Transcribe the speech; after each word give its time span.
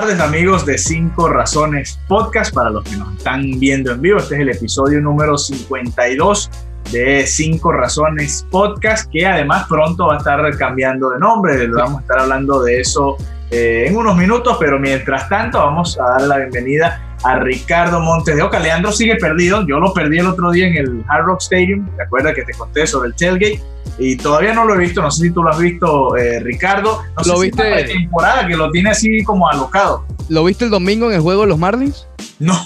tardes 0.00 0.20
amigos 0.20 0.66
de 0.66 0.76
Cinco 0.76 1.26
Razones 1.26 1.98
Podcast. 2.06 2.54
Para 2.54 2.68
los 2.68 2.84
que 2.84 2.98
nos 2.98 3.16
están 3.16 3.58
viendo 3.58 3.92
en 3.92 4.02
vivo, 4.02 4.18
este 4.18 4.34
es 4.34 4.40
el 4.42 4.50
episodio 4.50 5.00
número 5.00 5.38
52 5.38 6.50
de 6.92 7.26
Cinco 7.26 7.72
Razones 7.72 8.46
Podcast, 8.50 9.10
que 9.10 9.24
además 9.24 9.64
pronto 9.66 10.08
va 10.08 10.16
a 10.16 10.18
estar 10.18 10.54
cambiando 10.58 11.08
de 11.08 11.18
nombre. 11.18 11.66
Vamos 11.68 12.00
a 12.00 12.02
estar 12.02 12.18
hablando 12.18 12.62
de 12.62 12.80
eso 12.80 13.16
eh, 13.50 13.86
en 13.88 13.96
unos 13.96 14.18
minutos, 14.18 14.58
pero 14.60 14.78
mientras 14.78 15.30
tanto 15.30 15.56
vamos 15.60 15.98
a 15.98 16.02
dar 16.10 16.22
la 16.28 16.36
bienvenida 16.40 17.05
a 17.24 17.38
Ricardo 17.38 18.00
Montes 18.00 18.36
de 18.36 18.42
Oca. 18.42 18.58
Leandro 18.58 18.92
sigue 18.92 19.16
perdido, 19.16 19.66
yo 19.66 19.78
lo 19.78 19.92
perdí 19.92 20.18
el 20.18 20.26
otro 20.26 20.50
día 20.50 20.66
en 20.66 20.76
el 20.76 21.04
Hard 21.08 21.24
Rock 21.24 21.40
Stadium, 21.42 21.86
¿te 21.96 22.02
acuerdas 22.02 22.34
que 22.34 22.42
te 22.42 22.52
conté 22.52 22.86
sobre 22.86 23.08
el 23.08 23.14
tailgate? 23.14 23.62
Y 23.98 24.16
todavía 24.16 24.52
no 24.52 24.64
lo 24.64 24.74
he 24.74 24.78
visto, 24.78 25.00
no 25.00 25.10
sé 25.10 25.24
si 25.24 25.30
tú 25.30 25.42
lo 25.42 25.50
has 25.50 25.58
visto, 25.58 26.16
eh, 26.16 26.40
Ricardo. 26.40 27.02
No 27.16 27.22
¿Lo 27.24 27.36
sé 27.36 27.46
viste? 27.46 27.86
Si 27.86 27.92
temporada 27.94 28.46
que 28.46 28.56
lo 28.56 28.70
tiene 28.70 28.90
así 28.90 29.22
como 29.24 29.48
alocado. 29.48 30.04
¿Lo 30.28 30.44
viste 30.44 30.64
el 30.64 30.70
domingo 30.70 31.08
en 31.08 31.16
el 31.16 31.20
juego 31.20 31.42
de 31.42 31.48
los 31.48 31.58
Marlins? 31.58 32.06
No, 32.38 32.62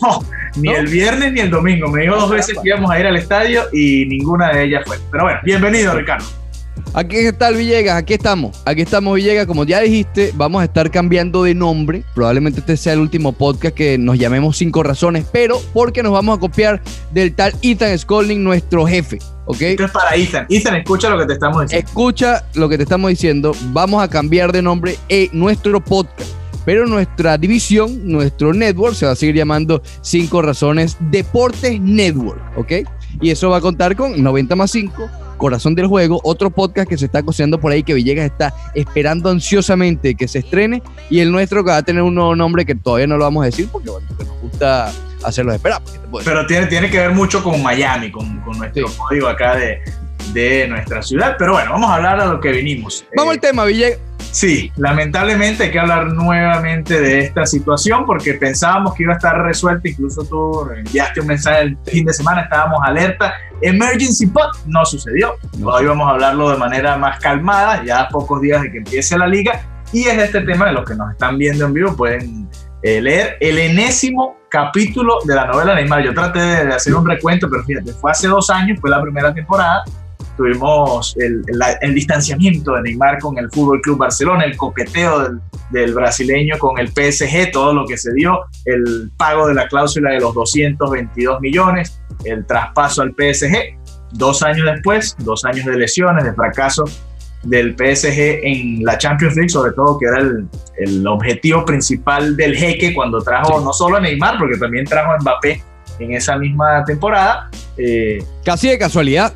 ni 0.56 0.70
¿No? 0.70 0.76
el 0.76 0.86
viernes 0.88 1.32
ni 1.32 1.40
el 1.40 1.50
domingo. 1.50 1.88
Me 1.88 2.02
dijo 2.02 2.16
dos 2.16 2.30
veces 2.30 2.58
que 2.60 2.68
íbamos 2.68 2.90
a 2.90 2.98
ir 2.98 3.06
al 3.06 3.16
estadio 3.16 3.62
y 3.72 4.06
ninguna 4.06 4.50
de 4.50 4.64
ellas 4.64 4.82
fue. 4.84 4.98
Pero 5.12 5.24
bueno, 5.24 5.38
bienvenido, 5.44 5.94
Ricardo. 5.94 6.24
Aquí 6.92 7.16
está 7.18 7.48
el 7.48 7.56
Villegas, 7.56 7.96
aquí 7.96 8.14
estamos. 8.14 8.60
Aquí 8.64 8.82
estamos 8.82 9.14
Villegas, 9.14 9.46
como 9.46 9.64
ya 9.64 9.80
dijiste, 9.80 10.32
vamos 10.34 10.60
a 10.60 10.64
estar 10.64 10.90
cambiando 10.90 11.44
de 11.44 11.54
nombre. 11.54 12.02
Probablemente 12.16 12.58
este 12.60 12.76
sea 12.76 12.94
el 12.94 12.98
último 12.98 13.30
podcast 13.32 13.76
que 13.76 13.96
nos 13.96 14.18
llamemos 14.18 14.56
Cinco 14.56 14.82
Razones, 14.82 15.24
pero 15.30 15.60
porque 15.72 16.02
nos 16.02 16.12
vamos 16.12 16.36
a 16.36 16.40
copiar 16.40 16.82
del 17.12 17.32
tal 17.32 17.54
Ethan 17.62 17.96
Skolning, 17.96 18.42
nuestro 18.42 18.86
jefe, 18.86 19.20
¿ok? 19.46 19.62
Esto 19.62 19.84
es 19.84 19.90
para 19.92 20.16
Ethan. 20.16 20.46
Ethan, 20.48 20.74
escucha 20.76 21.08
lo 21.10 21.18
que 21.18 21.26
te 21.26 21.34
estamos 21.34 21.62
diciendo. 21.62 21.88
Escucha 21.88 22.44
lo 22.54 22.68
que 22.68 22.76
te 22.76 22.82
estamos 22.82 23.10
diciendo. 23.10 23.52
Vamos 23.66 24.02
a 24.02 24.08
cambiar 24.08 24.50
de 24.50 24.60
nombre 24.60 24.96
en 25.08 25.28
nuestro 25.32 25.80
podcast. 25.80 26.28
Pero 26.64 26.86
nuestra 26.86 27.38
división, 27.38 28.00
nuestro 28.04 28.52
network, 28.52 28.94
se 28.94 29.06
va 29.06 29.12
a 29.12 29.16
seguir 29.16 29.36
llamando 29.36 29.80
Cinco 30.02 30.42
Razones 30.42 30.96
Deportes 31.10 31.80
Network, 31.80 32.58
¿ok? 32.58 32.72
Y 33.20 33.30
eso 33.30 33.48
va 33.48 33.58
a 33.58 33.60
contar 33.60 33.96
con 33.96 34.22
90 34.22 34.56
más 34.56 34.70
5, 34.72 35.08
Corazón 35.40 35.74
del 35.74 35.86
Juego, 35.86 36.20
otro 36.22 36.50
podcast 36.50 36.86
que 36.88 36.98
se 36.98 37.06
está 37.06 37.22
cocinando 37.22 37.58
por 37.58 37.72
ahí 37.72 37.82
que 37.82 37.94
Villegas 37.94 38.26
está 38.26 38.54
esperando 38.74 39.30
ansiosamente 39.30 40.14
que 40.14 40.28
se 40.28 40.40
estrene. 40.40 40.82
Y 41.08 41.20
el 41.20 41.32
nuestro 41.32 41.64
que 41.64 41.70
va 41.70 41.78
a 41.78 41.82
tener 41.82 42.02
un 42.02 42.14
nuevo 42.14 42.36
nombre 42.36 42.66
que 42.66 42.74
todavía 42.74 43.06
no 43.06 43.16
lo 43.16 43.24
vamos 43.24 43.42
a 43.42 43.46
decir 43.46 43.66
porque 43.72 43.88
bueno, 43.90 44.06
que 44.18 44.24
nos 44.24 44.38
gusta 44.42 44.92
hacerlo 45.24 45.52
esperar. 45.54 45.80
Pero 46.24 46.46
tiene, 46.46 46.66
tiene 46.66 46.90
que 46.90 46.98
ver 46.98 47.10
mucho 47.12 47.42
con 47.42 47.62
Miami, 47.62 48.10
con, 48.10 48.40
con 48.42 48.58
nuestro 48.58 48.86
Sí. 48.86 48.94
código 48.98 49.28
acá 49.28 49.56
de, 49.56 49.78
de 50.34 50.68
nuestra 50.68 51.02
ciudad. 51.02 51.36
Pero 51.38 51.54
bueno, 51.54 51.72
vamos 51.72 51.90
a 51.90 51.94
hablar 51.94 52.20
a 52.20 52.26
lo 52.26 52.38
que 52.40 52.50
vinimos. 52.52 53.04
Vamos 53.16 53.32
Eh, 53.32 53.36
al 53.36 53.40
tema, 53.40 53.64
Villegas. 53.64 53.98
Sí, 54.32 54.70
lamentablemente 54.76 55.64
hay 55.64 55.70
que 55.72 55.80
hablar 55.80 56.12
nuevamente 56.12 57.00
de 57.00 57.18
esta 57.18 57.44
situación 57.46 58.06
porque 58.06 58.34
pensábamos 58.34 58.94
que 58.94 59.02
iba 59.02 59.14
a 59.14 59.16
estar 59.16 59.36
resuelta, 59.42 59.88
incluso 59.88 60.24
tú 60.24 60.70
enviaste 60.70 61.20
un 61.20 61.26
mensaje 61.26 61.62
el 61.62 61.78
fin 61.84 62.06
de 62.06 62.12
semana, 62.12 62.42
estábamos 62.42 62.78
alerta, 62.84 63.34
emergency 63.60 64.28
pot, 64.28 64.50
no 64.66 64.84
sucedió, 64.84 65.34
hoy 65.64 65.84
vamos 65.84 66.06
a 66.06 66.12
hablarlo 66.12 66.50
de 66.50 66.58
manera 66.58 66.96
más 66.96 67.18
calmada, 67.18 67.82
ya 67.84 68.02
a 68.02 68.08
pocos 68.08 68.40
días 68.40 68.62
de 68.62 68.70
que 68.70 68.78
empiece 68.78 69.18
la 69.18 69.26
liga, 69.26 69.62
y 69.92 70.04
es 70.04 70.16
de 70.16 70.24
este 70.24 70.42
tema 70.42 70.66
de 70.66 70.72
los 70.74 70.88
que 70.88 70.94
nos 70.94 71.10
están 71.10 71.36
viendo 71.36 71.66
en 71.66 71.74
vivo, 71.74 71.96
pueden 71.96 72.48
eh, 72.82 73.00
leer 73.00 73.36
el 73.40 73.58
enésimo 73.58 74.36
capítulo 74.48 75.18
de 75.24 75.34
la 75.34 75.46
novela 75.46 75.74
Neymar, 75.74 76.04
yo 76.04 76.14
traté 76.14 76.38
de 76.38 76.72
hacer 76.72 76.94
un 76.94 77.04
recuento, 77.04 77.48
pero 77.50 77.64
fíjate, 77.64 77.92
fue 77.94 78.12
hace 78.12 78.28
dos 78.28 78.48
años, 78.48 78.78
fue 78.80 78.90
la 78.90 79.02
primera 79.02 79.34
temporada, 79.34 79.82
tuvimos 80.36 81.14
el, 81.18 81.42
el- 81.46 81.60
el 81.80 81.94
distanciamiento 81.94 82.74
de 82.74 82.82
Neymar 82.82 83.18
con 83.18 83.38
el 83.38 83.50
Fútbol 83.50 83.80
Club 83.82 83.98
Barcelona, 83.98 84.44
el 84.44 84.56
coqueteo 84.56 85.20
del, 85.20 85.40
del 85.70 85.94
brasileño 85.94 86.58
con 86.58 86.78
el 86.78 86.88
PSG, 86.88 87.50
todo 87.52 87.72
lo 87.74 87.86
que 87.86 87.96
se 87.96 88.12
dio, 88.14 88.40
el 88.64 89.10
pago 89.16 89.46
de 89.48 89.54
la 89.54 89.68
cláusula 89.68 90.10
de 90.10 90.20
los 90.20 90.34
222 90.34 91.40
millones, 91.40 92.00
el 92.24 92.44
traspaso 92.46 93.02
al 93.02 93.10
PSG. 93.10 93.78
Dos 94.12 94.42
años 94.42 94.66
después, 94.72 95.14
dos 95.20 95.44
años 95.44 95.66
de 95.66 95.76
lesiones, 95.76 96.24
de 96.24 96.32
fracaso 96.32 96.84
del 97.44 97.74
PSG 97.74 98.40
en 98.42 98.82
la 98.84 98.98
Champions 98.98 99.34
League, 99.36 99.48
sobre 99.48 99.72
todo 99.72 99.98
que 99.98 100.06
era 100.06 100.18
el, 100.18 100.46
el 100.78 101.06
objetivo 101.06 101.64
principal 101.64 102.36
del 102.36 102.54
jeque 102.56 102.92
cuando 102.92 103.22
trajo 103.22 103.60
no 103.60 103.72
solo 103.72 103.96
a 103.96 104.00
Neymar, 104.00 104.36
porque 104.38 104.58
también 104.58 104.84
trajo 104.84 105.12
a 105.12 105.18
Mbappé 105.18 105.62
en 106.00 106.12
esa 106.12 106.36
misma 106.36 106.84
temporada. 106.84 107.48
Eh, 107.76 108.18
Casi 108.44 108.68
de 108.68 108.78
casualidad. 108.78 109.32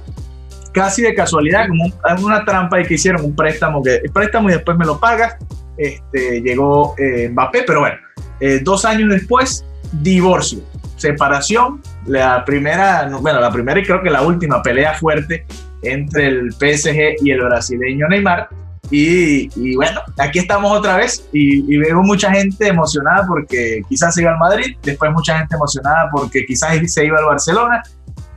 Casi 0.74 1.00
de 1.02 1.14
casualidad, 1.14 1.66
como 1.68 1.84
un- 1.84 2.24
una 2.24 2.44
trampa 2.44 2.80
y 2.80 2.84
que 2.84 2.94
hicieron 2.94 3.24
un 3.24 3.34
préstamo, 3.34 3.82
que 3.82 4.02
préstamo 4.12 4.50
y 4.50 4.52
después 4.52 4.76
me 4.76 4.84
lo 4.84 4.98
pagas. 5.00 5.36
Este, 5.78 6.40
llegó 6.42 6.94
eh, 6.98 7.28
Mbappé, 7.30 7.64
pero 7.66 7.80
bueno, 7.80 7.96
eh, 8.40 8.60
dos 8.62 8.84
años 8.84 9.08
después, 9.10 9.64
divorcio, 9.92 10.60
separación, 10.96 11.80
la 12.06 12.44
primera, 12.44 13.06
no, 13.08 13.20
bueno, 13.20 13.40
la 13.40 13.50
primera 13.50 13.78
y 13.80 13.84
creo 13.84 14.02
que 14.02 14.10
la 14.10 14.22
última 14.22 14.62
pelea 14.62 14.94
fuerte 14.94 15.46
entre 15.82 16.26
el 16.28 16.52
PSG 16.52 17.16
y 17.24 17.30
el 17.30 17.40
brasileño 17.42 18.06
Neymar. 18.08 18.48
Y, 18.90 19.48
y 19.56 19.74
bueno, 19.76 20.00
aquí 20.18 20.38
estamos 20.40 20.70
otra 20.78 20.96
vez 20.98 21.26
y, 21.32 21.74
y 21.74 21.78
veo 21.78 22.02
mucha 22.02 22.30
gente 22.30 22.68
emocionada 22.68 23.26
porque 23.26 23.80
quizás 23.88 24.14
se 24.14 24.20
iba 24.22 24.30
al 24.32 24.38
Madrid, 24.38 24.76
después 24.82 25.10
mucha 25.12 25.38
gente 25.38 25.56
emocionada 25.56 26.08
porque 26.12 26.44
quizás 26.46 26.76
se 26.92 27.04
iba 27.06 27.18
al 27.18 27.24
Barcelona 27.24 27.82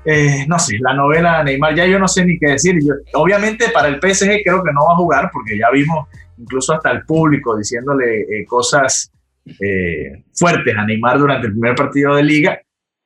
eh, 0.09 0.45
no 0.47 0.57
sé, 0.57 0.77
la 0.79 0.93
novela 0.93 1.43
Neymar, 1.43 1.75
ya 1.75 1.85
yo 1.85 1.99
no 1.99 2.07
sé 2.07 2.23
ni 2.23 2.39
qué 2.39 2.51
decir. 2.51 2.75
Obviamente 3.13 3.65
para 3.73 3.89
el 3.89 3.95
PSG 3.95 4.41
creo 4.41 4.63
que 4.63 4.71
no 4.71 4.85
va 4.87 4.93
a 4.93 4.95
jugar 4.95 5.29
porque 5.33 5.57
ya 5.57 5.69
vimos 5.69 6.07
incluso 6.37 6.73
hasta 6.73 6.91
el 6.91 7.03
público 7.03 7.57
diciéndole 7.57 8.21
eh, 8.21 8.45
cosas 8.47 9.11
eh, 9.59 10.23
fuertes 10.33 10.73
a 10.77 10.85
Neymar 10.85 11.19
durante 11.19 11.47
el 11.47 11.51
primer 11.51 11.75
partido 11.75 12.15
de 12.15 12.23
liga, 12.23 12.61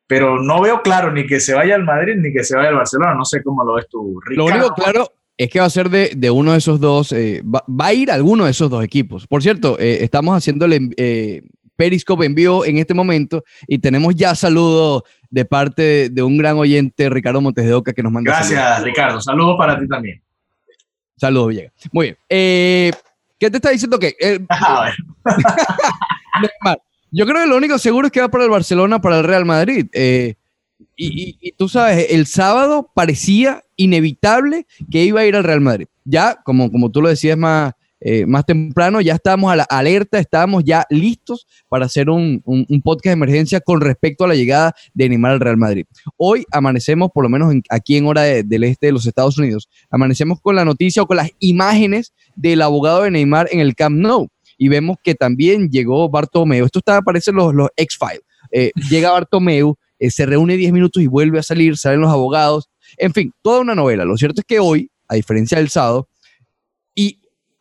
pero 0.06 0.40
no 0.40 0.62
veo 0.62 0.84
claro 0.84 1.12
ni 1.12 1.26
que 1.26 1.40
se 1.40 1.56
vaya 1.56 1.74
al 1.74 1.86
Madrid 1.86 2.18
ni 2.18 2.32
que 2.32 2.44
se 2.44 2.56
vaya 2.56 2.70
al 2.70 2.76
Barcelona. 2.76 3.16
No 3.16 3.26
sé 3.26 3.42
cómo 3.42 3.64
lo 3.64 3.74
ves 3.74 3.88
tú, 3.90 4.20
Lo 4.36 4.46
único 4.46 4.72
claro 4.76 5.08
es 5.38 5.50
que 5.50 5.60
va 5.60 5.66
a 5.66 5.72
ser 5.72 5.90
de, 5.90 6.12
de 6.16 6.30
uno 6.30 6.52
de 6.52 6.60
esos 6.60 6.80
dos, 6.80 7.14
eh, 7.14 7.42
va, 7.44 7.64
a 7.80 7.94
ir 7.96 8.12
alguno 8.12 8.46
de 8.46 8.52
esos 8.52 8.70
dos 8.70 8.84
equipos. 8.84 9.26
Por 9.26 9.42
cierto, 9.42 9.80
estamos 9.80 10.38
haciéndole 10.38 10.78
Periscope 11.81 12.25
en 12.28 12.36
vivo 12.36 12.64
en 12.64 12.78
este 12.78 12.94
momento 12.94 13.44
y 13.68 13.80
tenemos 13.80 14.14
ya 14.16 14.36
saludos 14.36 15.02
de 15.31 15.46
parte 15.46 16.09
de, 16.09 16.22
un 16.22 16.38
gran 16.38 16.56
oyente, 16.58 17.09
Ricardo 17.09 17.42
Montes 17.42 17.66
de 17.66 17.74
Oca, 17.74 17.92
que 17.92 18.03
nos 18.03 18.12
manda 18.12 18.31
Gracias, 18.31 18.59
saludos. 18.62 18.84
Ricardo. 18.86 19.19
Saludos 19.22 19.56
para 19.58 19.80
ti 19.80 19.88
también. 19.88 20.22
Saludos, 21.18 21.47
Villegas. 21.50 21.74
Muy 21.91 22.06
bien. 22.06 22.18
Eh, 22.30 22.91
¿Qué 23.40 23.50
te 23.50 23.58
está 23.58 23.72
diciendo 23.72 23.97
que 23.97 24.16
Neymar, 24.22 24.94
Yo 27.12 27.25
creo 27.25 27.41
que 27.41 27.47
lo 27.47 27.58
único 27.58 27.80
seguro 27.80 28.06
es 28.08 28.12
que 28.14 28.22
va 28.22 28.30
para 28.30 28.44
el 28.44 28.50
Barcelona, 28.52 29.02
para 29.02 29.18
el 29.18 29.24
Real 29.24 29.44
Madrid. 29.46 29.88
Eh, 29.91 30.36
y, 30.96 31.30
y- 31.31 31.38
y 31.41 31.52
tú 31.53 31.68
sabes, 31.68 32.08
el 32.12 32.28
sábado 32.28 32.91
parecía 32.94 33.64
inevitable 33.75 34.68
que 34.91 35.03
iba 35.03 35.22
a 35.22 35.25
ir 35.25 35.36
al 35.36 35.44
Real 35.44 35.62
Madrid. 35.62 35.88
Ya, 36.06 36.36
como, 36.44 36.72
como 36.72 36.91
tú 36.91 37.02
lo 37.02 37.09
decías 37.09 37.38
más, 37.40 37.74
eh, 38.02 38.26
más 38.26 38.46
temprano, 38.46 39.00
ya 39.00 39.14
estábamos 39.14 39.52
a 39.52 39.56
la 39.56 39.64
alerta, 39.64 40.20
estábamos 40.20 40.64
ya 40.64 40.86
listos 40.90 41.48
para 41.70 41.86
hacer 41.86 42.10
un, 42.10 42.42
un- 42.46 42.66
un 42.68 42.82
podcast 42.82 43.06
de 43.06 43.12
emergencia 43.14 43.62
con 43.62 43.80
respecto 43.80 44.24
a 44.24 44.28
la 44.28 44.36
llegada 44.36 44.74
de 44.94 45.08
Neymar 45.08 45.32
al 45.34 45.40
Real 45.40 45.58
Madrid. 45.58 45.86
Hoy 46.18 46.44
amanecemos, 46.52 47.10
por 47.14 47.24
lo 47.24 47.30
menos 47.30 47.52
en- 47.54 47.64
aquí 47.70 47.98
en 47.98 48.08
hora 48.08 48.24
de- 48.24 48.44
del 48.44 48.64
este 48.64 48.88
de 48.88 48.92
los 48.92 49.06
Estados 49.06 49.38
Unidos, 49.38 49.70
amanecemos 49.90 50.42
con 50.42 50.56
la 50.56 50.66
noticia 50.66 51.04
o 51.04 51.06
con 51.08 51.18
las 51.18 51.30
imágenes 51.40 52.14
del 52.36 52.62
abogado 52.62 53.04
de 53.04 53.12
Neymar 53.12 53.48
en 53.52 53.60
el 53.60 53.76
Camp 53.76 53.96
Nou 53.98 54.28
y 54.58 54.68
vemos 54.68 54.98
que 55.04 55.16
también 55.16 55.70
llegó 55.70 56.10
Bartomeu. 56.10 56.66
Esto 56.66 56.80
está, 56.80 56.98
aparecen 56.98 57.36
los, 57.36 57.54
los 57.54 57.70
X-Files. 57.78 58.22
Eh, 58.52 58.72
llega 58.90 59.12
Bartomeu, 59.12 59.76
eh, 60.00 60.10
se 60.12 60.26
reúne 60.26 60.58
10 60.58 60.72
minutos 60.74 61.02
y 61.04 61.08
vuelve 61.08 61.40
a 61.40 61.44
salir, 61.44 61.78
salen 61.78 62.02
los 62.02 62.12
abogados. 62.12 62.70
En 62.97 63.14
fin, 63.14 63.32
toda 63.42 63.59
una 63.62 63.76
novela. 63.76 64.06
Lo 64.06 64.18
cierto 64.18 64.42
es 64.42 64.46
que 64.46 64.59
hoy, 64.59 64.90
a 65.08 65.16
diferencia 65.16 65.58
del 65.58 65.70
sábado, 65.70 66.08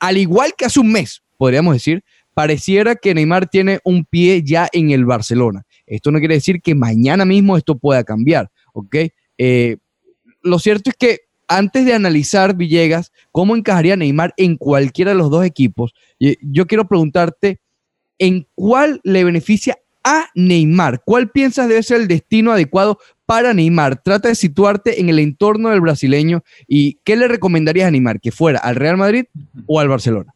al 0.00 0.16
igual 0.16 0.54
que 0.56 0.64
hace 0.64 0.80
un 0.80 0.90
mes, 0.90 1.22
podríamos 1.36 1.74
decir, 1.74 2.02
pareciera 2.34 2.96
que 2.96 3.14
Neymar 3.14 3.48
tiene 3.48 3.80
un 3.84 4.04
pie 4.04 4.42
ya 4.42 4.68
en 4.72 4.90
el 4.90 5.04
Barcelona. 5.04 5.64
Esto 5.86 6.10
no 6.10 6.18
quiere 6.18 6.34
decir 6.34 6.60
que 6.62 6.74
mañana 6.74 7.24
mismo 7.24 7.56
esto 7.56 7.78
pueda 7.78 8.02
cambiar, 8.02 8.50
¿ok? 8.72 8.96
Eh, 9.38 9.76
lo 10.42 10.58
cierto 10.58 10.90
es 10.90 10.96
que 10.96 11.18
antes 11.48 11.84
de 11.84 11.94
analizar 11.94 12.56
Villegas 12.56 13.12
cómo 13.32 13.56
encajaría 13.56 13.96
Neymar 13.96 14.32
en 14.36 14.56
cualquiera 14.56 15.10
de 15.10 15.18
los 15.18 15.30
dos 15.30 15.44
equipos, 15.44 15.92
yo 16.18 16.66
quiero 16.66 16.86
preguntarte 16.86 17.60
en 18.18 18.46
cuál 18.54 19.00
le 19.02 19.24
beneficia 19.24 19.76
a 20.04 20.26
Neymar. 20.34 21.02
¿Cuál 21.04 21.30
piensas 21.30 21.68
debe 21.68 21.82
ser 21.82 22.00
el 22.00 22.08
destino 22.08 22.52
adecuado 22.52 22.98
para 23.26 23.54
Neymar? 23.54 24.02
Trata 24.02 24.28
de 24.28 24.34
situarte 24.34 25.00
en 25.00 25.08
el 25.08 25.18
entorno 25.18 25.70
del 25.70 25.80
brasileño 25.80 26.42
y 26.66 26.98
¿qué 27.04 27.16
le 27.16 27.28
recomendarías 27.28 27.88
a 27.88 27.90
Neymar? 27.90 28.20
¿Que 28.20 28.32
fuera 28.32 28.58
al 28.58 28.76
Real 28.76 28.96
Madrid 28.96 29.24
o 29.66 29.80
al 29.80 29.88
Barcelona? 29.88 30.34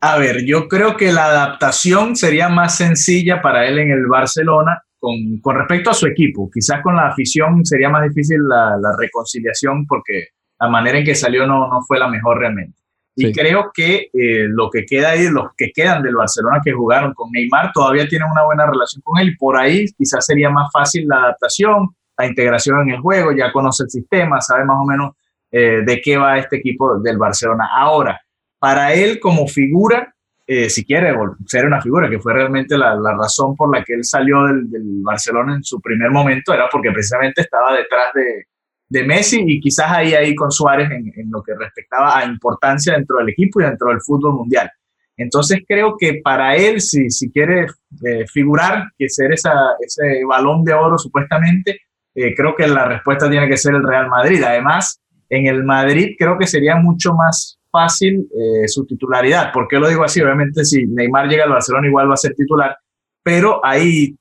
A 0.00 0.18
ver, 0.18 0.44
yo 0.44 0.66
creo 0.66 0.96
que 0.96 1.12
la 1.12 1.26
adaptación 1.26 2.16
sería 2.16 2.48
más 2.48 2.76
sencilla 2.76 3.40
para 3.40 3.68
él 3.68 3.78
en 3.78 3.92
el 3.92 4.06
Barcelona 4.06 4.82
con, 4.98 5.14
con 5.40 5.56
respecto 5.56 5.90
a 5.90 5.94
su 5.94 6.06
equipo. 6.06 6.50
Quizás 6.52 6.82
con 6.82 6.96
la 6.96 7.08
afición 7.08 7.64
sería 7.64 7.88
más 7.88 8.02
difícil 8.08 8.38
la, 8.48 8.76
reconciliación 8.98 9.86
porque 9.86 10.28
la 10.58 10.68
manera 10.68 10.98
en 10.98 11.04
que 11.04 11.14
salió 11.14 11.46
no, 11.46 11.68
no 11.68 11.82
fue 11.86 12.00
la 12.00 12.08
mejor 12.08 12.38
realmente. 12.38 12.81
Y 13.14 13.32
creo 13.32 13.70
que 13.74 14.08
eh, 14.12 14.46
lo 14.48 14.70
que 14.70 14.86
queda 14.86 15.10
ahí, 15.10 15.28
los 15.28 15.48
que 15.56 15.70
quedan 15.70 16.02
del 16.02 16.14
Barcelona 16.14 16.60
que 16.64 16.72
jugaron 16.72 17.12
con 17.12 17.30
Neymar, 17.30 17.70
todavía 17.72 18.08
tienen 18.08 18.30
una 18.30 18.44
buena 18.44 18.64
relación 18.66 19.02
con 19.02 19.20
él 19.20 19.28
y 19.28 19.36
por 19.36 19.58
ahí 19.58 19.86
quizás 19.98 20.24
sería 20.24 20.48
más 20.48 20.70
fácil 20.72 21.06
la 21.06 21.16
adaptación, 21.16 21.90
la 22.16 22.26
integración 22.26 22.80
en 22.82 22.94
el 22.94 23.00
juego, 23.00 23.32
ya 23.32 23.52
conoce 23.52 23.84
el 23.84 23.90
sistema, 23.90 24.40
sabe 24.40 24.64
más 24.64 24.78
o 24.80 24.84
menos 24.86 25.10
eh, 25.50 25.82
de 25.84 26.00
qué 26.00 26.16
va 26.16 26.38
este 26.38 26.56
equipo 26.56 26.98
del 27.00 27.18
Barcelona. 27.18 27.68
Ahora, 27.74 28.18
para 28.58 28.94
él 28.94 29.20
como 29.20 29.46
figura, 29.46 30.14
eh, 30.46 30.70
si 30.70 30.84
quiere 30.84 31.14
ser 31.46 31.66
una 31.66 31.82
figura, 31.82 32.08
que 32.08 32.18
fue 32.18 32.32
realmente 32.32 32.78
la, 32.78 32.96
razón 33.16 33.54
por 33.54 33.74
la 33.74 33.84
que 33.84 33.94
él 33.94 34.04
salió 34.04 34.44
del, 34.44 35.02
Barcelona 35.02 35.54
en 35.54 35.62
su 35.62 35.80
primer 35.80 36.10
momento, 36.10 36.54
era 36.54 36.68
porque 36.70 36.90
precisamente 36.90 37.42
estaba 37.42 37.76
detrás 37.76 38.12
de, 38.14 38.46
de 38.92 39.04
Messi 39.04 39.42
y 39.46 39.58
quizás 39.58 39.90
ahí, 39.90 40.12
ahí 40.12 40.34
con 40.34 40.50
Suárez 40.50 40.90
en, 40.90 41.30
lo 41.30 41.42
que 41.42 41.54
respectaba 41.54 42.18
a 42.18 42.26
importancia 42.26 42.92
dentro 42.92 43.16
del 43.16 43.30
equipo 43.30 43.58
y 43.58 43.64
dentro 43.64 43.88
del 43.88 44.02
fútbol 44.02 44.34
mundial. 44.34 44.70
Entonces 45.16 45.60
creo 45.66 45.96
que 45.98 46.20
para 46.22 46.56
él, 46.56 46.78
si, 46.82 47.08
si 47.08 47.32
quiere 47.32 47.68
eh, 48.04 48.26
figurar, 48.30 48.84
que 48.98 49.08
ser 49.08 49.32
esa, 49.32 49.52
ese 49.80 50.22
balón 50.28 50.62
de 50.62 50.74
oro 50.74 50.98
supuestamente, 50.98 51.80
eh, 52.14 52.34
creo 52.34 52.54
que 52.54 52.66
la 52.66 52.84
respuesta 52.84 53.30
tiene 53.30 53.48
que 53.48 53.56
ser 53.56 53.74
el 53.74 53.82
Real 53.82 54.10
Madrid. 54.10 54.42
Además, 54.42 55.00
en 55.30 55.46
el 55.46 55.64
Madrid 55.64 56.14
creo 56.18 56.36
que 56.38 56.46
sería 56.46 56.76
mucho 56.76 57.14
más 57.14 57.58
fácil 57.70 58.28
eh, 58.30 58.68
su 58.68 58.84
titularidad. 58.84 59.52
¿Por 59.54 59.68
qué 59.68 59.78
lo 59.78 59.88
digo 59.88 60.04
así? 60.04 60.20
Obviamente 60.20 60.66
si 60.66 60.86
Neymar 60.86 61.28
llega 61.28 61.44
al 61.44 61.50
Barcelona 61.50 61.86
igual 61.86 62.10
va 62.10 62.14
a 62.14 62.18
ser 62.18 62.34
titular, 62.34 62.76
pero 63.22 63.64
hay, 63.64 64.14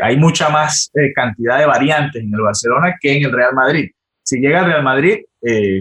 hay 0.00 0.16
mucha 0.16 0.48
más 0.48 0.90
cantidad 1.14 1.58
de 1.58 1.66
variantes 1.66 2.22
en 2.22 2.32
el 2.32 2.40
Barcelona 2.40 2.94
que 2.98 3.18
en 3.18 3.24
el 3.24 3.32
Real 3.32 3.54
Madrid. 3.54 3.90
Si 4.24 4.38
llega 4.40 4.60
al 4.60 4.66
Real 4.66 4.82
Madrid, 4.82 5.18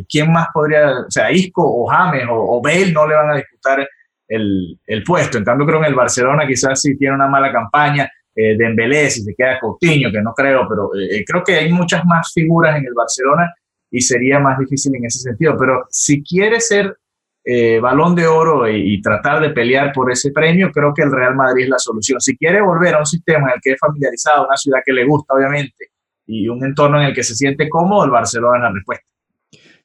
¿quién 0.09 0.31
más 0.31 0.47
podría, 0.53 0.99
o 1.07 1.09
sea, 1.09 1.31
Isco 1.31 1.63
o 1.63 1.87
James 1.87 2.25
o, 2.29 2.35
o 2.35 2.61
no 2.61 3.07
le 3.07 3.15
van 3.15 3.31
a 3.31 3.35
disputar 3.37 3.87
el, 4.27 4.77
el, 4.85 5.03
puesto? 5.03 5.37
En 5.37 5.45
cambio 5.45 5.65
creo 5.65 5.79
que 5.79 5.85
en 5.87 5.91
el 5.93 5.97
Barcelona 5.97 6.45
quizás 6.45 6.81
si 6.81 6.97
tiene 6.97 7.15
una 7.15 7.27
mala 7.27 7.51
campaña, 7.51 8.09
de 8.35 8.55
Dembélé, 8.57 9.09
si 9.09 9.21
se 9.21 9.35
queda 9.35 9.59
Coutinho, 9.59 10.11
que 10.11 10.21
no 10.21 10.33
creo, 10.33 10.67
pero 10.67 10.89
creo 11.25 11.43
que 11.43 11.55
hay 11.55 11.71
muchas 11.71 12.03
más 12.05 12.31
figuras 12.33 12.77
en 12.77 12.85
el 12.85 12.93
Barcelona 12.93 13.53
y 13.91 14.01
sería 14.01 14.39
más 14.39 14.57
difícil 14.57 14.95
en 14.95 15.05
ese 15.05 15.19
sentido. 15.19 15.55
Pero 15.57 15.85
si 15.89 16.23
quiere 16.23 16.59
ser 16.59 16.97
eh, 17.45 17.79
balón 17.79 18.15
de 18.15 18.25
oro 18.25 18.67
y, 18.67 19.01
tratar 19.01 19.41
de 19.41 19.51
pelear 19.51 19.91
por 19.93 20.11
ese 20.11 20.31
premio, 20.31 20.71
creo 20.71 20.93
que 20.93 21.03
el 21.03 21.11
Real 21.11 21.35
Madrid 21.35 21.65
es 21.65 21.69
la 21.69 21.77
solución. 21.77 22.19
Si 22.19 22.35
quiere 22.35 22.61
volver 22.61 22.95
a 22.95 22.99
un 22.99 23.05
sistema 23.05 23.49
en 23.49 23.55
el 23.55 23.61
que 23.61 23.73
es 23.73 23.79
familiarizado, 23.79 24.47
una 24.47 24.57
ciudad 24.57 24.79
que 24.83 24.93
le 24.93 25.05
gusta, 25.05 25.35
obviamente, 25.35 25.89
y 26.25 26.47
un 26.47 26.63
entorno 26.63 27.01
en 27.01 27.07
el 27.07 27.13
que 27.13 27.23
se 27.23 27.35
siente 27.35 27.69
cómodo, 27.69 28.05
el 28.05 28.11
Barcelona 28.11 28.57
es 28.57 28.63
la 28.63 28.71
respuesta. 28.71 29.05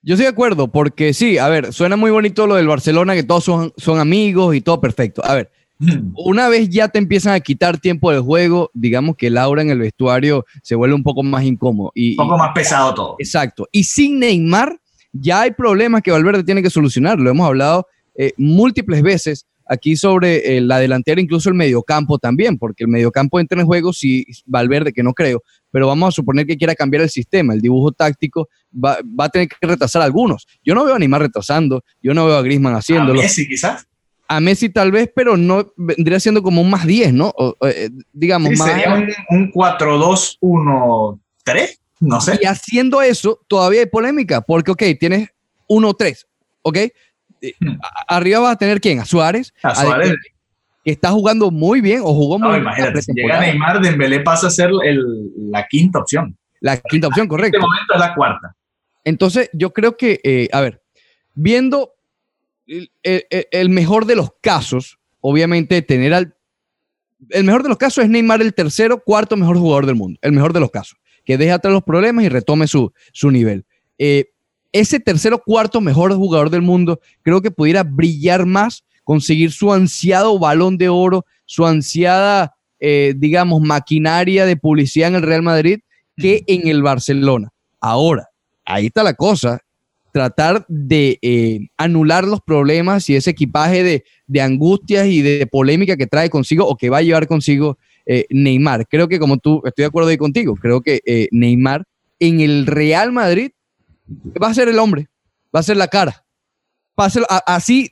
Yo 0.03 0.15
estoy 0.15 0.27
de 0.27 0.31
acuerdo, 0.31 0.69
porque 0.69 1.13
sí, 1.13 1.39
a 1.39 1.49
ver, 1.49 1.73
suena 1.73 1.97
muy 1.97 2.11
bonito 2.11 2.47
lo 2.47 2.55
del 2.55 2.69
Barcelona, 2.69 3.15
que 3.15 3.25
todos 3.25 3.45
son, 3.45 3.73
son 3.77 3.99
amigos 3.99 4.55
y 4.55 4.61
todo 4.61 4.81
perfecto. 4.81 5.25
A 5.25 5.35
ver, 5.35 5.51
hmm. 5.79 6.13
una 6.15 6.49
vez 6.49 6.69
ya 6.69 6.89
te 6.89 6.99
empiezan 6.99 7.35
a 7.35 7.41
quitar 7.41 7.79
tiempo 7.79 8.13
del 8.13 8.21
juego, 8.21 8.71
digamos 8.75 9.17
que 9.17 9.29
Laura 9.29 9.61
en 9.61 9.71
el 9.71 9.81
vestuario 9.81 10.47
se 10.63 10.77
vuelve 10.77 10.95
un 10.95 11.03
poco 11.03 11.23
más 11.25 11.43
incómodo. 11.43 11.91
Y, 11.95 12.13
un 12.13 12.29
poco 12.29 12.39
más 12.39 12.53
pesado 12.55 12.95
todo. 12.95 13.17
Exacto. 13.19 13.69
Y 13.73 13.85
sin 13.85 14.21
Neymar, 14.21 14.79
ya 15.13 15.43
hay 15.43 15.51
problemas 15.51 16.03
que 16.03 16.13
Valverde 16.13 16.45
tiene 16.45 16.63
que 16.63 16.71
solucionar. 16.71 17.19
Lo 17.19 17.31
hemos 17.31 17.47
hablado 17.47 17.89
eh, 18.15 18.33
múltiples 18.37 19.03
veces 19.03 19.48
aquí 19.69 19.97
sobre 19.97 20.57
eh, 20.57 20.61
la 20.61 20.79
delantera, 20.79 21.21
incluso 21.21 21.49
el 21.49 21.55
mediocampo 21.55 22.19
también, 22.19 22.59
porque 22.59 22.85
el 22.85 22.89
mediocampo 22.89 23.39
entra 23.39 23.61
en 23.61 23.67
juego 23.67 23.93
si 23.93 24.27
Valverde, 24.47 24.93
que 24.93 25.03
no 25.03 25.13
creo, 25.13 25.43
pero 25.71 25.87
vamos 25.87 26.09
a 26.09 26.13
suponer 26.13 26.47
que 26.47 26.57
quiera 26.57 26.75
cambiar 26.75 27.03
el 27.03 27.11
sistema, 27.11 27.53
el 27.55 27.61
dibujo 27.61 27.93
táctico, 27.93 28.49
va, 28.73 28.99
a 29.19 29.29
tener 29.29 29.49
que 29.49 29.67
retrasar 29.67 30.03
algunos. 30.03 30.47
Yo 30.65 30.75
no 30.75 30.85
veo 30.85 30.95
a 30.95 30.99
Neymar 30.99 31.21
retrasando, 31.21 31.85
yo 32.03 32.15
no 32.15 32.27
veo 32.27 32.37
a 32.37 32.43
Grisman 32.43 32.75
haciéndolo. 32.75 33.21
A 33.21 33.23
Messi 33.23 33.47
quizás. 33.47 33.87
A 34.27 34.41
Messi 34.41 34.71
tal 34.71 34.91
vez, 34.91 35.11
pero 35.15 35.37
no 35.37 35.73
vendría 35.77 36.19
siendo 36.21 36.43
como 36.43 36.63
un 36.63 36.71
más 36.71 36.87
10, 36.87 37.13
¿no? 37.15 37.35
Eh, 37.63 37.91
digamos, 38.13 38.59
más... 38.59 38.71
Sería 38.71 38.95
un, 38.95 39.09
un 39.31 39.53
4-2-1-3. 39.53 41.79
No 42.01 42.21
sé. 42.21 42.39
Y 42.41 42.47
haciendo 42.47 43.03
eso, 43.03 43.41
todavía 43.49 43.81
hay 43.81 43.87
polémica, 43.87 44.43
porque, 44.43 44.71
ok, 44.71 44.85
tienes 45.01 45.31
1-3, 45.69 46.27
¿ok? 46.63 46.79
Eh, 47.41 47.55
hmm. 47.61 47.79
Arriba 48.09 48.41
vas 48.41 48.53
a 48.55 48.57
tener 48.57 48.81
quién? 48.81 49.01
A 49.01 49.05
Suárez. 49.05 49.53
A 49.63 49.75
Suárez. 49.75 50.15
que 50.85 50.91
está 50.91 51.11
jugando 51.11 51.51
muy 51.51 51.81
bien 51.81 52.01
o 52.03 52.15
jugó 52.15 52.39
muy 52.39 52.51
bien. 52.51 52.63
Imagínate, 52.63 53.03
si 53.03 53.13
llega 53.13 53.41
Neymar, 53.41 53.81
Dembélé 53.81 54.21
pasa 54.21 54.49
a 54.49 54.51
ser 54.51 54.71
la 54.71 55.67
quinta 55.69 56.01
opción. 56.01 56.37
La 56.61 56.77
quinta 56.77 57.09
opción, 57.09 57.29
correcto. 57.29 57.59
En 57.59 57.63
este 57.63 57.67
momento 57.67 57.95
es 57.95 58.01
la 58.01 58.15
cuarta. 58.15 58.57
Entonces, 59.05 59.51
yo 59.53 59.73
creo 59.73 59.97
que, 59.97 60.21
eh, 60.25 60.49
a 60.53 60.61
ver, 60.61 60.83
viendo 61.35 61.93
el, 62.67 62.91
el, 63.03 63.69
mejor 63.71 64.07
de 64.07 64.17
los 64.17 64.31
casos, 64.43 64.99
obviamente 65.21 65.81
tener 65.83 66.15
al... 66.15 66.35
El 67.31 67.45
mejor 67.45 67.63
de 67.63 67.69
los 67.69 67.79
casos 67.79 68.05
es 68.05 68.11
Neymar 68.11 68.43
el 68.43 68.55
tercero, 68.55 69.03
cuarto 69.03 69.37
mejor 69.37 69.57
jugador 69.57 69.87
del 69.87 69.97
mundo. 69.97 70.19
El 70.23 70.33
mejor 70.33 70.53
de 70.53 70.61
los 70.61 70.71
casos 70.71 70.99
que 71.29 71.37
deje 71.37 71.53
atrás 71.53 71.75
los 71.75 71.83
problemas 71.83 72.25
y 72.25 72.31
retome 72.31 72.67
su, 72.67 72.91
su 73.13 73.31
nivel. 73.31 73.67
Eh, 73.99 74.31
ese 74.73 75.01
tercero 75.01 75.43
cuarto 75.45 75.81
mejor 75.81 76.15
jugador 76.15 76.51
del 76.51 76.63
mundo 76.63 77.01
creo 77.23 77.41
que 77.41 77.51
pudiera 77.51 77.83
brillar 77.83 78.47
más, 78.47 78.85
conseguir 79.05 79.53
su 79.53 79.73
ansiado 79.73 80.39
balón 80.39 80.77
de 80.77 80.89
oro, 80.89 81.25
su 81.47 81.67
ansiada, 81.67 82.55
eh, 82.79 83.15
digamos, 83.17 83.61
maquinaria 83.63 84.45
de 84.45 84.57
publicidad 84.57 85.09
en 85.09 85.15
el 85.17 85.23
Real 85.23 85.43
Madrid 85.43 85.81
que 86.17 86.45
en 86.47 86.69
el 86.69 86.83
Barcelona. 86.83 87.51
Ahora, 87.81 88.29
ahí 88.65 88.87
está 88.87 89.03
la 89.03 89.15
cosa, 89.15 89.61
tratar 90.13 90.65
de 90.69 91.19
eh, 91.23 91.69
anular 91.77 92.25
los 92.25 92.41
problemas 92.41 93.09
y 93.09 93.17
ese 93.17 93.31
equipaje 93.31 93.83
de, 93.83 94.05
de 94.27 94.41
angustias 94.41 95.07
y 95.07 95.23
de 95.23 95.47
polémica 95.47 95.97
que 95.97 96.07
trae 96.07 96.29
consigo 96.29 96.67
o 96.67 96.77
que 96.77 96.91
va 96.91 96.99
a 96.99 97.03
llevar 97.03 97.27
consigo 97.27 97.79
eh, 98.05 98.27
Neymar. 98.31 98.87
Creo 98.89 99.07
que 99.07 99.19
como 99.19 99.37
tú, 99.37 99.63
estoy 99.65 99.83
de 99.83 99.87
acuerdo 99.87 100.09
ahí 100.09 100.17
contigo, 100.17 100.57
creo 100.57 100.81
que 100.81 101.01
eh, 101.05 101.29
Neymar 101.31 101.85
en 102.19 102.41
el 102.41 102.67
Real 102.67 103.13
Madrid 103.13 103.51
va 104.43 104.49
a 104.49 104.55
ser 104.55 104.69
el 104.69 104.79
hombre, 104.79 105.09
va 105.55 105.61
a 105.61 105.63
ser 105.63 105.77
la 105.77 105.89
cara. 105.89 106.25
Va 106.99 107.05
a 107.07 107.11
ser 107.11 107.25
así, 107.47 107.91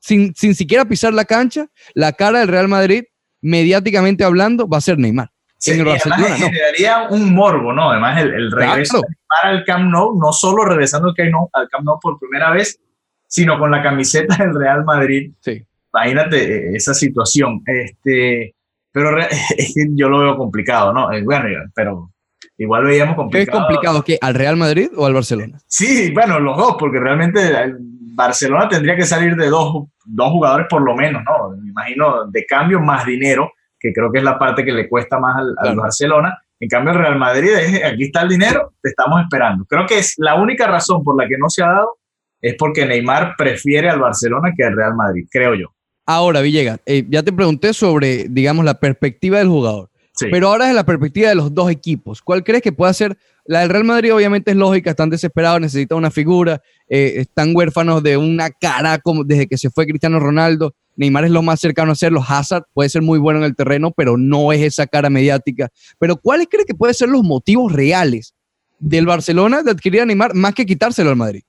sin, 0.00 0.34
sin 0.34 0.54
siquiera 0.54 0.84
pisar 0.84 1.14
la 1.14 1.24
cancha, 1.24 1.66
la 1.94 2.12
cara 2.12 2.40
del 2.40 2.48
Real 2.48 2.68
Madrid, 2.68 3.04
mediáticamente 3.40 4.24
hablando, 4.24 4.68
va 4.68 4.78
a 4.78 4.80
ser 4.80 4.98
Neymar. 4.98 5.30
en 5.66 5.78
el 5.78 5.84
Barcelona, 5.84 6.36
generaría 6.36 7.08
un 7.10 7.34
morbo, 7.34 7.72
¿no? 7.72 7.90
Además, 7.90 8.20
el, 8.20 8.50
regreso 8.50 9.02
para 9.28 9.54
el 9.54 9.64
Camp 9.64 9.90
Nou, 9.90 10.18
no 10.18 10.32
solo 10.32 10.64
regresando 10.64 11.08
al 11.08 11.14
Camp, 11.14 11.30
nou, 11.30 11.48
al 11.52 11.68
Camp 11.68 11.84
Nou 11.84 11.98
por 12.00 12.18
primera 12.18 12.50
vez, 12.50 12.78
sino 13.26 13.58
con 13.58 13.70
la 13.70 13.82
camiseta 13.82 14.36
del 14.36 14.54
Real 14.54 14.84
Madrid. 14.84 15.32
Sí. 15.40 15.64
Imagínate 15.92 16.36
eh, 16.42 16.76
esa 16.76 16.92
situación. 16.92 17.62
Este, 17.66 18.54
pero 18.92 19.10
yo 19.94 20.08
lo 20.08 20.18
veo 20.20 20.36
complicado, 20.36 20.92
¿no? 20.92 21.12
Eh, 21.12 21.22
bueno, 21.22 21.48
pero 21.74 22.13
igual 22.58 22.84
veíamos 22.84 23.16
complicado. 23.16 23.44
¿Qué 23.44 23.50
es 23.50 23.66
complicado? 23.66 24.04
¿Qué? 24.04 24.18
¿Al 24.20 24.34
Real 24.34 24.56
Madrid 24.56 24.90
o 24.96 25.06
al 25.06 25.14
Barcelona? 25.14 25.58
Sí, 25.66 26.12
bueno, 26.12 26.38
los 26.38 26.56
dos, 26.56 26.76
porque 26.78 26.98
realmente 27.00 27.40
el 27.48 27.76
Barcelona 28.14 28.68
tendría 28.68 28.96
que 28.96 29.04
salir 29.04 29.36
de 29.36 29.48
dos, 29.48 29.86
dos 30.04 30.30
jugadores 30.30 30.66
por 30.68 30.82
lo 30.82 30.94
menos, 30.94 31.22
¿no? 31.24 31.50
Me 31.56 31.70
imagino 31.70 32.26
de 32.30 32.46
cambio 32.46 32.80
más 32.80 33.04
dinero, 33.04 33.52
que 33.78 33.92
creo 33.92 34.10
que 34.10 34.18
es 34.18 34.24
la 34.24 34.38
parte 34.38 34.64
que 34.64 34.72
le 34.72 34.88
cuesta 34.88 35.18
más 35.18 35.36
al, 35.58 35.76
Barcelona. 35.76 36.38
En 36.60 36.68
cambio, 36.68 36.92
el 36.92 36.98
Real 37.00 37.18
Madrid 37.18 37.50
es, 37.50 37.84
aquí 37.84 38.04
está 38.04 38.22
el 38.22 38.28
dinero, 38.28 38.72
te 38.80 38.90
estamos 38.90 39.20
esperando. 39.22 39.64
Creo 39.66 39.86
que 39.86 39.98
es 39.98 40.14
la 40.18 40.36
única 40.36 40.66
razón 40.66 41.02
por 41.02 41.20
la 41.20 41.28
que 41.28 41.36
no 41.36 41.50
se 41.50 41.62
ha 41.62 41.68
dado 41.68 41.98
es 42.40 42.54
porque 42.58 42.86
Neymar 42.86 43.34
prefiere 43.36 43.88
al 43.88 43.98
Barcelona 43.98 44.52
que 44.56 44.64
al 44.64 44.76
Real 44.76 44.94
Madrid, 44.94 45.26
creo 45.30 45.54
yo. 45.54 45.74
Ahora, 46.06 46.42
Villegas, 46.42 46.78
eh, 46.84 47.04
ya 47.08 47.22
te 47.22 47.32
pregunté 47.32 47.72
sobre, 47.72 48.26
digamos, 48.28 48.64
la 48.64 48.74
perspectiva 48.74 49.38
del 49.38 49.48
jugador. 49.48 49.90
Pero 50.20 50.48
ahora 50.48 50.68
es 50.68 50.74
la 50.74 50.86
perspectiva 50.86 51.28
de 51.28 51.34
los 51.34 51.52
dos 51.52 51.70
equipos. 51.70 52.22
¿Cuál 52.22 52.44
crees 52.44 52.62
que 52.62 52.72
puede 52.72 52.94
ser? 52.94 53.18
La 53.46 53.60
del 53.60 53.68
Real 53.68 53.84
Madrid 53.84 54.14
obviamente 54.14 54.52
es 54.52 54.56
lógica, 54.56 54.90
están 54.90 55.10
desesperados, 55.10 55.60
necesitan 55.60 55.98
una 55.98 56.10
figura, 56.10 56.62
eh, 56.88 57.14
están 57.16 57.54
huérfanos 57.54 58.02
de 58.02 58.16
una 58.16 58.50
cara 58.50 58.98
como 58.98 59.24
desde 59.24 59.46
que 59.46 59.58
se 59.58 59.70
fue 59.70 59.86
Cristiano 59.86 60.20
Ronaldo. 60.20 60.74
Neymar 60.96 61.24
es 61.24 61.30
lo 61.32 61.42
más 61.42 61.60
cercano 61.60 61.92
a 61.92 61.94
serlo. 61.96 62.22
Hazard 62.26 62.64
puede 62.72 62.88
ser 62.88 63.02
muy 63.02 63.18
bueno 63.18 63.40
en 63.40 63.44
el 63.46 63.56
terreno, 63.56 63.90
pero 63.90 64.16
no 64.16 64.52
es 64.52 64.62
esa 64.62 64.86
cara 64.86 65.10
mediática. 65.10 65.68
Pero 65.98 66.16
¿cuáles 66.16 66.46
crees 66.48 66.66
que 66.66 66.74
pueden 66.74 66.94
ser 66.94 67.08
los 67.08 67.22
motivos 67.22 67.72
reales 67.72 68.34
del 68.78 69.06
Barcelona 69.06 69.62
de 69.62 69.72
adquirir 69.72 70.02
a 70.02 70.06
Neymar 70.06 70.34
más 70.34 70.54
que 70.54 70.64
quitárselo 70.64 71.10
al 71.10 71.16
Madrid? 71.16 71.42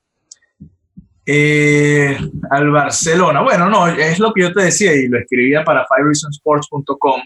Eh, 1.25 2.17
al 2.51 2.69
Barcelona. 2.69 3.41
Bueno, 3.41 3.69
no, 3.69 3.87
es 3.87 4.19
lo 4.19 4.31
que 4.33 4.41
yo 4.41 4.53
te 4.53 4.63
decía 4.63 4.93
y 4.93 5.07
lo 5.07 5.17
escribía 5.17 5.63
para 5.63 5.85
fivereasonsports.com, 5.87 7.21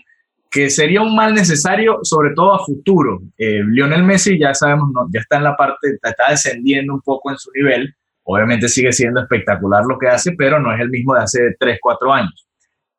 que 0.49 0.69
sería 0.69 1.01
un 1.01 1.15
mal 1.15 1.33
necesario, 1.33 1.99
sobre 2.03 2.33
todo 2.33 2.55
a 2.55 2.65
futuro. 2.65 3.21
Eh, 3.37 3.61
Lionel 3.67 4.03
Messi, 4.03 4.39
ya 4.39 4.53
sabemos, 4.53 4.89
no, 4.93 5.07
ya 5.13 5.19
está 5.19 5.37
en 5.37 5.43
la 5.43 5.55
parte, 5.55 5.97
está 6.01 6.25
descendiendo 6.29 6.93
un 6.93 7.01
poco 7.01 7.29
en 7.29 7.37
su 7.37 7.51
nivel. 7.51 7.93
Obviamente 8.23 8.67
sigue 8.67 8.91
siendo 8.91 9.21
espectacular 9.21 9.83
lo 9.85 9.97
que 9.97 10.07
hace, 10.07 10.33
pero 10.33 10.59
no 10.59 10.73
es 10.73 10.79
el 10.79 10.89
mismo 10.89 11.13
de 11.13 11.21
hace 11.21 11.55
3, 11.59 11.77
4 11.81 12.13
años. 12.13 12.47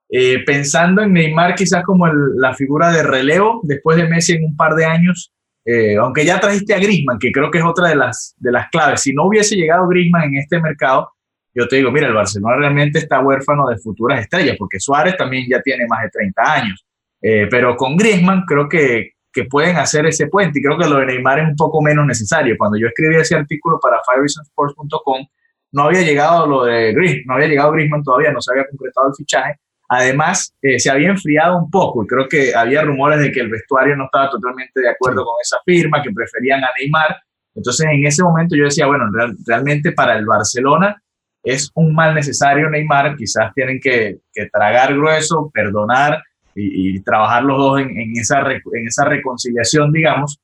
Eh, 0.09 0.45
pensando 0.45 1.03
en 1.03 1.13
Neymar 1.13 1.55
quizás 1.55 1.85
como 1.85 2.07
la 2.09 2.55
figura 2.55 2.91
de 2.91 3.05
relevo 3.05 3.61
después 3.63 3.97
de 3.97 4.09
Messi 4.09 4.33
en 4.33 4.45
un 4.45 4.57
par 4.57 4.75
de 4.75 4.85
años, 4.85 5.33
eh, 5.65 5.97
aunque 5.97 6.25
ya 6.25 6.41
trajiste 6.41 6.75
a 6.75 6.79
Grisman, 6.79 7.19
que 7.19 7.31
creo 7.31 7.51
que 7.51 7.59
es 7.59 7.65
otra 7.65 7.89
de 7.89 7.97
las, 7.97 8.35
de 8.39 8.51
las 8.51 8.69
claves. 8.71 9.03
Si 9.03 9.13
no 9.13 9.27
hubiese 9.27 9.57
llegado 9.57 9.87
Grisman 9.87 10.25
en 10.25 10.39
este 10.39 10.61
mercado, 10.61 11.11
yo 11.55 11.67
te 11.69 11.77
digo, 11.77 11.91
mira, 11.91 12.07
el 12.07 12.15
Barcelona 12.15 12.57
realmente 12.57 12.99
está 12.99 13.21
huérfano 13.21 13.69
de 13.69 13.77
futuras 13.79 14.21
estrellas, 14.21 14.57
porque 14.59 14.81
Suárez 14.81 15.17
también 15.17 15.47
ya 15.49 15.61
tiene 15.61 15.87
más 15.89 16.03
de 16.03 16.11
30 16.11 16.53
años. 16.53 16.87
Eh, 17.23 17.47
pero 17.51 17.77
con 17.77 17.97
Griezmann 17.97 18.45
creo 18.47 18.69
que, 18.69 19.13
que, 19.33 19.45
pueden 19.45 19.77
hacer 19.77 20.07
ese 20.07 20.27
puente 20.27 20.59
y 20.59 20.63
creo 20.63 20.79
que 20.79 20.89
lo 20.89 20.99
de 20.99 21.07
Neymar 21.07 21.41
es 21.41 21.49
un 21.49 21.57
poco 21.57 21.83
menos 21.83 22.07
necesario. 22.07 22.57
Cuando 22.59 22.79
yo 22.79 22.87
escribí 22.87 23.17
ese 23.17 23.37
artículo 23.37 23.79
para 23.81 23.99
firesports.com, 24.05 25.27
no 25.73 25.83
había 25.83 26.03
llegado 26.03 26.47
lo 26.47 26.65
de 26.65 26.93
Griezmann, 26.93 27.25
no 27.27 27.35
había 27.35 27.49
llegado 27.49 27.73
Griezmann 27.73 28.03
todavía, 28.03 28.33
no 28.33 28.41
se 28.41 28.53
había 28.53 28.67
concretado 28.69 29.09
el 29.09 29.15
fichaje. 29.15 29.57
Además, 29.93 30.55
eh, 30.63 30.79
se 30.79 30.89
había 30.89 31.09
enfriado 31.09 31.59
un 31.59 31.69
poco 31.69 32.05
y 32.05 32.07
creo 32.07 32.29
que 32.29 32.55
había 32.55 32.83
rumores 32.83 33.21
de 33.21 33.33
que 33.33 33.41
el 33.41 33.51
vestuario 33.51 33.97
no 33.97 34.05
estaba 34.05 34.31
totalmente 34.31 34.81
de 34.81 34.89
acuerdo 34.89 35.25
con 35.25 35.35
esa 35.43 35.59
firma, 35.65 36.01
que 36.01 36.13
preferían 36.13 36.63
a 36.63 36.69
Neymar. 36.79 37.17
Entonces, 37.55 37.87
en 37.91 38.07
ese 38.07 38.23
momento 38.23 38.55
yo 38.55 38.65
decía, 38.65 38.87
bueno, 38.87 39.07
realmente 39.45 39.91
para 39.91 40.17
el 40.17 40.27
Barcelona 40.27 40.97
es 41.43 41.71
un 41.75 41.93
mal 41.95 42.15
necesario 42.15 42.71
Neymar, 42.71 43.17
quizás 43.17 43.53
tienen 43.55 43.81
que, 43.81 44.19
tragar 44.53 44.95
grueso, 44.95 45.51
perdonar 45.53 46.23
y, 46.55 47.01
trabajar 47.03 47.45
los 47.45 47.59
dos 47.59 47.81
en, 47.81 48.13
esa, 48.17 48.41
en 48.41 48.87
esa 48.87 49.05
reconciliación, 49.05 49.93
digamos. 49.93 50.41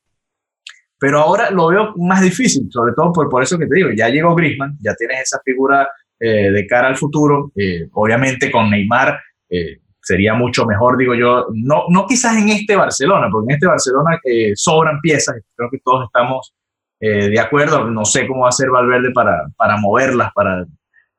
Pero 0.98 1.20
ahora 1.20 1.50
lo 1.50 1.68
veo 1.68 1.94
más 1.96 2.22
difícil, 2.22 2.68
sobre 2.70 2.94
todo 2.94 3.12
por, 3.12 3.28
por 3.28 3.42
eso 3.42 3.58
que 3.58 3.66
te 3.66 3.74
digo, 3.74 3.90
ya 3.90 4.08
llegó 4.08 4.34
Griezmann, 4.34 4.78
ya 4.80 4.94
tienes 4.94 5.22
esa 5.22 5.40
figura 5.44 5.88
eh, 6.18 6.50
de 6.50 6.66
cara 6.66 6.88
al 6.88 6.96
futuro, 6.96 7.52
eh, 7.54 7.88
obviamente 7.92 8.50
con 8.50 8.70
Neymar 8.70 9.20
eh, 9.50 9.80
sería 10.00 10.32
mucho 10.32 10.64
mejor, 10.64 10.96
digo 10.96 11.14
yo, 11.14 11.48
no, 11.52 11.84
no 11.90 12.06
quizás 12.06 12.38
en 12.38 12.48
este 12.48 12.76
Barcelona, 12.76 13.28
porque 13.30 13.52
en 13.52 13.54
este 13.56 13.66
Barcelona 13.66 14.18
sobran 14.54 15.00
piezas, 15.02 15.36
creo 15.54 15.68
que 15.70 15.78
todos 15.84 16.06
estamos 16.06 16.54
de 16.98 17.38
acuerdo, 17.38 17.90
no 17.90 18.06
sé 18.06 18.26
cómo 18.26 18.44
va 18.44 18.48
a 18.48 18.52
ser 18.52 18.70
Valverde 18.70 19.10
para, 19.12 19.46
para 19.58 19.76
moverlas, 19.76 20.32
para 20.34 20.64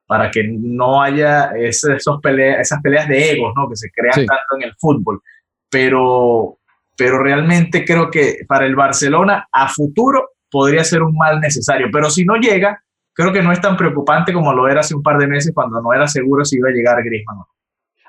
para 0.08 0.32
que 0.32 0.48
no 0.48 1.02
haya 1.02 1.52
esos 1.58 1.92
esas 1.92 2.82
peleas 2.82 3.08
de 3.08 3.32
egos 3.32 3.54
¿no? 3.56 3.70
que 3.70 3.76
se 3.76 3.92
crean 3.92 4.26
tanto 4.26 4.56
en 4.56 4.64
el 4.64 4.74
fútbol. 4.80 5.22
Pero, 5.70 6.60
pero 6.96 7.22
realmente 7.22 7.84
creo 7.84 8.10
que 8.10 8.40
para 8.48 8.66
el 8.66 8.76
Barcelona 8.76 9.48
a 9.52 9.68
futuro 9.68 10.30
podría 10.50 10.84
ser 10.86 11.04
un 11.04 11.16
mal 11.16 11.42
necesario. 11.42 11.90
Pero 11.92 12.10
si 12.10 12.24
no 12.24 12.38
llega, 12.38 12.82
creo 13.14 13.34
que 13.34 13.44
no 13.44 13.52
es 13.52 13.60
tan 13.60 13.76
preocupante 13.76 14.32
como 14.32 14.54
lo 14.54 14.70
era 14.70 14.80
hace 14.80 14.96
un 14.96 15.04
par 15.04 15.18
de 15.18 15.28
meses 15.28 15.52
cuando 15.54 15.82
no 15.82 15.94
era 15.94 16.08
seguro 16.08 16.46
si 16.46 16.56
iba 16.56 16.70
a 16.70 16.72
llegar 16.72 17.04
Griezmann. 17.04 17.40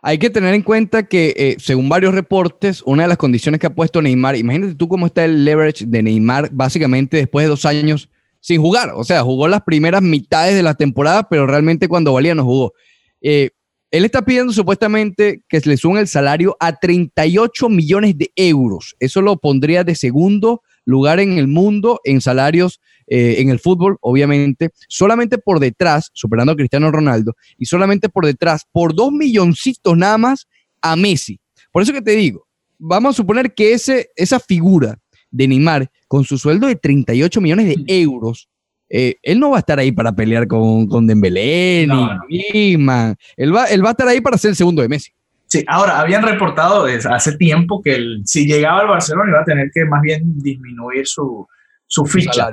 Hay 0.00 0.19
que 0.19 0.31
tener 0.31 0.55
en 0.55 0.62
cuenta 0.62 1.02
que, 1.02 1.35
eh, 1.37 1.57
según 1.59 1.88
varios 1.88 2.14
reportes, 2.14 2.83
una 2.87 3.02
de 3.02 3.09
las 3.09 3.19
condiciones 3.19 3.61
que 3.61 3.67
ha 3.67 3.75
puesto 3.75 4.00
Neymar, 4.00 4.37
imagínate 4.37 4.76
tú 4.76 4.87
cómo 4.87 5.07
está 5.07 5.25
el 5.25 5.45
leverage 5.45 5.87
de 5.87 6.05
Neymar, 6.05 6.50
básicamente 6.52 7.17
después 7.17 7.45
de 7.45 7.50
dos 7.50 7.64
años 7.64 8.09
sin 8.49 8.62
jugar. 8.62 8.93
O 8.95 9.05
sea, 9.05 9.23
jugó 9.23 9.47
las 9.47 9.61
primeras 9.61 10.00
mitades 10.00 10.55
de 10.55 10.62
la 10.62 10.75
temporada, 10.75 11.28
pero 11.28 11.47
realmente 11.47 11.87
cuando 11.87 12.14
valía 12.14 12.35
no 12.35 12.45
jugó. 12.45 12.73
Eh, 13.21 13.50
él 13.90 14.07
está 14.07 14.23
pidiendo 14.23 14.55
supuestamente 14.55 15.43
que 15.50 15.61
se 15.61 15.69
le 15.69 15.76
suba 15.76 16.00
el 16.00 16.09
salario 16.09 16.57
a 16.59 16.78
38 16.78 17.69
millones 17.69 18.17
de 18.17 18.33
euros. 18.37 18.97
Eso 19.00 19.21
lo 19.21 19.37
pondría 19.37 19.85
de 19.85 19.95
segundo 19.95 20.62
lugar 20.87 21.21
en 21.21 21.37
el 21.37 21.47
mundo 21.47 22.00
en 22.05 22.23
salarios 22.23 22.81
eh, 23.07 23.37
en 23.38 23.50
el 23.50 23.61
fútbol, 23.61 23.99
obviamente. 24.00 24.71
Solamente 24.88 25.37
por 25.37 25.61
detrás, 25.61 26.09
superando 26.14 26.52
a 26.52 26.57
Cristiano 26.57 26.90
Ronaldo, 26.90 27.35
y 27.59 27.67
solamente 27.67 28.09
por 28.09 28.25
detrás, 28.25 28.62
por 28.73 28.95
dos 28.95 29.12
milloncitos 29.12 29.95
nada 29.95 30.17
más, 30.17 30.47
a 30.81 30.97
Messi. 30.97 31.38
Por 31.71 31.83
eso 31.83 31.93
que 31.93 32.00
te 32.00 32.12
digo, 32.12 32.47
vamos 32.78 33.14
a 33.14 33.17
suponer 33.19 33.52
que 33.52 33.75
ese, 33.75 34.09
esa 34.17 34.40
figura 34.40 34.99
de 35.30 35.49
Neymar, 35.49 35.90
con 36.06 36.25
su 36.25 36.38
sueldo 36.38 36.66
de 36.66 36.76
38 36.76 37.40
millones 37.40 37.66
de 37.68 37.85
euros, 37.87 38.49
eh, 38.90 39.16
él 39.23 39.38
no 39.38 39.50
va 39.50 39.56
a 39.56 39.61
estar 39.61 39.78
ahí 39.78 39.92
para 39.92 40.12
pelear 40.12 40.47
con, 40.47 40.87
con 40.87 41.06
Dembélé, 41.06 41.87
ni 42.28 42.75
Él 42.75 42.88
va, 42.88 43.14
él 43.37 43.85
va 43.85 43.88
a 43.88 43.90
estar 43.90 44.08
ahí 44.08 44.20
para 44.20 44.38
ser 44.38 44.50
el 44.50 44.56
segundo 44.56 44.82
de 44.82 44.88
Messi. 44.88 45.12
Sí, 45.47 45.64
ahora, 45.66 45.99
habían 45.99 46.23
reportado 46.23 46.85
desde 46.85 47.08
hace 47.08 47.37
tiempo 47.37 47.80
que 47.82 47.99
si 48.25 48.47
llegaba 48.47 48.80
al 48.80 48.88
Barcelona 48.88 49.30
iba 49.30 49.40
a 49.40 49.44
tener 49.44 49.70
que 49.73 49.85
más 49.87 50.02
bien 50.02 50.23
disminuir 50.37 51.06
su, 51.06 51.47
su 51.87 52.04
ficha. 52.04 52.50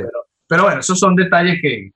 Pero, 0.48 0.63
bueno, 0.63 0.79
esos 0.79 0.98
son 0.98 1.15
detalles 1.15 1.60
que, 1.62 1.91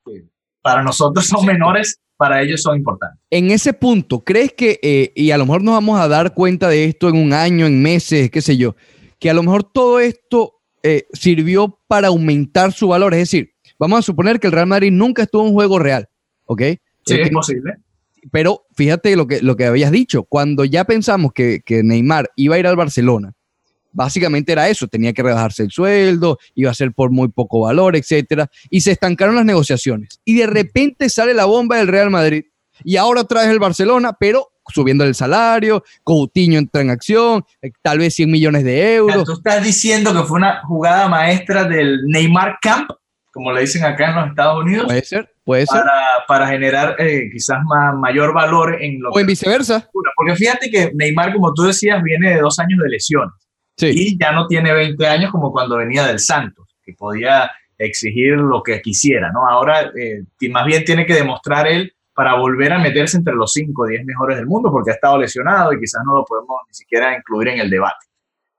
para 0.62 0.83
nosotros 0.83 1.25
son 1.25 1.45
menores, 1.45 2.01
para 2.17 2.41
ellos 2.41 2.62
son 2.62 2.77
importantes. 2.77 3.17
En 3.29 3.50
ese 3.50 3.71
punto, 3.71 4.25
¿crees 4.25 4.51
que, 4.53 4.77
eh, 4.81 5.13
y 5.15 5.31
a 5.31 5.38
lo 5.38 5.45
mejor 5.45 5.63
nos 5.63 5.75
vamos 5.75 6.00
a 6.01 6.09
dar 6.09 6.33
cuenta 6.33 6.67
de 6.67 6.83
esto 6.86 7.07
en 7.07 7.15
un 7.15 7.31
año, 7.31 7.65
en 7.65 7.81
meses, 7.81 8.29
qué 8.29 8.41
sé 8.41 8.57
yo, 8.57 8.75
que 9.19 9.29
a 9.29 9.33
lo 9.33 9.41
mejor 9.41 9.63
todo 9.63 10.01
esto 10.01 10.59
eh, 10.83 11.07
sirvió 11.13 11.79
para 11.88 12.07
aumentar 12.07 12.74
su 12.74 12.88
valor. 12.88 13.13
Es 13.13 13.19
decir, 13.19 13.51
vamos 13.77 14.00
a 14.00 14.01
suponer 14.01 14.39
que 14.39 14.48
el 14.48 14.53
Real 14.53 14.67
Madrid 14.67 14.91
nunca 14.91 15.24
estuvo 15.24 15.43
en 15.43 15.50
un 15.50 15.53
juego 15.53 15.79
real, 15.79 16.07
¿ok? 16.45 16.62
Sí, 17.05 17.15
es, 17.15 17.29
posible. 17.29 17.75
Pero 18.31 18.65
fíjate 18.75 19.15
lo 19.15 19.27
que, 19.27 19.41
lo 19.41 19.55
que 19.55 19.65
habías 19.65 19.91
dicho, 19.91 20.24
cuando 20.24 20.65
ya 20.65 20.83
pensamos 20.86 21.31
que, 21.33 21.62
que 21.65 21.83
Neymar 21.83 22.29
iba 22.36 22.55
a 22.55 22.59
ir 22.59 22.67
al 22.67 22.75
Barcelona, 22.75 23.33
básicamente 23.91 24.51
era 24.51 24.69
eso, 24.69 24.88
tenía 24.88 25.13
que 25.13 25.24
rebajarse 25.24 25.63
el 25.63 25.71
sueldo, 25.71 26.38
iba 26.55 26.71
a 26.71 26.74
ser 26.74 26.93
por 26.93 27.12
muy 27.12 27.29
poco 27.29 27.62
valor, 27.62 27.95
etcétera, 27.95 28.50
y 28.69 28.81
se 28.81 28.91
estancaron 28.91 29.36
las 29.36 29.45
negociaciones. 29.45 30.19
Y 30.25 30.38
de 30.38 30.48
repente 30.48 31.09
sale 31.09 31.33
la 31.33 31.45
bomba 31.45 31.77
del 31.77 31.88
Real 31.88 32.09
Madrid 32.09 32.43
y 32.83 32.98
ahora 32.98 33.24
traes 33.24 33.50
el 33.50 33.59
Barcelona, 33.59 34.15
pero 34.19 34.50
subiendo 34.70 35.04
el 35.04 35.16
salario, 35.16 35.84
Coutinho 36.04 36.58
entra 36.58 36.82
en 36.82 36.90
acción, 36.90 37.44
eh, 37.62 37.72
tal 37.82 38.00
vez 38.00 38.16
100 38.16 38.32
millones 38.32 38.64
de 38.64 38.96
euros. 38.96 39.24
Tú 39.26 39.34
estás 39.34 39.64
diciendo 39.64 40.14
que 40.14 40.24
fue 40.24 40.38
una 40.38 40.62
jugada 40.66 41.08
maestra 41.08 41.64
del 41.64 42.06
Neymar 42.06 42.58
Camp, 42.62 42.92
como 43.32 43.52
le 43.52 43.62
dicen 43.62 43.84
acá 43.84 44.10
en 44.10 44.16
los 44.16 44.30
Estados 44.30 44.64
Unidos. 44.64 44.86
Puede 44.86 45.04
ser, 45.04 45.34
puede 45.44 45.66
ser. 45.66 45.82
Para, 46.28 46.48
generar 46.48 46.96
eh, 47.00 47.30
quizás 47.32 47.60
mayor 47.98 48.34
valor 48.34 48.82
en 48.82 49.02
lo 49.02 49.12
O 49.12 49.20
en 49.20 49.28
viceversa. 49.28 49.90
Porque 50.16 50.36
fíjate 50.36 50.70
que 50.70 50.92
Neymar, 50.94 51.34
como 51.34 51.54
tú 51.54 51.64
decías, 51.64 52.02
viene 52.04 52.36
de 52.36 52.42
dos 52.42 52.60
años 52.60 52.80
de 52.84 52.90
lesiones. 52.90 53.34
Sí. 53.78 53.92
Y 53.94 54.18
ya 54.20 54.32
no 54.32 54.46
tiene 54.48 54.74
20 54.74 55.08
años 55.08 55.32
como 55.32 55.52
cuando 55.52 55.78
venía 55.78 56.06
del 56.06 56.20
Santos, 56.20 56.68
que 56.84 56.94
podía 56.94 57.50
exigir 57.78 58.34
lo 58.34 58.62
que 58.62 58.82
quisiera, 58.82 59.32
¿no? 59.32 59.48
Ahora, 59.48 59.92
eh, 59.98 60.24
más 60.50 60.66
bien 60.66 60.84
tiene 60.84 61.06
que 61.06 61.14
demostrar 61.14 61.66
él 61.68 61.94
para 62.20 62.36
volver 62.36 62.74
a 62.74 62.80
meterse 62.80 63.16
entre 63.16 63.34
los 63.34 63.54
5 63.54 63.82
o 63.82 63.86
10 63.86 64.04
mejores 64.04 64.36
del 64.36 64.46
mundo, 64.46 64.70
porque 64.70 64.92
ha 64.92 64.96
estado 64.96 65.18
lesionado 65.20 65.72
y 65.72 65.80
quizás 65.80 66.02
no 66.06 66.18
lo 66.18 66.26
podemos 66.26 66.58
ni 66.68 66.74
siquiera 66.74 67.16
incluir 67.16 67.48
en 67.48 67.60
el 67.62 67.70
debate. 67.70 68.08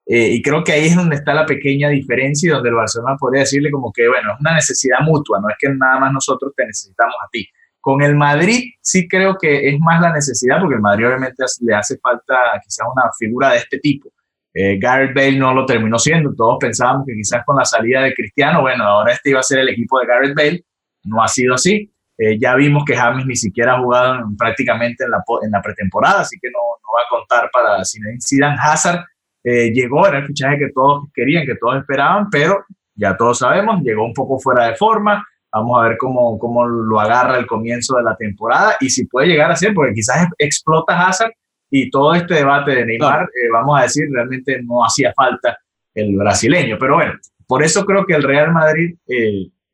Eh, 0.06 0.30
y 0.30 0.40
creo 0.40 0.64
que 0.64 0.72
ahí 0.72 0.86
es 0.86 0.96
donde 0.96 1.16
está 1.16 1.34
la 1.34 1.44
pequeña 1.44 1.90
diferencia 1.90 2.46
y 2.46 2.52
donde 2.52 2.70
el 2.70 2.74
Barcelona 2.74 3.18
podría 3.20 3.40
decirle 3.40 3.70
como 3.70 3.92
que, 3.92 4.08
bueno, 4.08 4.32
es 4.32 4.40
una 4.40 4.54
necesidad 4.54 5.00
mutua, 5.02 5.40
no 5.42 5.50
es 5.50 5.56
que 5.58 5.68
nada 5.68 6.00
más 6.00 6.10
nosotros 6.10 6.54
te 6.56 6.64
necesitamos 6.64 7.14
a 7.22 7.28
ti. 7.30 7.46
Con 7.82 8.00
el 8.00 8.16
Madrid 8.16 8.64
sí 8.80 9.06
creo 9.06 9.36
que 9.38 9.68
es 9.68 9.78
más 9.78 10.00
la 10.00 10.10
necesidad, 10.10 10.58
porque 10.58 10.76
el 10.76 10.80
Madrid 10.80 11.08
obviamente 11.08 11.44
le 11.60 11.74
hace 11.74 11.98
falta 11.98 12.34
quizás 12.64 12.86
una 12.90 13.10
figura 13.18 13.50
de 13.50 13.58
este 13.58 13.78
tipo. 13.78 14.08
Eh, 14.54 14.78
Gareth 14.78 15.14
Bale 15.14 15.36
no 15.36 15.52
lo 15.52 15.66
terminó 15.66 15.98
siendo, 15.98 16.32
todos 16.34 16.56
pensábamos 16.58 17.04
que 17.06 17.12
quizás 17.12 17.44
con 17.44 17.56
la 17.56 17.66
salida 17.66 18.04
de 18.04 18.14
Cristiano, 18.14 18.62
bueno, 18.62 18.84
ahora 18.84 19.12
este 19.12 19.28
iba 19.28 19.40
a 19.40 19.42
ser 19.42 19.58
el 19.58 19.68
equipo 19.68 20.00
de 20.00 20.06
Gareth 20.06 20.34
Bale, 20.34 20.64
no 21.04 21.22
ha 21.22 21.28
sido 21.28 21.56
así. 21.56 21.92
Eh, 22.22 22.38
ya 22.38 22.54
vimos 22.54 22.84
que 22.84 22.94
James 22.94 23.24
ni 23.24 23.34
siquiera 23.34 23.76
ha 23.76 23.80
jugado 23.80 24.22
prácticamente 24.36 25.04
en 25.04 25.10
la, 25.10 25.24
en 25.42 25.50
la 25.50 25.62
pretemporada, 25.62 26.20
así 26.20 26.36
que 26.38 26.50
no, 26.50 26.58
no, 26.58 26.88
va 26.94 27.00
a 27.00 27.08
contar 27.08 27.50
para 27.50 27.82
Zidane. 27.82 28.58
Hazard 28.60 29.06
eh, 29.42 29.72
llegó, 29.72 30.06
era 30.06 30.18
el 30.18 30.26
fichaje 30.26 30.58
que 30.58 30.68
todos 30.74 31.04
querían, 31.14 31.46
que 31.46 31.54
todos 31.54 31.78
esperaban, 31.78 32.28
pero 32.28 32.62
ya 32.94 33.16
todos 33.16 33.38
sabemos, 33.38 33.80
llegó 33.82 34.04
un 34.04 34.12
poco 34.12 34.38
fuera 34.38 34.66
de 34.66 34.76
forma. 34.76 35.24
Vamos 35.50 35.80
a 35.80 35.88
ver 35.88 35.96
cómo, 35.96 36.38
cómo 36.38 36.66
lo 36.66 37.00
agarra 37.00 37.38
el 37.38 37.46
comienzo 37.46 37.96
de 37.96 38.02
la 38.02 38.14
temporada 38.16 38.76
y 38.80 38.90
si 38.90 39.06
puede 39.06 39.28
llegar 39.28 39.50
a 39.50 39.56
ser, 39.56 39.72
porque 39.72 39.94
quizás 39.94 40.28
explota 40.36 41.00
Hazard 41.00 41.32
y 41.70 41.88
todo 41.88 42.12
este 42.12 42.34
debate 42.34 42.72
de 42.72 42.84
Neymar, 42.84 43.22
eh, 43.22 43.48
vamos 43.50 43.80
a 43.80 43.84
decir, 43.84 44.04
realmente 44.12 44.60
no 44.62 44.84
hacía 44.84 45.10
falta 45.16 45.56
el 45.94 46.14
brasileño. 46.18 46.76
Pero 46.78 46.96
bueno, 46.96 47.14
por 47.46 47.62
eso 47.62 47.86
creo 47.86 48.04
que 48.04 48.12
el 48.12 48.22
Real 48.22 48.52
Madrid 48.52 48.94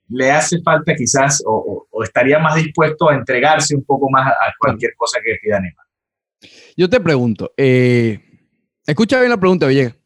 le 0.09 0.31
hace 0.31 0.61
falta 0.63 0.95
quizás 0.95 1.43
o, 1.47 1.87
estaría 2.03 2.39
más 2.39 2.57
dispuesto 2.57 3.09
a 3.09 3.15
entregarse 3.15 3.75
un 3.75 3.85
poco 3.85 4.09
más 4.11 4.27
a, 4.29 4.53
cualquier 4.59 4.95
cosa 4.97 5.19
que 5.25 5.37
pida 5.43 5.61
Neymar. 5.61 5.87
Yo 6.77 6.89
te 6.89 7.01
pregunto, 7.01 7.53
eh, 7.57 8.21
escucha 8.87 9.19
bien 9.19 9.31
la 9.31 9.41
pregunta, 9.41 9.67
Villegas. 9.67 9.97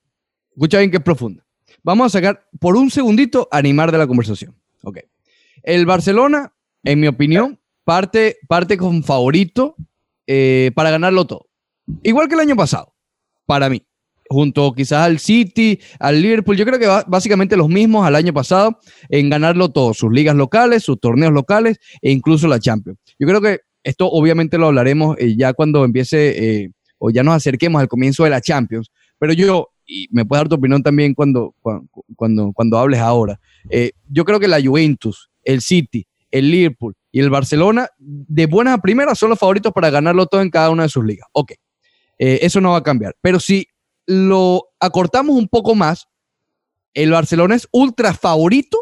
Escucha 0.51 0.79
bien 0.79 0.91
que 0.91 0.99
es 0.99 1.03
profunda. 1.03 1.45
Vamos 1.83 2.07
a 2.07 2.19
sacar 2.19 2.49
por 2.59 2.77
un 2.77 2.91
segundito 2.91 3.49
a 3.51 3.63
Neymar 3.63 3.91
de 3.93 3.99
la 3.99 4.07
conversación. 4.07 4.55
Ok. 4.83 4.99
El 5.63 5.87
Barcelona, 5.87 6.53
en 6.85 7.01
mi 7.01 7.07
opinión, 7.07 7.59
parte, 7.85 8.39
parte 8.49 8.77
con 8.77 9.03
favorito 9.03 9.77
eh, 10.27 10.71
para 10.75 10.91
ganarlo 10.91 11.27
todo. 11.27 11.49
Igual 12.03 12.29
que 12.29 12.35
el 12.35 12.41
año 12.41 12.57
pasado, 12.57 12.95
para 13.47 13.69
mí 13.69 13.85
junto 14.31 14.73
quizás 14.73 15.05
al 15.07 15.19
City, 15.19 15.81
al 15.99 16.23
Liverpool, 16.23 16.57
yo 16.57 16.65
creo 16.65 16.79
que 16.79 16.87
básicamente 17.09 17.57
los 17.57 17.69
mismos 17.69 18.07
al 18.07 18.15
año 18.15 18.33
pasado 18.33 18.79
en 19.09 19.29
ganarlo 19.29 19.71
todo, 19.71 19.93
sus 19.93 20.13
ligas 20.13 20.37
locales, 20.37 20.85
sus 20.85 21.01
torneos 21.01 21.33
locales 21.33 21.79
e 22.01 22.13
incluso 22.13 22.47
la 22.47 22.61
Champions. 22.61 22.99
Yo 23.19 23.27
creo 23.27 23.41
que 23.41 23.59
esto 23.83 24.09
obviamente 24.09 24.57
lo 24.57 24.69
hablaremos 24.69 25.17
eh, 25.19 25.35
ya 25.37 25.53
cuando 25.53 25.85
empiece 25.85 26.63
eh, 26.63 26.71
o 26.99 27.11
ya 27.11 27.25
nos 27.25 27.35
acerquemos 27.35 27.81
al 27.81 27.89
comienzo 27.89 28.23
de 28.23 28.31
la 28.31 28.41
Champions, 28.41 28.93
pero 29.19 29.33
yo, 29.33 29.71
y 29.85 30.07
me 30.13 30.25
puedes 30.25 30.43
dar 30.43 30.49
tu 30.49 30.55
opinión 30.55 30.83
también 30.83 31.13
cuando, 31.13 31.57
cuando, 32.15 32.53
cuando, 32.53 32.79
hables 32.79 33.01
ahora, 33.01 33.41
eh, 33.69 33.91
yo 34.09 34.25
creo 34.25 34.39
que 34.39 34.47
la 34.47 34.63
Juventus, 34.63 35.29
el 35.43 35.61
City, 35.61 36.07
el 36.31 36.53
Liverpool 36.53 36.95
y 37.11 37.19
el 37.19 37.31
Barcelona, 37.31 37.89
de 37.99 38.47
buenas 38.47 38.75
a 38.75 38.79
primeras, 38.79 39.19
son 39.19 39.31
los 39.31 39.39
favoritos 39.41 39.73
para 39.73 39.91
ganarlo 39.91 40.27
todo 40.27 40.41
en 40.41 40.51
cada 40.51 40.71
una 40.71 40.85
de 40.85 40.89
sus 40.89 41.05
ligas. 41.05 41.27
Ok, 41.33 41.55
eso 42.19 42.61
no 42.61 42.73
va 42.73 42.77
a 42.77 42.83
cambiar. 42.83 43.17
Pero 43.23 43.41
si 43.41 43.67
lo 44.11 44.65
acortamos 44.81 45.37
un 45.37 45.47
poco 45.47 45.77
más, 45.77 46.09
el 46.95 47.13
Barcelona 47.13 47.55
es 47.55 47.69
ultra 47.71 48.13
favorito 48.13 48.77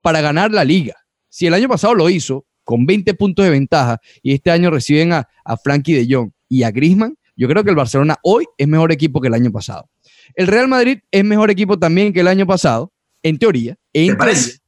para 0.00 0.22
ganar 0.22 0.50
la 0.50 0.64
liga. 0.64 0.96
Si 1.28 1.46
el 1.46 1.52
año 1.52 1.68
pasado 1.68 1.94
lo 1.94 2.08
hizo 2.08 2.46
con 2.64 2.86
20 2.86 3.12
puntos 3.14 3.44
de 3.44 3.50
ventaja 3.50 4.00
y 4.22 4.32
este 4.32 4.50
año 4.50 4.70
reciben 4.70 5.12
a, 5.12 5.28
a 5.44 5.56
Frankie 5.58 5.92
de 5.92 6.06
Jong 6.08 6.30
y 6.48 6.62
a 6.62 6.70
Grisman, 6.70 7.18
yo 7.36 7.48
creo 7.48 7.62
que 7.64 7.68
el 7.68 7.76
Barcelona 7.76 8.16
hoy 8.22 8.46
es 8.56 8.66
mejor 8.66 8.92
equipo 8.92 9.20
que 9.20 9.28
el 9.28 9.34
año 9.34 9.52
pasado. 9.52 9.90
El 10.34 10.46
Real 10.46 10.68
Madrid 10.68 11.00
es 11.10 11.22
mejor 11.22 11.50
equipo 11.50 11.78
también 11.78 12.14
que 12.14 12.20
el 12.20 12.28
año 12.28 12.46
pasado, 12.46 12.94
en 13.22 13.38
teoría. 13.38 13.76
En 13.92 14.16
parece? 14.16 14.58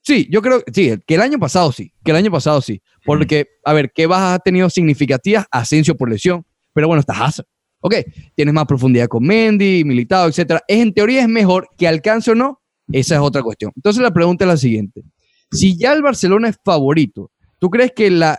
Sí, 0.00 0.26
yo 0.30 0.40
creo 0.40 0.62
sí, 0.72 0.94
que 1.06 1.14
el 1.16 1.20
año 1.20 1.38
pasado 1.38 1.70
sí, 1.70 1.92
que 2.02 2.12
el 2.12 2.16
año 2.16 2.30
pasado 2.30 2.62
sí. 2.62 2.80
Porque, 3.04 3.48
a 3.62 3.74
ver, 3.74 3.92
¿qué 3.94 4.06
bajas 4.06 4.36
ha 4.36 4.38
tenido 4.38 4.70
significativas? 4.70 5.44
Ascenso 5.50 5.94
por 5.94 6.08
lesión, 6.08 6.46
pero 6.72 6.86
bueno, 6.86 7.00
está 7.00 7.12
Hazard. 7.12 7.46
Ok, 7.80 7.94
tienes 8.34 8.52
más 8.52 8.66
profundidad 8.66 9.08
con 9.08 9.24
Mendy, 9.24 9.84
Militado, 9.84 10.28
etcétera. 10.28 10.62
Es, 10.68 10.78
en 10.78 10.92
teoría 10.92 11.22
es 11.22 11.28
mejor 11.28 11.68
que 11.78 11.88
alcance 11.88 12.30
o 12.30 12.34
no, 12.34 12.60
esa 12.92 13.14
es 13.14 13.20
otra 13.20 13.42
cuestión. 13.42 13.72
Entonces 13.74 14.02
la 14.02 14.12
pregunta 14.12 14.44
es 14.44 14.48
la 14.48 14.56
siguiente. 14.56 15.02
Si 15.50 15.76
ya 15.78 15.92
el 15.94 16.02
Barcelona 16.02 16.48
es 16.48 16.58
favorito, 16.62 17.30
¿tú 17.58 17.70
crees 17.70 17.92
que 17.92 18.10
la 18.10 18.38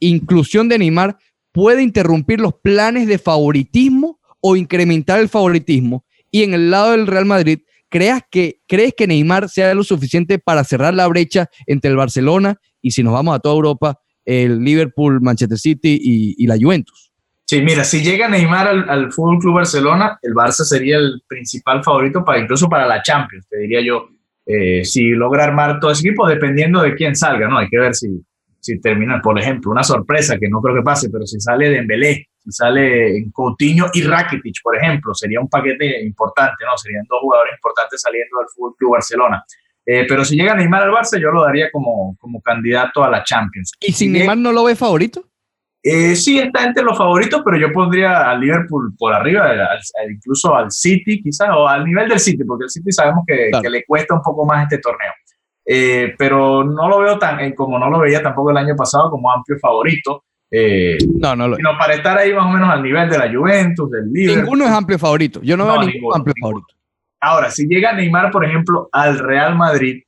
inclusión 0.00 0.68
de 0.68 0.78
Neymar 0.78 1.16
puede 1.52 1.82
interrumpir 1.82 2.40
los 2.40 2.54
planes 2.54 3.06
de 3.06 3.18
favoritismo 3.18 4.18
o 4.40 4.56
incrementar 4.56 5.20
el 5.20 5.28
favoritismo? 5.28 6.04
Y 6.30 6.42
en 6.42 6.54
el 6.54 6.70
lado 6.70 6.90
del 6.90 7.06
Real 7.06 7.26
Madrid, 7.26 7.60
¿creas 7.88 8.22
que, 8.28 8.60
¿crees 8.66 8.94
que 8.96 9.06
Neymar 9.06 9.48
sea 9.48 9.72
lo 9.74 9.84
suficiente 9.84 10.40
para 10.40 10.64
cerrar 10.64 10.94
la 10.94 11.06
brecha 11.06 11.48
entre 11.66 11.90
el 11.90 11.96
Barcelona 11.96 12.60
y 12.82 12.90
si 12.90 13.04
nos 13.04 13.12
vamos 13.12 13.36
a 13.36 13.38
toda 13.38 13.54
Europa, 13.54 14.00
el 14.24 14.64
Liverpool, 14.64 15.20
Manchester 15.20 15.58
City 15.58 15.98
y 16.02 16.46
la 16.46 16.56
Juventus? 16.60 17.09
Sí, 17.50 17.60
mira, 17.62 17.82
si 17.82 18.00
llega 18.00 18.28
Neymar 18.28 18.68
al, 18.68 18.88
al 18.88 19.12
Fútbol 19.12 19.40
Club 19.40 19.54
Barcelona, 19.56 20.16
el 20.22 20.34
Barça 20.34 20.62
sería 20.62 20.98
el 20.98 21.20
principal 21.26 21.82
favorito 21.82 22.24
para 22.24 22.38
incluso 22.38 22.68
para 22.68 22.86
la 22.86 23.02
Champions, 23.02 23.48
te 23.48 23.58
diría 23.58 23.80
yo. 23.80 24.08
Eh, 24.46 24.84
si 24.84 25.10
logra 25.10 25.42
armar 25.42 25.80
todo 25.80 25.90
ese 25.90 26.06
equipo, 26.06 26.28
dependiendo 26.28 26.80
de 26.80 26.94
quién 26.94 27.16
salga, 27.16 27.48
¿no? 27.48 27.58
Hay 27.58 27.66
que 27.68 27.80
ver 27.80 27.92
si, 27.92 28.24
si 28.60 28.80
termina, 28.80 29.20
por 29.20 29.36
ejemplo, 29.36 29.72
una 29.72 29.82
sorpresa 29.82 30.38
que 30.38 30.48
no 30.48 30.60
creo 30.60 30.76
que 30.76 30.82
pase, 30.82 31.10
pero 31.10 31.26
si 31.26 31.40
sale 31.40 31.70
Dembélé, 31.70 32.28
si 32.38 32.52
sale 32.52 33.26
Coutinho 33.32 33.86
y 33.94 34.02
Rakitic, 34.02 34.62
por 34.62 34.76
ejemplo, 34.76 35.12
sería 35.12 35.40
un 35.40 35.48
paquete 35.48 36.04
importante, 36.04 36.64
¿no? 36.64 36.78
Serían 36.78 37.04
dos 37.08 37.18
jugadores 37.20 37.54
importantes 37.56 38.00
saliendo 38.00 38.38
del 38.38 38.46
Fútbol 38.54 38.76
Club 38.78 38.92
Barcelona. 38.92 39.44
Eh, 39.84 40.06
pero 40.08 40.24
si 40.24 40.36
llega 40.36 40.54
Neymar 40.54 40.84
al 40.84 40.92
Barça, 40.92 41.20
yo 41.20 41.32
lo 41.32 41.42
daría 41.42 41.68
como, 41.72 42.16
como 42.20 42.40
candidato 42.40 43.02
a 43.02 43.10
la 43.10 43.24
Champions. 43.24 43.72
¿Y 43.80 43.90
si 43.90 44.06
Neymar 44.06 44.38
no 44.38 44.52
lo 44.52 44.62
ve 44.62 44.76
favorito? 44.76 45.29
Eh, 45.82 46.14
sí, 46.14 46.38
está 46.38 46.64
entre 46.64 46.82
los 46.82 46.96
favoritos, 46.96 47.40
pero 47.42 47.56
yo 47.56 47.72
pondría 47.72 48.30
al 48.30 48.40
Liverpool 48.40 48.94
por 48.98 49.14
arriba, 49.14 49.46
al, 49.46 49.60
al, 49.60 50.10
incluso 50.10 50.54
al 50.54 50.70
City, 50.70 51.22
quizás, 51.22 51.48
o 51.56 51.66
al 51.66 51.84
nivel 51.84 52.08
del 52.08 52.20
City, 52.20 52.44
porque 52.44 52.64
el 52.64 52.70
City 52.70 52.92
sabemos 52.92 53.24
que, 53.26 53.48
claro. 53.48 53.62
que 53.62 53.70
le 53.70 53.84
cuesta 53.84 54.14
un 54.14 54.22
poco 54.22 54.44
más 54.44 54.64
este 54.64 54.78
torneo. 54.78 55.12
Eh, 55.64 56.14
pero 56.18 56.64
no 56.64 56.88
lo 56.88 56.98
veo 57.00 57.18
tan, 57.18 57.40
eh, 57.40 57.54
como 57.54 57.78
no 57.78 57.88
lo 57.88 58.00
veía 58.00 58.22
tampoco 58.22 58.50
el 58.50 58.58
año 58.58 58.76
pasado, 58.76 59.10
como 59.10 59.32
amplio 59.32 59.58
favorito. 59.58 60.24
No, 61.20 61.36
no 61.36 61.46
lo 61.48 61.56
sino 61.56 61.78
para 61.78 61.94
estar 61.94 62.18
ahí 62.18 62.34
más 62.34 62.44
o 62.44 62.50
menos 62.50 62.68
al 62.68 62.82
nivel 62.82 63.08
de 63.08 63.18
la 63.18 63.32
Juventus, 63.32 63.90
del 63.90 64.12
Liverpool. 64.12 64.42
Ninguno 64.42 64.64
es 64.66 64.70
amplio 64.72 64.98
favorito. 64.98 65.40
Yo 65.42 65.56
no, 65.56 65.64
no 65.64 65.72
veo 65.72 65.80
ningún 65.80 65.94
ninguno, 65.94 66.16
amplio 66.16 66.34
ninguno. 66.36 66.52
favorito. 66.52 66.74
Ahora, 67.20 67.50
si 67.50 67.66
llega 67.66 67.92
Neymar, 67.92 68.30
por 68.30 68.44
ejemplo, 68.44 68.88
al 68.92 69.18
Real 69.18 69.54
Madrid, 69.56 70.02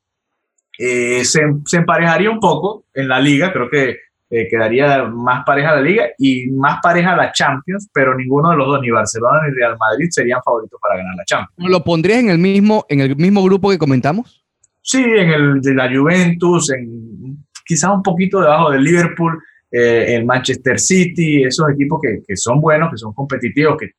se, 0.76 1.25
se, 1.25 1.76
emparejaría 1.76 2.31
un 2.31 2.41
poco 2.41 2.87
en 2.93 3.09
la 3.09 3.21
liga. 3.21 3.52
Creo 3.52 3.71
que 3.71 3.99
eh, 4.35 4.49
quedaría 4.49 5.05
más 5.05 5.45
pareja 5.45 5.75
la 5.75 5.83
liga 5.83 6.07
y 6.16 6.47
más 6.53 6.79
pareja 6.83 7.14
la 7.14 7.33
Champions, 7.33 7.90
pero 7.92 8.16
ninguno 8.16 8.49
de 8.49 8.57
los 8.57 8.66
dos, 8.66 8.81
ni 8.81 8.88
Barcelona 8.88 9.40
ni 9.47 9.55
Real 9.55 9.77
Madrid, 9.79 10.09
serían 10.11 10.40
favoritos 10.42 10.81
para 10.81 10.97
ganar 10.97 11.14
la 11.14 11.25
Champions. 11.27 11.71
¿Lo 11.71 11.85
pondrías 11.85 12.21
en 12.21 12.31
el 12.31 12.38
mismo, 12.38 12.87
en 12.88 13.01
el 13.01 13.14
mismo 13.14 13.45
grupo 13.45 13.68
que 13.68 13.77
comentamos? 13.77 14.42
Sí, 14.81 15.03
en 15.03 15.29
el 15.29 15.61
de 15.61 15.75
la 15.75 15.95
Juventus, 15.95 16.73
en 16.73 17.45
quizás 17.62 17.90
un 17.90 18.03
poquito 18.03 18.40
debajo 18.40 18.71
del 18.71 18.83
Liverpool, 18.83 19.38
eh, 19.71 20.16
el 20.16 20.25
Manchester 20.25 20.81
City, 20.81 21.45
esos 21.45 21.68
equipos 21.68 22.01
que, 22.03 22.23
que, 22.27 22.35
son 22.35 22.59
buenos, 22.59 22.90
que 22.90 22.97
son 22.97 23.12
competitivos, 23.12 23.77
que 23.79 23.90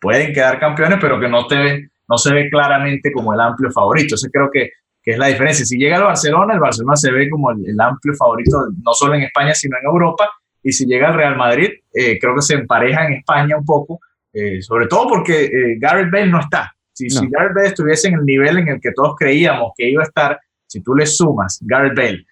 pueden 0.00 0.32
quedar 0.32 0.60
campeones, 0.60 0.98
pero 1.00 1.18
que 1.18 1.28
no, 1.28 1.48
te 1.48 1.90
no 2.08 2.16
se 2.16 2.32
ve 2.32 2.48
claramente 2.48 3.10
como 3.10 3.34
el 3.34 3.40
amplio 3.40 3.72
favorito. 3.72 4.14
Eso 4.14 4.28
creo 4.32 4.50
que 4.52 4.70
que 5.02 5.12
es 5.12 5.18
la 5.18 5.28
diferencia. 5.28 5.64
Si 5.64 5.78
llega 5.78 5.96
al 5.96 6.04
Barcelona, 6.04 6.54
el 6.54 6.60
Barcelona 6.60 6.96
se 6.96 7.10
ve 7.10 7.28
como 7.30 7.50
el, 7.50 7.66
el, 7.66 7.80
amplio 7.80 8.14
favorito, 8.14 8.68
no 8.84 8.92
solo 8.92 9.14
en 9.14 9.22
España, 9.22 9.54
sino 9.54 9.76
en 9.78 9.86
Europa. 9.86 10.30
Y 10.62 10.72
si 10.72 10.86
llega 10.86 11.08
al 11.08 11.14
Real 11.14 11.36
Madrid, 11.36 11.70
eh, 11.92 12.18
creo 12.18 12.34
que 12.34 12.42
se 12.42 12.54
empareja 12.54 13.06
en 13.06 13.14
España 13.14 13.56
un 13.56 13.64
poco, 13.64 14.00
eh, 14.32 14.60
sobre 14.60 14.86
todo 14.86 15.08
porque 15.08 15.44
eh, 15.44 15.78
Gareth 15.78 16.10
Bale 16.10 16.26
no 16.26 16.40
está. 16.40 16.72
Si, 16.92 17.06
no. 17.08 17.20
si, 17.20 17.28
Gareth 17.30 17.54
Bale 17.54 17.68
estuviese 17.68 18.08
en 18.08 18.14
el 18.14 18.24
nivel 18.24 18.58
en 18.58 18.68
el 18.68 18.80
que 18.80 18.92
todos 18.92 19.16
creíamos 19.16 19.72
que 19.76 19.88
iba 19.88 20.02
a 20.02 20.06
estar, 20.06 20.38
si 20.66 20.82
tú 20.82 20.94
le 20.94 21.06
sumas 21.06 21.58
Gareth 21.62 21.96
Bale 21.96 22.26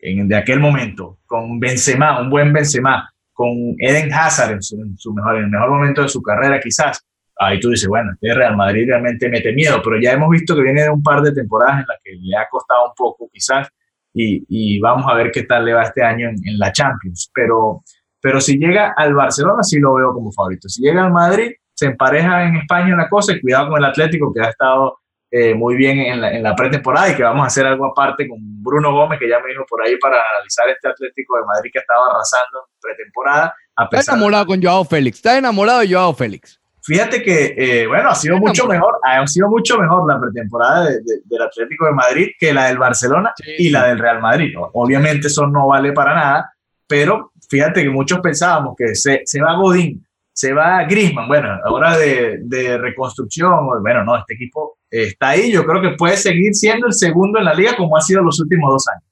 en, 0.00 0.28
de 0.28 0.36
aquel 0.36 0.60
momento, 0.60 1.18
con 1.24 1.60
Benzema, 1.60 2.20
un 2.20 2.30
buen 2.30 2.52
Benzema, 2.52 3.08
con 3.32 3.76
Eden 3.78 4.12
Hazard 4.12 4.52
en, 4.52 4.62
su, 4.62 4.80
en, 4.82 4.98
su 4.98 5.14
mejor, 5.14 5.36
en 5.36 5.44
el 5.44 5.50
mejor 5.50 5.70
momento 5.70 6.02
de 6.02 6.08
su 6.08 6.20
carrera 6.20 6.58
quizás, 6.58 7.06
ahí 7.38 7.60
tú 7.60 7.70
dices, 7.70 7.88
bueno, 7.88 8.12
este 8.12 8.34
Real 8.34 8.56
Madrid 8.56 8.86
realmente 8.86 9.28
mete 9.28 9.52
miedo, 9.52 9.80
pero 9.82 10.00
ya 10.00 10.12
hemos 10.12 10.30
visto 10.30 10.54
que 10.54 10.62
viene 10.62 10.82
de 10.82 10.90
un 10.90 11.02
par 11.02 11.22
de 11.22 11.32
temporadas 11.32 11.80
en 11.80 11.86
las 11.88 11.98
que 12.02 12.12
le 12.20 12.36
ha 12.36 12.48
costado 12.50 12.86
un 12.88 12.94
poco 12.96 13.28
quizás 13.32 13.68
y, 14.12 14.44
y 14.48 14.80
vamos 14.80 15.06
a 15.08 15.14
ver 15.14 15.30
qué 15.30 15.44
tal 15.44 15.64
le 15.64 15.74
va 15.74 15.82
este 15.82 16.02
año 16.02 16.28
en, 16.28 16.36
en, 16.44 16.58
la 16.58 16.72
Champions. 16.72 17.30
Pero, 17.32 17.82
pero 18.20 18.40
si 18.40 18.58
llega 18.58 18.94
al 18.96 19.14
Barcelona 19.14 19.62
sí 19.62 19.78
lo 19.78 19.94
veo 19.94 20.12
como 20.12 20.32
favorito. 20.32 20.68
Si 20.68 20.82
llega 20.82 21.04
al 21.04 21.12
Madrid, 21.12 21.52
se 21.74 21.86
empareja 21.86 22.44
en 22.44 22.56
España 22.56 22.96
la 22.96 23.08
cosa 23.08 23.32
y 23.32 23.40
cuidado 23.40 23.70
con 23.70 23.78
el 23.78 23.84
Atlético 23.84 24.32
que 24.34 24.40
ha 24.40 24.50
estado 24.50 24.98
eh, 25.30 25.54
muy 25.54 25.76
bien 25.76 25.98
en 25.98 26.20
la, 26.22 26.32
en 26.32 26.42
la, 26.42 26.56
pretemporada 26.56 27.10
y 27.10 27.14
que 27.14 27.22
vamos 27.22 27.44
a 27.44 27.48
hacer 27.48 27.66
algo 27.66 27.84
aparte 27.84 28.26
con 28.26 28.38
Bruno 28.40 28.92
Gómez, 28.92 29.18
que 29.18 29.28
ya 29.28 29.38
me 29.40 29.50
dijo 29.50 29.64
por 29.68 29.82
ahí 29.82 29.96
para 29.98 30.16
analizar 30.16 30.66
este 30.70 30.88
Atlético 30.88 31.36
de 31.36 31.44
Madrid 31.44 31.70
que 31.70 31.80
estaba 31.80 32.06
arrasando 32.10 32.66
en 32.66 32.80
pretemporada. 32.80 33.54
A 33.76 33.88
pesar 33.90 34.00
está 34.00 34.12
enamorado 34.14 34.44
de... 34.44 34.48
con 34.48 34.62
Joao 34.62 34.84
Félix, 34.84 35.18
está 35.18 35.36
enamorado 35.36 35.80
de 35.80 35.92
Joao 35.92 36.14
Félix. 36.14 36.58
Fíjate 36.88 37.22
que, 37.22 37.54
eh, 37.54 37.86
bueno, 37.86 38.08
ha 38.08 38.14
sido 38.14 38.38
mucho 38.38 38.66
mejor, 38.66 38.94
ha 39.02 39.26
sido 39.26 39.50
mucho 39.50 39.78
mejor 39.78 40.10
la 40.10 40.18
pretemporada 40.18 40.86
de, 40.86 40.94
de, 41.02 41.20
del 41.22 41.42
Atlético 41.42 41.84
de 41.84 41.92
Madrid 41.92 42.28
que 42.38 42.54
la 42.54 42.68
del 42.68 42.78
Barcelona 42.78 43.30
sí. 43.36 43.50
y 43.58 43.68
la 43.68 43.88
del 43.88 43.98
Real 43.98 44.22
Madrid. 44.22 44.54
Obviamente 44.72 45.26
eso 45.26 45.46
no 45.46 45.66
vale 45.66 45.92
para 45.92 46.14
nada, 46.14 46.54
pero 46.86 47.32
fíjate 47.46 47.82
que 47.82 47.90
muchos 47.90 48.20
pensábamos 48.20 48.74
que 48.74 48.94
se, 48.94 49.20
se 49.26 49.38
va 49.42 49.56
Godín, 49.56 50.02
se 50.32 50.54
va 50.54 50.82
Griezmann, 50.84 51.28
bueno, 51.28 51.50
ahora 51.62 51.98
de, 51.98 52.38
de, 52.44 52.78
reconstrucción, 52.78 53.50
bueno, 53.82 54.02
no, 54.02 54.16
este 54.16 54.32
equipo 54.32 54.78
está 54.90 55.30
ahí, 55.30 55.52
yo 55.52 55.66
creo 55.66 55.82
que 55.82 55.90
puede 55.90 56.16
seguir 56.16 56.54
siendo 56.54 56.86
el 56.86 56.94
segundo 56.94 57.38
en 57.38 57.44
la 57.44 57.52
liga 57.52 57.76
como 57.76 57.98
ha 57.98 58.00
sido 58.00 58.22
los 58.22 58.40
últimos 58.40 58.70
dos 58.72 58.88
años. 58.88 59.04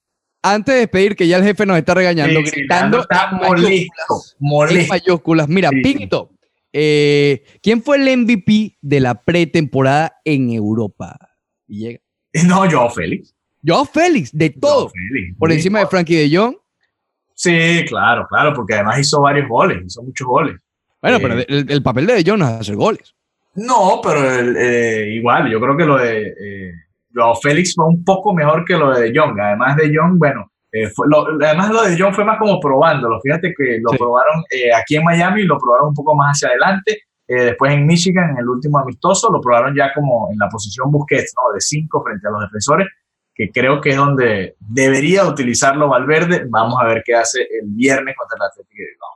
Antes 0.43 0.75
de 0.75 0.81
despedir, 0.81 1.15
que 1.15 1.29
ya 1.29 1.37
el 1.37 1.45
jefe 1.45 1.67
nos 1.67 1.77
está 1.77 1.93
regañando, 1.93 2.41
sí, 2.41 2.53
gritando, 2.53 3.01
está 3.01 3.33
molesto, 3.33 4.23
molesto. 4.39 4.81
En 4.81 4.89
mayúsculas. 4.89 5.49
Mira, 5.49 5.71
sí. 5.71 5.83
Pinto, 5.83 6.31
eh, 6.79 7.43
¿Quién 7.63 7.83
fue 7.83 7.97
el 7.97 8.19
MVP 8.19 8.77
de 8.83 9.01
la 9.01 9.15
pretemporada 9.15 10.13
en 10.25 10.51
Europa? 10.51 11.17
Llega. 11.67 12.01
No, 12.47 12.71
Joao 12.71 12.91
Félix. 12.91 13.35
Joao 13.67 13.87
Félix, 13.87 14.31
de 14.31 14.51
todo. 14.51 14.91
Félix, 14.91 15.39
por 15.39 15.51
encima 15.51 15.79
de 15.79 15.87
Frankie 15.87 16.17
de 16.17 16.37
Jong. 16.37 16.55
Sí, 17.33 17.83
claro, 17.89 18.27
claro, 18.29 18.53
porque 18.53 18.75
además 18.75 18.99
hizo 18.99 19.23
varios 19.23 19.49
goles, 19.49 19.83
hizo 19.87 20.03
muchos 20.03 20.27
goles. 20.27 20.57
Bueno, 21.01 21.17
eh, 21.17 21.21
pero 21.23 21.35
el, 21.35 21.71
el, 21.71 21.83
papel 21.83 22.07
de 22.07 22.23
De 22.23 22.31
Jong 22.31 22.41
no 22.41 22.47
es 22.47 22.61
hacer 22.61 22.77
goles. 22.77 23.15
No, 23.55 24.01
pero 24.03 24.39
el, 24.39 24.57
eh, 24.59 25.15
igual, 25.15 25.51
yo 25.51 25.59
creo 25.59 25.77
que 25.79 25.87
lo 25.87 25.97
de 25.97 26.27
eh, 26.29 26.73
Joao 27.15 27.37
Félix 27.37 27.75
fue 27.75 27.87
un 27.87 28.05
poco 28.05 28.35
mejor 28.35 28.67
que 28.67 28.77
lo 28.77 28.91
de 28.91 29.11
De 29.11 29.19
Jong. 29.19 29.41
Además 29.41 29.77
de 29.79 29.97
Jong, 29.97 30.19
bueno, 30.19 30.53
eh, 30.77 30.91
fue, 30.91 31.07
lo, 31.09 31.27
además 31.43 31.71
lo 31.71 31.83
de 31.83 31.97
John 31.99 32.15
fue 32.15 32.25
más 32.25 32.39
como 32.39 32.61
probándolo. 32.61 33.19
Fíjate 33.23 33.55
que 33.57 33.79
lo 33.81 33.91
sí. 33.91 33.97
probaron 33.97 34.45
eh, 34.51 34.73
aquí 34.75 34.97
en 34.97 35.05
Miami, 35.05 35.45
lo 35.45 35.59
probaron 35.59 35.89
un 35.89 35.95
poco 35.95 36.15
más 36.15 36.37
hacia 36.37 36.49
adelante. 36.49 37.01
Eh, 37.27 37.45
después 37.45 37.73
en 37.73 37.87
Michigan, 37.87 38.31
en 38.31 38.39
el 38.39 38.49
último 38.49 38.79
amistoso, 38.79 39.33
lo 39.33 39.41
probaron 39.41 39.75
ya 39.75 39.93
como 39.95 40.29
en 40.31 40.39
la 40.39 40.49
posición 40.49 40.91
Busquets, 40.91 41.33
¿no? 41.37 41.53
De 41.55 41.61
5 41.61 42.03
frente 42.05 42.29
a 42.29 42.31
los 42.31 42.43
defensores, 42.43 42.89
que 43.35 43.51
creo 43.51 43.81
que 43.81 43.91
es 43.91 43.97
donde 43.97 44.57
debería 44.61 45.25
utilizarlo 45.25 45.89
Valverde. 45.89 46.47
Vamos 46.49 46.77
a 46.81 46.87
ver 46.87 47.03
qué 47.05 47.15
hace 47.15 47.41
el 47.41 47.69
viernes 47.69 48.15
contra 48.17 48.37
el 48.37 48.51
Atlético 48.51 48.83
de 48.83 48.89
Bilbao. 48.91 49.11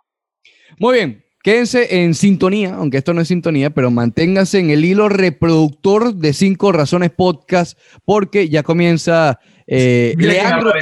Muy 0.79 0.95
bien. 0.95 1.25
Quédense 1.43 2.03
en 2.03 2.13
sintonía, 2.15 2.75
aunque 2.75 2.99
esto 2.99 3.15
no 3.15 3.23
es 3.23 3.29
sintonía, 3.29 3.71
pero 3.71 3.91
manténganse 3.91 4.59
en 4.59 4.69
el 4.69 4.85
hilo 4.85 5.09
reproductor 5.09 6.15
de 6.15 6.35
Cinco 6.35 6.71
Razones 6.71 7.11
Podcast, 7.11 7.79
porque 8.05 8.51
ya 8.51 8.63
comienza 8.63 9.41
eh, 9.67 10.15
Leandro. 10.19 10.73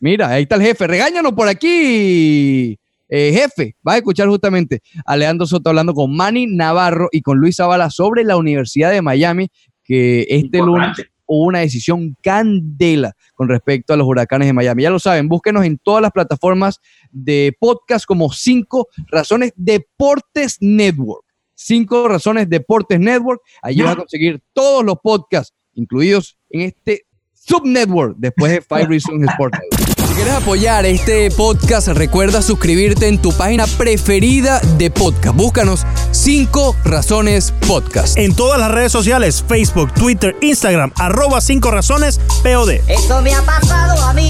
Mira, 0.00 0.28
ahí 0.28 0.42
está 0.42 0.56
el 0.56 0.62
jefe. 0.62 0.86
Regáñanos 0.86 1.32
por 1.32 1.48
aquí, 1.48 2.78
eh, 3.08 3.32
jefe. 3.32 3.76
Vas 3.82 3.94
a 3.94 3.98
escuchar 3.98 4.28
justamente 4.28 4.80
a 5.04 5.16
Leandro 5.16 5.46
Soto 5.46 5.70
hablando 5.70 5.94
con 5.94 6.14
Manny 6.14 6.46
Navarro 6.46 7.08
y 7.12 7.22
con 7.22 7.38
Luis 7.38 7.56
Zavala 7.56 7.90
sobre 7.90 8.24
la 8.24 8.36
Universidad 8.36 8.90
de 8.90 9.02
Miami, 9.02 9.48
que 9.84 10.26
este 10.28 10.58
lunes 10.58 10.96
hubo 11.26 11.46
una 11.46 11.60
decisión 11.60 12.16
candela 12.22 13.12
con 13.34 13.48
respecto 13.48 13.92
a 13.92 13.96
los 13.96 14.06
huracanes 14.06 14.46
de 14.46 14.52
Miami. 14.52 14.82
Ya 14.82 14.90
lo 14.90 14.98
saben, 14.98 15.28
búsquenos 15.28 15.64
en 15.64 15.78
todas 15.78 16.02
las 16.02 16.12
plataformas 16.12 16.80
de 17.10 17.56
podcast 17.58 18.06
como 18.06 18.32
5 18.32 18.88
Razones 19.10 19.52
Deportes 19.56 20.58
Network. 20.60 21.24
5 21.54 22.08
Razones 22.08 22.48
Deportes 22.48 23.00
Network. 23.00 23.40
Allí 23.62 23.82
vas 23.82 23.94
a 23.94 23.96
conseguir 23.96 24.42
todos 24.52 24.84
los 24.84 24.96
podcasts 25.02 25.54
incluidos 25.74 26.38
en 26.50 26.62
este 26.62 27.06
subnetwork 27.32 28.16
después 28.18 28.52
de 28.52 28.60
Five 28.60 28.86
Reasons 28.86 29.28
Sports 29.30 29.58
Si 29.75 29.75
quieres 30.16 30.34
apoyar 30.34 30.86
este 30.86 31.30
podcast, 31.30 31.88
recuerda 31.88 32.40
suscribirte 32.40 33.06
en 33.06 33.20
tu 33.20 33.32
página 33.32 33.66
preferida 33.66 34.60
de 34.78 34.90
podcast. 34.90 35.36
Búscanos 35.36 35.86
5 36.10 36.74
Razones 36.84 37.52
Podcast. 37.68 38.16
En 38.16 38.34
todas 38.34 38.58
las 38.58 38.70
redes 38.70 38.90
sociales, 38.90 39.44
Facebook, 39.46 39.92
Twitter, 39.92 40.34
Instagram, 40.40 40.90
arroba 40.96 41.42
5 41.42 41.70
Razones 41.70 42.18
POD. 42.42 42.80
Esto 42.88 43.20
me 43.20 43.34
ha 43.34 43.42
pasado 43.42 44.02
a 44.02 44.14
mí. 44.14 44.28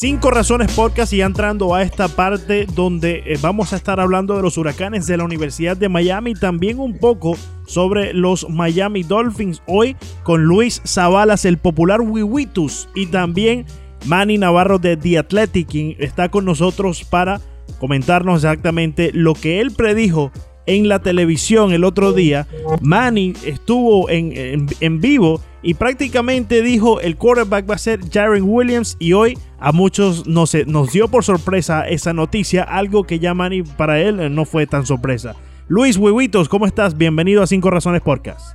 Cinco 0.00 0.30
Razones 0.30 0.70
Podcast 0.72 1.14
y 1.14 1.18
ya 1.18 1.24
entrando 1.24 1.74
a 1.74 1.82
esta 1.82 2.08
parte 2.08 2.66
donde 2.74 3.22
eh, 3.24 3.38
vamos 3.40 3.72
a 3.72 3.76
estar 3.76 4.00
hablando 4.00 4.36
de 4.36 4.42
los 4.42 4.58
huracanes 4.58 5.06
de 5.06 5.16
la 5.16 5.24
Universidad 5.24 5.78
de 5.78 5.88
Miami 5.88 6.32
y 6.32 6.34
también 6.34 6.78
un 6.78 6.98
poco 6.98 7.38
sobre 7.66 8.12
los 8.12 8.48
Miami 8.48 9.02
Dolphins 9.02 9.62
hoy 9.66 9.96
con 10.22 10.44
Luis 10.44 10.82
Zavalas, 10.86 11.44
el 11.44 11.58
popular 11.58 12.00
Wiwitus 12.00 12.88
y 12.94 13.06
también 13.06 13.66
Manny 14.06 14.38
Navarro 14.38 14.78
de 14.78 14.96
The 14.96 15.18
Athletic, 15.18 15.68
quien 15.68 15.96
está 15.98 16.28
con 16.28 16.44
nosotros 16.44 17.04
para 17.04 17.40
comentarnos 17.78 18.44
exactamente 18.44 19.10
lo 19.12 19.34
que 19.34 19.60
él 19.60 19.70
predijo 19.70 20.30
en 20.66 20.88
la 20.88 21.00
televisión 21.00 21.72
el 21.72 21.84
otro 21.84 22.12
día. 22.12 22.46
Manny 22.80 23.34
estuvo 23.44 24.08
en, 24.10 24.68
en, 24.80 25.00
vivo 25.00 25.40
y 25.62 25.74
prácticamente 25.74 26.62
dijo 26.62 27.00
el 27.00 27.16
quarterback 27.16 27.68
va 27.68 27.74
a 27.74 27.78
ser 27.78 28.00
Jaren 28.10 28.44
Williams 28.44 28.96
y 28.98 29.12
hoy 29.12 29.38
a 29.58 29.72
muchos 29.72 30.26
no 30.26 30.46
se, 30.46 30.64
nos 30.66 30.92
dio 30.92 31.08
por 31.08 31.24
sorpresa 31.24 31.86
esa 31.88 32.12
noticia, 32.12 32.62
algo 32.62 33.04
que 33.04 33.18
ya 33.18 33.34
Manny 33.34 33.62
para 33.62 34.00
él 34.00 34.34
no 34.34 34.44
fue 34.44 34.66
tan 34.66 34.86
sorpresa. 34.86 35.34
Luis 35.66 35.96
Huevitos, 35.96 36.50
¿cómo 36.50 36.66
estás? 36.66 36.94
Bienvenido 36.94 37.42
a 37.42 37.46
Cinco 37.46 37.70
Razones 37.70 38.02
Podcast. 38.02 38.54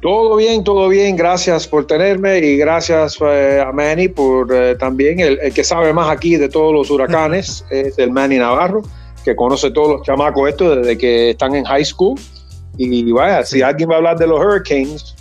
Todo 0.00 0.36
bien, 0.36 0.62
todo 0.62 0.88
bien. 0.88 1.16
Gracias 1.16 1.66
por 1.66 1.88
tenerme 1.88 2.38
y 2.38 2.56
gracias 2.56 3.18
eh, 3.20 3.60
a 3.66 3.72
Manny 3.72 4.06
por 4.06 4.54
eh, 4.54 4.76
también 4.76 5.18
el, 5.18 5.40
el, 5.42 5.52
que 5.52 5.64
sabe 5.64 5.92
más 5.92 6.08
aquí 6.08 6.36
de 6.36 6.48
todos 6.48 6.72
los 6.72 6.88
huracanes 6.88 7.64
es 7.70 7.98
el 7.98 8.12
Manny 8.12 8.38
Navarro, 8.38 8.82
que 9.24 9.34
conoce 9.34 9.72
todos 9.72 9.96
los 9.96 10.02
chamacos 10.02 10.48
estos 10.48 10.76
desde 10.76 10.96
que 10.96 11.30
están 11.30 11.56
en 11.56 11.64
high 11.64 11.84
school. 11.84 12.16
Y 12.76 13.10
vaya, 13.10 13.44
si 13.44 13.62
alguien 13.62 13.90
va 13.90 13.94
a 13.94 13.96
hablar 13.96 14.16
de 14.16 14.28
los 14.28 14.38
Hurricanes, 14.38 15.16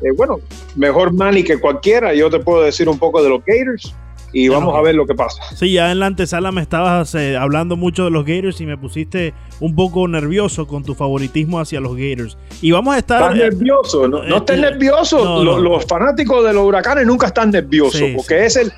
eh, 0.00 0.12
bueno, 0.16 0.40
mejor 0.76 1.12
Manny 1.12 1.42
que 1.42 1.60
cualquiera. 1.60 2.14
Yo 2.14 2.30
te 2.30 2.38
puedo 2.38 2.62
decir 2.62 2.88
un 2.88 2.98
poco 2.98 3.22
de 3.22 3.28
los 3.28 3.40
Gators 3.44 3.94
y 4.32 4.48
vamos 4.48 4.74
a 4.76 4.80
ver 4.80 4.94
lo 4.94 5.06
que 5.06 5.14
pasa. 5.14 5.42
Sí, 5.54 5.72
ya 5.72 5.90
en 5.90 5.98
la 5.98 6.06
antesala 6.06 6.52
me 6.52 6.62
estabas 6.62 7.14
eh, 7.14 7.36
hablando 7.36 7.76
mucho 7.76 8.04
de 8.04 8.10
los 8.10 8.24
Gators 8.24 8.60
y 8.60 8.66
me 8.66 8.76
pusiste 8.76 9.34
un 9.60 9.74
poco 9.74 10.06
nervioso 10.06 10.66
con 10.66 10.84
tu 10.84 10.94
favoritismo 10.94 11.60
hacia 11.60 11.80
los 11.80 11.96
Gators. 11.96 12.38
Y 12.60 12.70
vamos 12.70 12.94
a 12.94 12.98
estar... 12.98 13.22
Estás 13.22 13.36
eh, 13.36 13.50
nervioso, 13.50 14.08
no, 14.08 14.22
no 14.22 14.36
estés 14.36 14.58
nervioso. 14.58 15.24
No, 15.44 15.58
los, 15.58 15.84
fanáticos 15.86 16.44
de 16.44 16.52
los 16.52 16.64
huracanes 16.64 17.06
nunca 17.06 17.28
están 17.28 17.50
nerviosos 17.50 17.98
sí, 17.98 18.12
porque 18.16 18.38
sí. 18.38 18.44
es 18.44 18.56
el 18.56 18.72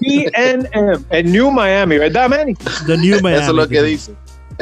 PNM, 0.00 1.04
el 1.10 1.32
New 1.32 1.50
Miami, 1.50 1.98
¿verdad, 1.98 2.28
Manny? 2.28 2.54
The 2.86 2.98
New 2.98 3.20
Miami. 3.20 3.42
Eso 3.42 3.50
es 3.50 3.56
lo 3.56 3.68
que 3.68 3.82
dice. 3.82 4.12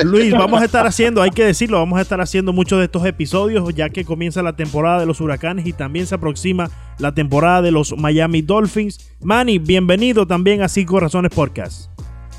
Luis, 0.03 0.33
vamos 0.33 0.61
a 0.61 0.65
estar 0.65 0.87
haciendo, 0.87 1.23
hay 1.23 1.31
que 1.31 1.45
decirlo, 1.45 1.79
vamos 1.79 1.99
a 1.99 2.03
estar 2.03 2.21
haciendo 2.21 2.53
muchos 2.53 2.79
de 2.81 2.87
estos 2.87 3.07
episodios 3.07 3.73
ya 3.75 3.91
que 3.91 4.05
comienza 4.05 4.43
la 4.43 4.57
temporada 4.57 4.99
de 4.99 5.07
los 5.07 5.21
huracanes 5.21 5.67
y 5.67 5.73
también 5.73 6.07
se 6.07 6.17
aproxima 6.17 6.69
la 6.99 7.15
temporada 7.15 7.63
de 7.63 7.71
los 7.71 7.97
Miami 7.97 8.43
Dolphins. 8.43 9.09
Manny, 9.21 9.59
bienvenido 9.59 10.27
también 10.27 10.63
a 10.63 10.69
Cinco 10.69 10.99
Razones 10.99 11.31
Podcast. 11.33 11.91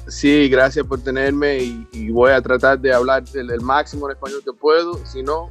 Sí, 0.08 0.50
gracias 0.50 0.86
por 0.86 1.02
tenerme 1.02 1.60
y, 1.60 1.88
y 1.94 2.10
voy 2.10 2.32
a 2.32 2.42
tratar 2.42 2.80
de 2.80 2.94
hablar 2.94 3.24
el, 3.34 3.50
el, 3.50 3.62
máximo 3.62 4.08
en 4.08 4.16
español 4.16 4.42
que 4.44 4.54
puedo. 4.54 5.00
Si 5.06 5.24
no, 5.24 5.50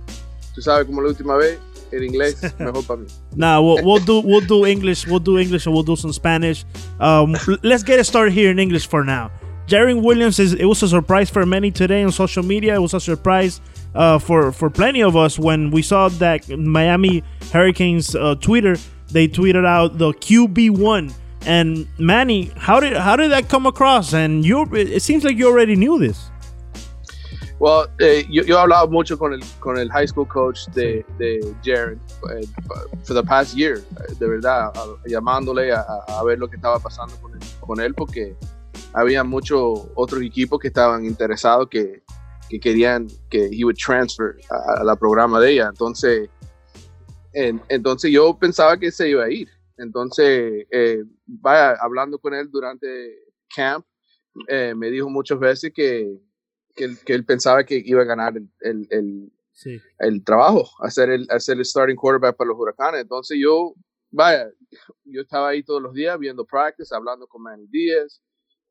tú 0.55 0.61
sabes 0.61 0.87
como 0.87 1.01
la 1.01 1.09
última 1.09 1.37
vez, 1.37 1.59
el 1.90 2.05
inglés 2.05 2.40
mejor 2.59 2.85
para 2.87 3.01
mí. 3.01 3.07
nah, 3.35 3.61
we'll, 3.61 3.83
we'll, 3.83 4.05
do 4.05 4.21
we'll 4.21 4.47
do 4.47 4.67
English, 4.67 5.07
we'll 5.09 5.23
do 5.23 5.38
English, 5.38 5.67
and 5.67 5.75
we'll 5.75 5.85
do 5.85 5.97
some 5.97 6.12
Spanish. 6.12 6.64
Um, 7.01 7.35
let's 7.62 7.83
get 7.83 7.99
it 7.99 8.05
started 8.05 8.33
here 8.33 8.51
in 8.51 8.59
English 8.59 8.87
for 8.87 9.05
now. 9.05 9.31
Jaren 9.66 10.03
Williams 10.03 10.38
is 10.38 10.53
it 10.53 10.66
was 10.66 10.83
a 10.83 10.88
surprise 10.88 11.31
for 11.31 11.46
many 11.46 11.70
today 11.70 12.03
on 12.03 12.12
social 12.12 12.42
media. 12.42 12.74
It 12.74 12.81
was 12.81 12.92
a 12.92 13.00
surprise 13.00 13.61
uh, 13.94 14.18
for 14.18 14.53
for 14.53 14.68
plenty 14.68 15.03
of 15.03 15.16
us 15.16 15.38
when 15.38 15.70
we 15.70 15.81
saw 15.81 16.09
that 16.09 16.48
Miami 16.48 17.22
Hurricanes 17.53 18.14
uh, 18.14 18.35
Twitter 18.37 18.77
they 19.11 19.29
tweeted 19.29 19.64
out 19.64 19.96
the 19.96 20.12
QB 20.12 20.79
one. 20.79 21.12
And 21.46 21.87
Manny, 21.98 22.50
how 22.57 22.81
did 22.81 22.96
how 22.96 23.16
did 23.16 23.31
that 23.31 23.48
come 23.48 23.66
across? 23.66 24.12
And 24.12 24.44
you, 24.44 24.66
it 24.74 25.00
seems 25.00 25.24
like 25.24 25.37
you 25.37 25.46
already 25.48 25.77
knew 25.77 25.98
this. 25.98 26.31
Well, 27.61 27.87
eh, 28.00 28.24
yo, 28.29 28.42
yo, 28.42 28.57
he 28.57 28.62
hablado 28.62 28.90
mucho 28.90 29.16
con 29.16 29.33
el, 29.33 29.40
con 29.61 29.79
el 29.79 29.88
high 29.88 30.07
school 30.07 30.27
coach 30.27 30.66
de, 30.74 31.05
de 31.18 31.40
Jaren 31.62 32.00
eh, 32.31 32.42
for 33.05 33.14
the 33.14 33.22
past 33.22 33.57
year, 33.57 33.79
de 34.18 34.27
verdad, 34.27 34.72
a, 34.74 34.96
llamándole 35.07 35.72
a, 35.72 35.83
a, 36.09 36.24
ver 36.24 36.38
lo 36.38 36.48
que 36.48 36.57
estaba 36.57 36.79
pasando 36.81 37.14
con 37.22 37.33
él, 37.33 37.40
con 37.61 37.81
él 37.81 37.94
porque 37.94 38.37
había 38.94 39.24
muchos 39.24 39.88
otros 39.94 40.22
equipos 40.22 40.59
que 40.61 40.68
estaban 40.68 41.04
interesados 41.04 41.68
que, 41.68 42.02
que 42.48 42.61
querían 42.61 43.09
que 43.28 43.46
he 43.52 43.64
would 43.64 43.76
transfer 43.76 44.37
a, 44.50 44.80
a 44.80 44.85
la 44.85 44.96
programa 44.96 45.40
de 45.40 45.52
ella. 45.52 45.68
Entonces, 45.68 46.30
en, 47.33 47.61
entonces 47.68 48.12
yo 48.12 48.38
pensaba 48.38 48.78
que 48.78 48.90
se 48.90 49.09
iba 49.09 49.24
a 49.24 49.30
ir. 49.30 49.48
Entonces, 49.76 50.66
eh, 50.70 51.04
vaya, 51.26 51.76
hablando 51.80 52.18
con 52.18 52.33
él 52.33 52.48
durante 52.50 52.87
camp, 53.54 53.85
eh, 54.48 54.74
me 54.76 54.90
dijo 54.90 55.11
muchas 55.11 55.38
veces 55.38 55.72
que, 55.74 56.20
que, 56.74 56.85
él, 56.85 56.98
que, 57.04 57.14
él 57.14 57.24
pensaba 57.24 57.64
que 57.64 57.83
iba 57.85 58.02
a 58.02 58.07
ganar 58.07 58.37
el, 58.37 58.48
el, 58.61 58.87
el, 58.90 59.33
sí. 59.52 59.80
el 59.98 60.22
trabajo, 60.24 60.68
hacer 60.80 61.11
el, 61.11 61.26
hacer 61.30 61.57
el 61.59 61.64
starting 61.64 61.96
quarterback 61.96 62.37
para 62.37 62.48
los 62.48 62.59
huracanes. 62.59 63.02
Entonces 63.02 63.38
yo, 63.40 63.74
vaya, 64.11 64.48
yo 65.04 65.22
estaba 65.22 65.48
ahí 65.48 65.64
todos 65.64 65.83
los 65.83 65.92
días 65.92 66.16
viendo 66.18 66.44
practice, 66.44 66.94
hablando 66.94 67.26
con 67.26 67.42
Manny 67.42 67.66
Díaz, 67.68 68.22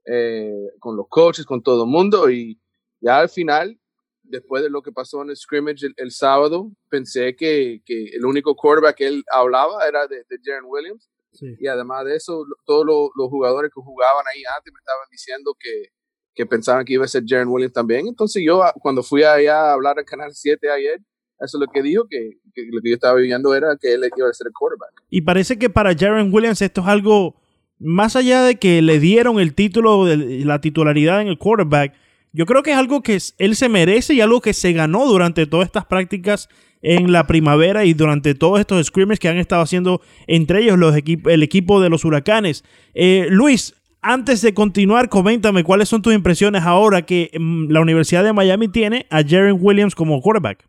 eh, 0.05 0.69
con 0.79 0.97
los 0.97 1.07
coaches, 1.09 1.45
con 1.45 1.61
todo 1.61 1.83
el 1.83 1.89
mundo 1.89 2.29
y 2.29 2.59
ya 2.99 3.19
al 3.19 3.29
final, 3.29 3.79
después 4.23 4.63
de 4.63 4.69
lo 4.69 4.81
que 4.81 4.91
pasó 4.91 5.21
en 5.21 5.29
el 5.29 5.35
scrimmage 5.35 5.85
el, 5.85 5.93
el 5.97 6.11
sábado, 6.11 6.71
pensé 6.89 7.35
que, 7.35 7.81
que, 7.85 8.05
el 8.13 8.25
único 8.25 8.55
quarterback 8.55 8.95
que 8.95 9.07
él 9.07 9.23
hablaba 9.31 9.85
era 9.87 10.07
de, 10.07 10.17
de 10.29 10.37
Jaren 10.43 10.65
Williams 10.65 11.09
sí. 11.33 11.55
y 11.59 11.67
además 11.67 12.05
de 12.05 12.15
eso, 12.15 12.45
todos 12.65 12.85
los, 12.85 13.09
los, 13.15 13.29
jugadores 13.29 13.71
que 13.73 13.81
jugaban 13.81 14.23
ahí 14.33 14.41
antes 14.57 14.73
me 14.73 14.79
estaban 14.79 15.07
diciendo 15.11 15.55
que, 15.59 15.89
que 16.33 16.45
pensaban 16.45 16.85
que 16.85 16.93
iba 16.93 17.05
a 17.05 17.09
ser 17.09 17.23
Jaren 17.27 17.49
Williams 17.49 17.73
también. 17.73 18.07
Entonces 18.07 18.41
yo 18.45 18.61
cuando 18.81 19.03
fui 19.03 19.23
allá 19.23 19.69
a 19.69 19.73
hablar 19.73 19.99
al 19.99 20.05
Canal 20.05 20.33
7 20.33 20.69
ayer, 20.69 20.99
eso 21.39 21.57
es 21.57 21.59
lo 21.59 21.67
que 21.67 21.81
dijo, 21.81 22.07
que, 22.09 22.37
que, 22.53 22.67
lo 22.71 22.81
que 22.81 22.89
yo 22.89 22.95
estaba 22.95 23.15
viviendo 23.15 23.53
era 23.53 23.75
que 23.79 23.93
él 23.93 24.09
iba 24.15 24.29
a 24.29 24.33
ser 24.33 24.47
el 24.47 24.53
quarterback. 24.53 25.03
Y 25.09 25.21
parece 25.21 25.59
que 25.59 25.69
para 25.69 25.93
Jaren 25.93 26.33
Williams 26.33 26.61
esto 26.61 26.81
es 26.81 26.87
algo 26.87 27.35
más 27.83 28.15
allá 28.15 28.43
de 28.43 28.55
que 28.55 28.81
le 28.81 28.99
dieron 28.99 29.39
el 29.39 29.53
título, 29.53 30.05
de 30.05 30.45
la 30.45 30.61
titularidad 30.61 31.21
en 31.21 31.27
el 31.27 31.37
quarterback, 31.37 31.93
yo 32.31 32.45
creo 32.45 32.63
que 32.63 32.71
es 32.71 32.77
algo 32.77 33.03
que 33.03 33.19
él 33.37 33.55
se 33.55 33.69
merece 33.69 34.15
y 34.15 34.21
algo 34.21 34.41
que 34.41 34.53
se 34.53 34.73
ganó 34.73 35.05
durante 35.05 35.45
todas 35.45 35.67
estas 35.67 35.85
prácticas 35.85 36.49
en 36.81 37.11
la 37.11 37.27
primavera 37.27 37.85
y 37.85 37.93
durante 37.93 38.35
todos 38.35 38.59
estos 38.59 38.85
scrimmers 38.87 39.19
que 39.19 39.29
han 39.29 39.37
estado 39.37 39.61
haciendo 39.61 40.01
entre 40.27 40.61
ellos 40.61 40.77
los 40.77 40.95
equip 40.95 41.27
el 41.27 41.43
equipo 41.43 41.79
de 41.79 41.89
los 41.89 42.03
huracanes. 42.05 42.63
Eh, 42.93 43.27
Luis, 43.29 43.75
antes 44.01 44.41
de 44.41 44.53
continuar, 44.53 45.09
coméntame 45.09 45.63
cuáles 45.63 45.89
son 45.89 46.01
tus 46.01 46.13
impresiones 46.13 46.63
ahora 46.63 47.03
que 47.03 47.31
mm, 47.39 47.69
la 47.69 47.81
Universidad 47.81 48.23
de 48.23 48.33
Miami 48.33 48.67
tiene 48.67 49.05
a 49.09 49.23
Jaren 49.23 49.57
Williams 49.59 49.95
como 49.95 50.21
quarterback. 50.21 50.65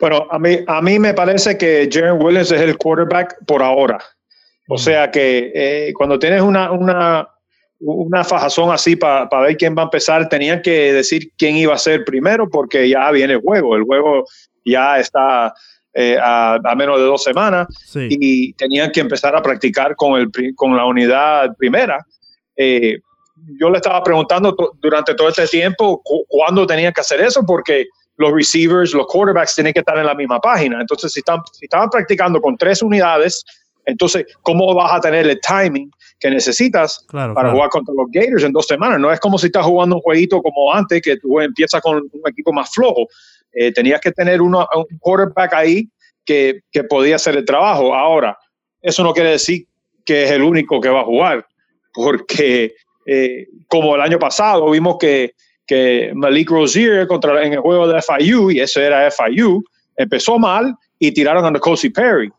Bueno, 0.00 0.26
a 0.30 0.38
mí, 0.38 0.58
a 0.66 0.82
mí 0.82 0.98
me 0.98 1.14
parece 1.14 1.56
que 1.56 1.88
Jaren 1.92 2.20
Williams 2.20 2.50
es 2.50 2.60
el 2.60 2.76
quarterback 2.76 3.36
por 3.46 3.62
ahora. 3.62 3.98
O 4.68 4.78
sea 4.78 5.10
que 5.10 5.52
eh, 5.54 5.92
cuando 5.96 6.18
tienes 6.18 6.42
una, 6.42 6.70
una, 6.70 7.28
una 7.80 8.24
fajazón 8.24 8.70
así 8.70 8.96
para 8.96 9.28
pa 9.28 9.40
ver 9.40 9.56
quién 9.56 9.74
va 9.76 9.82
a 9.82 9.84
empezar, 9.84 10.28
tenían 10.28 10.62
que 10.62 10.92
decir 10.92 11.30
quién 11.36 11.56
iba 11.56 11.74
a 11.74 11.78
ser 11.78 12.04
primero 12.04 12.48
porque 12.48 12.88
ya 12.88 13.10
viene 13.10 13.34
el 13.34 13.40
juego. 13.40 13.76
El 13.76 13.82
juego 13.82 14.24
ya 14.64 14.98
está 14.98 15.52
eh, 15.94 16.16
a, 16.20 16.58
a, 16.62 16.74
menos 16.74 16.98
de 16.98 17.04
dos 17.04 17.22
semanas 17.22 17.66
sí. 17.86 18.08
y 18.10 18.52
tenían 18.54 18.90
que 18.92 19.00
empezar 19.00 19.34
a 19.34 19.42
practicar 19.42 19.96
con, 19.96 20.18
el, 20.20 20.30
con 20.54 20.76
la 20.76 20.86
unidad 20.86 21.54
primera. 21.56 21.98
Eh, 22.56 22.98
yo 23.58 23.68
le 23.70 23.78
estaba 23.78 24.02
preguntando 24.02 24.54
durante 24.80 25.14
todo 25.14 25.28
este 25.28 25.46
tiempo 25.48 26.00
cu 26.02 26.24
cuándo 26.28 26.66
tenía 26.66 26.92
que 26.92 27.00
hacer 27.00 27.20
eso 27.20 27.44
porque 27.44 27.86
los 28.16 28.32
receivers, 28.32 28.94
los 28.94 29.06
quarterbacks 29.06 29.54
tienen 29.54 29.72
que 29.72 29.80
estar 29.80 29.98
en 29.98 30.06
la 30.06 30.14
misma 30.14 30.38
página. 30.40 30.80
Entonces, 30.80 31.12
si, 31.12 31.20
están, 31.20 31.40
si 31.52 31.64
estaban 31.64 31.90
practicando 31.90 32.40
con 32.40 32.56
tres 32.56 32.82
unidades, 32.82 33.44
entonces, 33.84 34.26
¿cómo 34.42 34.74
vas 34.74 34.92
a 34.92 35.00
tener 35.00 35.26
el 35.26 35.40
timing 35.40 35.90
que 36.20 36.30
necesitas 36.30 37.04
claro, 37.08 37.34
para 37.34 37.46
claro. 37.46 37.56
jugar 37.56 37.70
contra 37.70 37.94
los 37.94 38.06
Gators 38.10 38.44
en 38.44 38.52
dos 38.52 38.66
semanas? 38.66 39.00
No 39.00 39.12
es 39.12 39.18
como 39.20 39.38
si 39.38 39.46
estás 39.46 39.64
jugando 39.64 39.96
un 39.96 40.02
jueguito 40.02 40.40
como 40.40 40.72
antes, 40.72 41.02
que 41.02 41.16
tú 41.16 41.40
empiezas 41.40 41.80
con 41.80 41.96
un 41.96 42.30
equipo 42.30 42.52
más 42.52 42.70
flojo. 42.72 43.06
Eh, 43.52 43.72
tenías 43.72 44.00
que 44.00 44.12
tener 44.12 44.40
uno, 44.40 44.66
un 44.74 44.98
quarterback 44.98 45.52
ahí 45.54 45.88
que, 46.24 46.60
que 46.70 46.84
podía 46.84 47.16
hacer 47.16 47.36
el 47.36 47.44
trabajo. 47.44 47.94
Ahora, 47.94 48.36
eso 48.80 49.02
no 49.02 49.12
quiere 49.12 49.30
decir 49.30 49.66
que 50.04 50.24
es 50.24 50.30
el 50.30 50.42
único 50.42 50.80
que 50.80 50.88
va 50.88 51.00
a 51.00 51.04
jugar, 51.04 51.46
porque 51.92 52.74
eh, 53.06 53.46
como 53.68 53.94
el 53.94 54.00
año 54.00 54.18
pasado 54.18 54.70
vimos 54.70 54.96
que, 54.98 55.34
que 55.66 56.12
Malik 56.14 56.50
Rozier 56.50 57.06
contra, 57.06 57.44
en 57.44 57.54
el 57.54 57.60
juego 57.60 57.86
de 57.88 58.00
FIU, 58.00 58.50
y 58.50 58.60
eso 58.60 58.80
era 58.80 59.10
FIU, 59.10 59.62
empezó 59.96 60.38
mal 60.38 60.74
y 60.98 61.12
tiraron 61.12 61.44
a 61.44 61.50
Nicosi 61.50 61.90
Perry. 61.90 62.30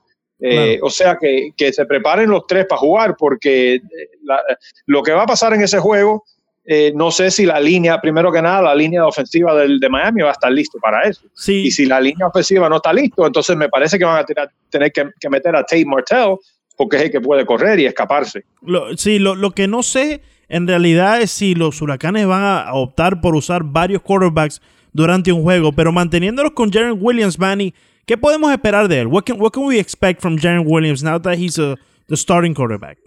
Eh, 0.46 0.78
O 0.82 0.90
sea 0.90 1.18
que, 1.20 1.52
que, 1.56 1.72
se 1.72 1.86
preparen 1.86 2.30
los 2.30 2.46
tres 2.46 2.66
para 2.66 2.80
jugar, 2.80 3.16
porque 3.18 3.80
la, 4.24 4.42
lo 4.88 5.02
que 5.02 5.14
va 5.14 5.24
a 5.24 5.26
pasar 5.26 5.54
en 5.54 5.62
ese 5.62 5.80
juego, 5.80 6.26
eh, 6.66 6.92
no 6.94 7.12
sé 7.12 7.32
si 7.32 7.46
la 7.46 7.62
línea, 7.62 8.02
primero 8.02 8.30
que 8.30 8.42
nada, 8.42 8.62
la 8.62 8.76
línea 8.76 9.08
ofensiva 9.08 9.56
del, 9.56 9.80
de 9.80 9.88
Miami 9.88 10.22
va 10.22 10.30
a 10.30 10.34
estar 10.34 10.52
listo 10.52 10.80
para 10.80 11.04
eso. 11.04 11.22
Sí. 11.34 11.68
Y 11.68 11.72
si 11.72 11.86
la 11.86 12.02
línea 12.02 12.28
ofensiva 12.28 12.68
no 12.68 12.76
está 12.76 12.92
listo, 12.92 13.26
entonces 13.26 13.56
me 13.56 13.70
parece 13.70 13.98
que 13.98 14.04
van 14.04 14.20
a 14.20 14.26
tener, 14.26 14.50
tener 14.70 14.92
que, 14.92 15.10
que, 15.18 15.30
meter 15.30 15.56
a 15.56 15.62
Tate 15.64 15.86
Martell, 15.86 16.36
porque 16.76 16.98
es 16.98 17.04
el 17.04 17.12
que 17.12 17.22
puede 17.22 17.46
correr 17.46 17.80
y 17.80 17.86
escaparse. 17.86 18.44
Lo, 18.62 18.98
sí, 18.98 19.20
lo, 19.20 19.36
lo 19.36 19.52
que 19.52 19.70
no 19.70 19.82
sé 19.82 20.22
en 20.50 20.68
realidad 20.68 21.22
es 21.22 21.32
si 21.32 21.56
los 21.56 21.82
huracanes 21.82 22.28
van 22.28 22.44
a 22.44 22.74
optar 22.74 23.22
por 23.22 23.34
usar 23.34 23.64
varios 23.64 24.02
quarterbacks 24.02 24.62
durante 24.92 25.32
un 25.32 25.42
juego, 25.42 25.72
pero 25.72 25.94
manteniéndolos 25.94 26.52
con 26.52 26.70
Jaren 26.70 26.98
Williams, 27.00 27.40
Manny, 27.40 27.74
¿qué 28.06 28.18
podemos 28.18 28.52
esperar 28.52 28.88
de 28.88 29.02
él? 29.02 29.08
What 29.08 29.24
can, 29.26 29.40
what 29.40 29.52
can 29.52 29.66
we 29.66 29.80
expect 29.80 30.22
from 30.22 30.38
Jaren 30.38 30.66
Williams 30.66 31.04
now 31.04 31.18
that 31.20 31.38
he's 31.38 31.58
a, 31.58 31.78
the 32.08 32.18
starting 32.18 32.54
quarterback? 32.54 32.98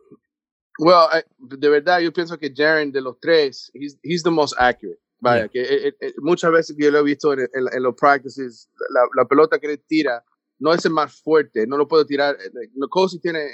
Well, 0.78 1.09
I, 1.11 1.22
de 1.38 1.68
verdad, 1.68 2.00
yo 2.00 2.12
pienso 2.12 2.38
que 2.38 2.50
Jaren 2.54 2.92
de 2.92 3.00
los 3.00 3.18
tres, 3.20 3.70
he's, 3.74 3.96
he's 4.02 4.22
the 4.22 4.30
most 4.30 4.54
accurate. 4.59 4.98
Vaya, 5.18 5.42
yeah. 5.42 5.48
que 5.48 5.62
eh, 5.62 5.94
eh, 5.98 6.12
muchas 6.18 6.52
veces 6.52 6.76
yo 6.78 6.90
lo 6.90 6.98
he 6.98 7.02
visto 7.02 7.32
en, 7.32 7.40
en, 7.40 7.66
en 7.72 7.82
los 7.82 7.94
practices, 7.94 8.68
la, 8.90 9.00
la, 9.16 9.24
pelota 9.26 9.59
que 9.59 9.72
él 9.72 9.82
tira 9.88 10.22
no 10.59 10.74
es 10.74 10.85
el 10.85 10.92
más 10.92 11.20
fuerte, 11.22 11.66
no 11.66 11.78
lo 11.78 11.88
puede 11.88 12.04
tirar. 12.04 12.37
Nicosi 12.74 13.18
tiene 13.20 13.46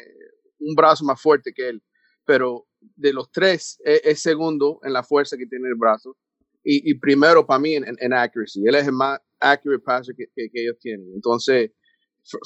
un 0.59 0.75
brazo 0.75 1.05
más 1.05 1.21
fuerte 1.21 1.53
que 1.53 1.69
él, 1.69 1.83
pero 2.25 2.67
de 2.97 3.13
los 3.13 3.31
tres 3.31 3.81
es, 3.85 4.01
es 4.05 4.23
segundo 4.23 4.81
en 4.83 4.93
la 4.93 5.03
fuerza 5.03 5.37
que 5.37 5.47
tiene 5.47 5.69
el 5.69 5.77
brazo 5.77 6.17
y, 6.65 6.91
y 6.91 6.95
primero 6.95 7.47
para 7.47 7.59
mí 7.59 7.75
en, 7.75 7.85
en, 7.99 8.13
accuracy. 8.13 8.65
Él 8.67 8.75
es 8.75 8.87
el 8.87 8.93
más 8.93 9.21
accurate 9.43 9.83
passer 9.83 10.15
que, 10.17 10.27
que, 10.35 10.49
que 10.51 10.63
ellos 10.63 10.79
tienen. 10.81 11.07
Entonces, 11.15 11.71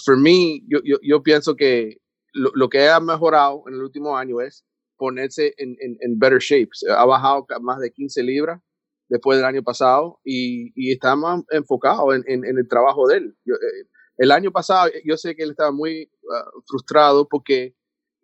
for, 0.04 0.18
me, 0.18 0.60
yo, 0.68 0.80
yo, 0.84 0.96
yo, 1.02 1.22
pienso 1.22 1.54
que 1.54 1.98
lo, 2.32 2.50
lo, 2.54 2.68
que 2.68 2.88
ha 2.88 3.00
mejorado 3.00 3.62
en 3.66 3.74
el 3.74 3.82
último 3.82 4.16
año 4.16 4.40
es 4.40 4.64
ponerse 4.96 5.54
en, 5.58 5.76
en, 5.80 5.96
en, 6.00 6.18
better 6.18 6.38
shape. 6.38 6.70
Ha 6.96 7.04
bajado 7.04 7.46
más 7.60 7.78
de 7.80 7.92
15 7.92 8.22
libras 8.22 8.60
después 9.08 9.38
del 9.38 9.46
año 9.46 9.62
pasado 9.62 10.18
y, 10.24 10.72
y 10.74 10.92
está 10.92 11.14
más 11.16 11.42
enfocado 11.50 12.12
en, 12.14 12.24
el 12.26 12.68
trabajo 12.68 13.06
de 13.08 13.18
él. 13.18 13.36
Yo, 13.44 13.54
eh, 13.54 13.88
el 14.18 14.32
año 14.32 14.50
pasado 14.50 14.90
yo 15.04 15.16
sé 15.16 15.36
que 15.36 15.42
él 15.42 15.50
estaba 15.50 15.70
muy 15.70 16.10
uh, 16.22 16.60
frustrado 16.66 17.28
porque 17.28 17.74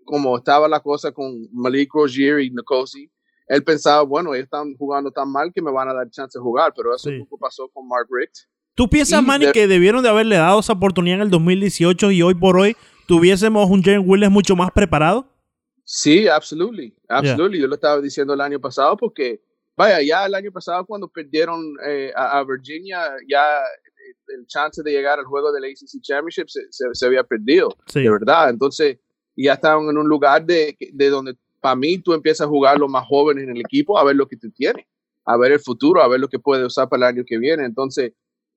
como 0.04 0.36
estaba 0.38 0.66
la 0.68 0.80
cosa 0.80 1.12
con 1.12 1.48
Malik 1.52 1.92
Rozier 1.92 2.40
y 2.40 2.50
Nkosi, 2.50 3.10
él 3.46 3.62
pensaba, 3.62 4.02
bueno, 4.02 4.34
ellos 4.34 4.44
están 4.44 4.74
jugando 4.76 5.10
tan 5.10 5.30
mal 5.30 5.52
que 5.52 5.62
me 5.62 5.70
van 5.70 5.88
a 5.88 5.94
dar 5.94 6.10
chance 6.10 6.38
de 6.38 6.42
jugar, 6.42 6.72
pero 6.74 6.94
eso 6.94 7.10
sí. 7.10 7.18
poco 7.18 7.38
pasó 7.38 7.68
con 7.68 7.86
Mark 7.86 8.08
Richt. 8.10 8.48
¿Tú 8.74 8.88
piensas, 8.88 9.22
Manny, 9.22 9.46
de... 9.46 9.52
que 9.52 9.68
debieron 9.68 10.02
de 10.02 10.08
haberle 10.08 10.36
dado 10.36 10.60
esa 10.60 10.72
oportunidad 10.72 11.16
en 11.16 11.22
el 11.22 11.30
2018 11.30 12.10
y 12.10 12.22
hoy 12.22 12.34
por 12.34 12.58
hoy 12.58 12.76
tuviésemos 13.06 13.68
un 13.70 13.82
Jalen 13.82 14.04
Williams 14.06 14.32
mucho 14.32 14.56
más 14.56 14.70
preparado? 14.70 15.26
Sí, 15.84 16.26
absolutely, 16.28 16.94
absolutely. 17.08 17.58
Yeah. 17.58 17.62
Yo 17.62 17.68
lo 17.68 17.74
estaba 17.74 18.00
diciendo 18.00 18.32
el 18.32 18.40
año 18.40 18.60
pasado 18.60 18.96
porque, 18.96 19.42
vaya, 19.76 20.00
ya 20.00 20.24
el 20.26 20.34
año 20.34 20.50
pasado 20.52 20.86
cuando 20.86 21.08
perdieron 21.08 21.74
eh, 21.86 22.12
a, 22.16 22.38
a, 22.38 22.44
Virginia, 22.44 23.10
ya 23.28 23.44
el 24.28 24.46
chance 24.46 24.82
de 24.82 24.90
llegar 24.90 25.18
al 25.18 25.26
juego 25.26 25.52
del 25.52 25.64
ACC 25.64 26.00
Championship 26.00 26.48
se, 26.48 26.60
se, 26.70 26.86
se 26.92 27.06
había 27.06 27.24
perdido, 27.24 27.76
sí. 27.86 28.02
de 28.02 28.10
verdad. 28.10 28.48
Entonces, 28.48 28.98
ya 29.36 29.54
estaban 29.54 29.88
en 29.88 29.98
un 29.98 30.08
lugar 30.08 30.44
de, 30.44 30.76
de 30.92 31.10
donde 31.10 31.34
para 31.60 31.76
mí 31.76 31.98
tú 31.98 32.12
empiezas 32.12 32.46
a 32.46 32.50
jugar 32.50 32.78
los 32.78 32.90
más 32.90 33.06
jóvenes 33.06 33.44
en 33.44 33.50
el 33.50 33.60
equipo 33.60 33.98
a 33.98 34.04
ver 34.04 34.16
lo 34.16 34.26
que 34.26 34.36
tú 34.36 34.50
tienes, 34.50 34.86
a 35.24 35.36
ver 35.36 35.52
el 35.52 35.60
futuro, 35.60 36.02
a 36.02 36.08
ver 36.08 36.20
lo 36.20 36.28
que 36.28 36.38
puede 36.38 36.64
usar 36.64 36.88
para 36.88 37.08
el 37.08 37.16
año 37.16 37.24
que 37.26 37.38
viene. 37.38 37.64
Entonces, 37.64 38.12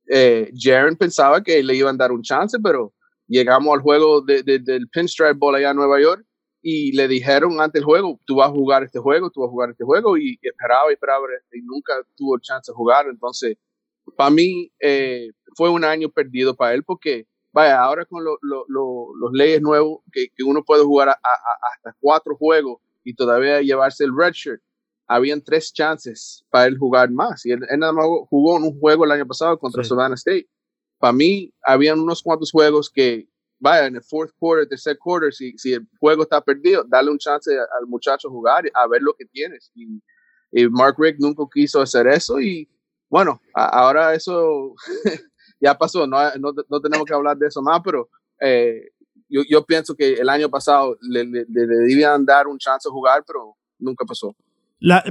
eh, 0.08 0.52
Jaren 0.56 0.96
pensaba 0.96 1.41
que 1.41 1.62
le 1.63 1.76
iban 1.76 1.96
a 1.96 1.98
dar 1.98 2.12
un 2.12 2.22
chance, 2.22 2.58
pero 2.63 2.94
llegamos 3.28 3.74
al 3.74 3.82
juego 3.82 4.22
de, 4.22 4.44
de, 4.44 4.60
del 4.60 4.88
Pinstripe 4.89 5.34
Bowl 5.34 5.56
allá 5.56 5.72
en 5.72 5.78
Nueva 5.78 6.00
York 6.02 6.26
y 6.62 6.91
le 6.94 7.08
dijeron 7.08 7.60
antes 7.62 7.74
del 7.80 7.84
juego, 7.84 8.20
tú 8.26 8.38
vas 8.38 8.50
a 8.50 8.52
jugar 8.52 8.84
este 8.84 9.00
juego, 9.00 9.30
tú 9.30 9.41
vas 9.41 9.50
a 9.50 9.52
jugar 9.52 9.70
este 9.70 9.84
juego 9.84 10.18
y 10.18 10.39
esperaba 10.41 10.89
y 10.89 10.94
esperaba 10.94 11.26
y 11.54 11.62
nunca 11.62 11.94
tuvo 12.15 12.39
chance 12.39 12.72
de 12.72 12.76
jugar. 12.76 13.06
Entonces, 13.08 13.58
para 14.15 14.30
mí 14.30 14.72
eh, 14.80 15.30
fue 15.56 15.70
un 15.70 15.84
año 15.84 16.10
perdido 16.10 16.56
para 16.56 16.74
él 16.74 16.84
porque 16.84 17.28
vaya, 17.56 17.80
ahora 17.80 18.04
con 18.06 18.24
lo, 18.24 18.38
lo, 18.41 18.65
lo, 18.68 19.15
los 19.15 19.32
leyes 19.32 19.62
nuevos, 19.62 20.00
que, 20.12 20.28
uno 20.44 20.62
puede 20.63 20.84
jugar 20.84 21.10
hasta 21.10 21.96
cuatro 22.02 22.36
juegos 22.36 22.82
y 23.04 23.15
todavía 23.15 23.62
llevarse 23.62 24.04
el 24.04 24.12
red 24.15 24.34
shirt, 24.34 24.62
habían 25.08 25.41
tres 25.41 25.72
chances 25.74 26.46
para 26.50 26.65
él 26.65 26.78
jugar 26.78 27.12
más. 27.12 27.46
Y 27.46 27.52
él, 27.52 27.60
él 27.70 27.80
nada 27.80 27.94
más 27.94 28.06
jugó 28.30 28.58
en 28.58 28.63
un 28.63 28.80
juego 28.80 29.06
el 29.06 29.12
año 29.12 29.26
pasado 29.26 29.58
contra 29.58 29.84
sí. 29.84 29.89
Savannah 29.89 30.15
State. 30.15 30.48
Para 31.00 31.13
mí, 31.13 31.54
habían 31.63 32.00
unos 32.00 32.22
cuantos 32.24 32.52
juegos 32.52 32.89
que, 32.89 33.28
vaya, 33.60 33.88
en 33.88 33.96
el 33.96 34.04
fourth 34.04 34.32
quarter, 34.39 34.68
tercer 34.68 34.98
quarter, 34.98 35.34
si, 35.34 35.58
si 35.58 35.74
el 35.74 35.88
juego 36.00 36.24
está 36.24 36.41
perdido, 36.41 36.84
dale 36.88 37.12
un 37.12 37.18
chance 37.18 37.52
al 37.52 37.88
muchacho 37.88 38.30
jugar, 38.30 38.65
a 38.74 38.88
ver 38.88 39.02
lo 39.02 39.13
que 39.13 39.26
tienes. 39.26 39.72
Y, 39.76 40.02
y 40.52 40.70
Mark 40.70 40.96
Rick 40.98 41.18
nunca 41.20 41.44
quiso 41.54 41.82
hacer 41.82 42.08
eso 42.08 42.39
y, 42.39 42.70
bueno, 43.10 43.41
a, 43.54 43.65
ahora 43.82 44.13
eso 44.13 44.74
ya 45.60 45.78
pasó, 45.78 46.08
no, 46.08 46.18
no, 46.38 46.54
no, 46.70 46.82
tenemos 46.82 47.06
que 47.06 47.13
hablar 47.13 47.38
de 47.38 47.48
eso 47.48 47.62
más, 47.62 47.82
pero 47.84 48.10
eh, 48.39 48.89
yo, 49.28 49.41
yo, 49.50 49.65
pienso 49.65 49.96
que 49.96 50.13
el 50.13 50.30
año 50.30 50.50
pasado 50.50 50.98
le, 51.02 51.26
le, 51.26 51.46
le, 51.48 51.65
debían 51.65 52.26
dar 52.26 52.48
un 52.48 52.58
chance 52.58 52.88
de 52.88 52.91
jugar, 52.91 53.24
pero 53.26 53.56
nunca 53.80 54.06
pasó. 54.06 54.36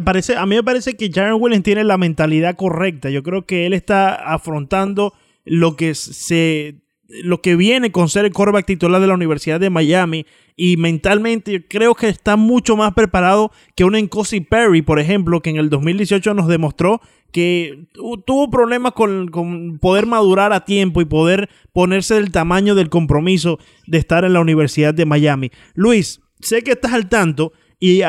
Parece, 0.05 0.37
a 0.37 0.47
mí 0.47 0.55
me 0.55 0.63
parece 0.63 0.97
que 0.97 1.11
Jaren 1.11 1.37
Williams 1.41 1.65
tiene 1.65 1.85
la 1.85 1.99
mentalidad 1.99 2.55
correcta. 2.55 3.11
Yo 3.11 3.23
creo 3.23 3.45
que 3.45 3.67
él 3.67 3.73
está 3.73 4.15
afrontando 4.15 5.15
lo 5.45 5.77
que 5.77 5.95
se 5.95 6.77
lo 7.23 7.43
que 7.43 7.55
viene 7.55 7.93
con 7.93 8.09
ser 8.09 8.25
el 8.25 8.33
quarterback 8.33 8.67
titular 8.67 9.01
de 9.01 9.07
la 9.07 9.15
Universidad 9.15 9.61
de 9.61 9.71
Miami 9.71 10.27
y 10.57 10.77
mentalmente 10.77 11.67
creo 11.69 11.95
que 11.95 12.09
está 12.09 12.37
mucho 12.37 12.77
más 12.77 12.95
preparado 12.95 13.53
que 13.77 13.85
un 13.85 13.95
Encosi 13.95 14.41
Perry, 14.41 14.83
por 14.83 14.99
ejemplo, 14.99 15.41
que 15.43 15.51
en 15.51 15.57
el 15.57 15.69
2018 15.69 16.33
nos 16.35 16.49
demostró 16.49 17.01
que 17.31 17.89
tuvo 18.27 18.49
problemas 18.49 18.93
con, 18.93 19.29
con, 19.29 19.79
poder 19.81 20.07
madurar 20.07 20.53
a 20.53 20.65
tiempo 20.65 21.01
y 21.01 21.05
poder 21.05 21.51
ponerse 21.73 22.15
del 22.15 22.31
tamaño 22.31 22.75
del 22.75 22.89
compromiso 22.89 23.59
de 23.87 23.99
estar 23.99 24.25
en 24.25 24.33
la 24.33 24.41
Universidad 24.41 24.95
de 24.95 25.05
Miami. 25.05 25.51
Luis, 25.75 26.21
sé 26.41 26.63
que 26.63 26.73
estás 26.73 26.93
al 26.93 27.09
tanto 27.09 27.53
y, 27.79 28.03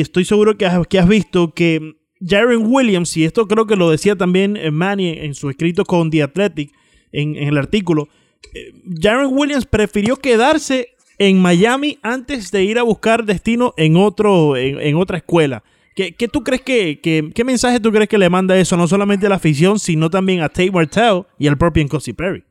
estoy 0.00 0.24
seguro 0.24 0.56
que 0.56 0.66
has, 0.66 1.08
visto 1.08 1.52
que 1.52 1.96
Jaren 2.20 2.66
Williams, 2.66 3.16
y 3.16 3.24
esto 3.24 3.46
creo 3.46 3.66
que 3.66 3.76
lo 3.76 3.90
decía 3.90 4.16
también 4.16 4.58
Manny 4.72 5.18
en 5.18 5.34
su 5.34 5.50
escrito 5.50 5.84
con 5.84 6.10
The 6.10 6.22
Athletic, 6.22 6.72
en, 7.12 7.36
el 7.36 7.56
artículo, 7.58 8.08
Jaren 9.00 9.30
Williams 9.32 9.66
prefirió 9.66 10.16
quedarse 10.16 10.90
en 11.18 11.40
Miami 11.40 11.98
antes 12.02 12.50
de 12.50 12.64
ir 12.64 12.78
a 12.78 12.82
buscar 12.82 13.24
destino 13.24 13.72
en, 13.76 13.96
otro, 13.96 14.56
en, 14.56 14.96
otra 14.96 15.18
escuela. 15.18 15.62
¿Qué, 15.94 16.12
¿Qué, 16.12 16.28
tú 16.28 16.44
crees 16.44 16.60
que, 16.60 17.00
qué 17.00 17.44
mensaje 17.44 17.80
tú 17.80 17.90
crees 17.90 18.08
que 18.08 18.18
le 18.18 18.28
manda 18.28 18.58
eso 18.58 18.76
no 18.76 18.86
solamente 18.86 19.26
a 19.26 19.30
la 19.30 19.36
afición, 19.36 19.78
sino 19.78 20.10
también 20.10 20.42
a 20.42 20.48
Tate 20.48 20.70
Martell 20.70 21.22
y 21.38 21.48
al 21.48 21.56
propio 21.56 21.82
Nkosi 21.84 22.12
Perry? 22.12 22.44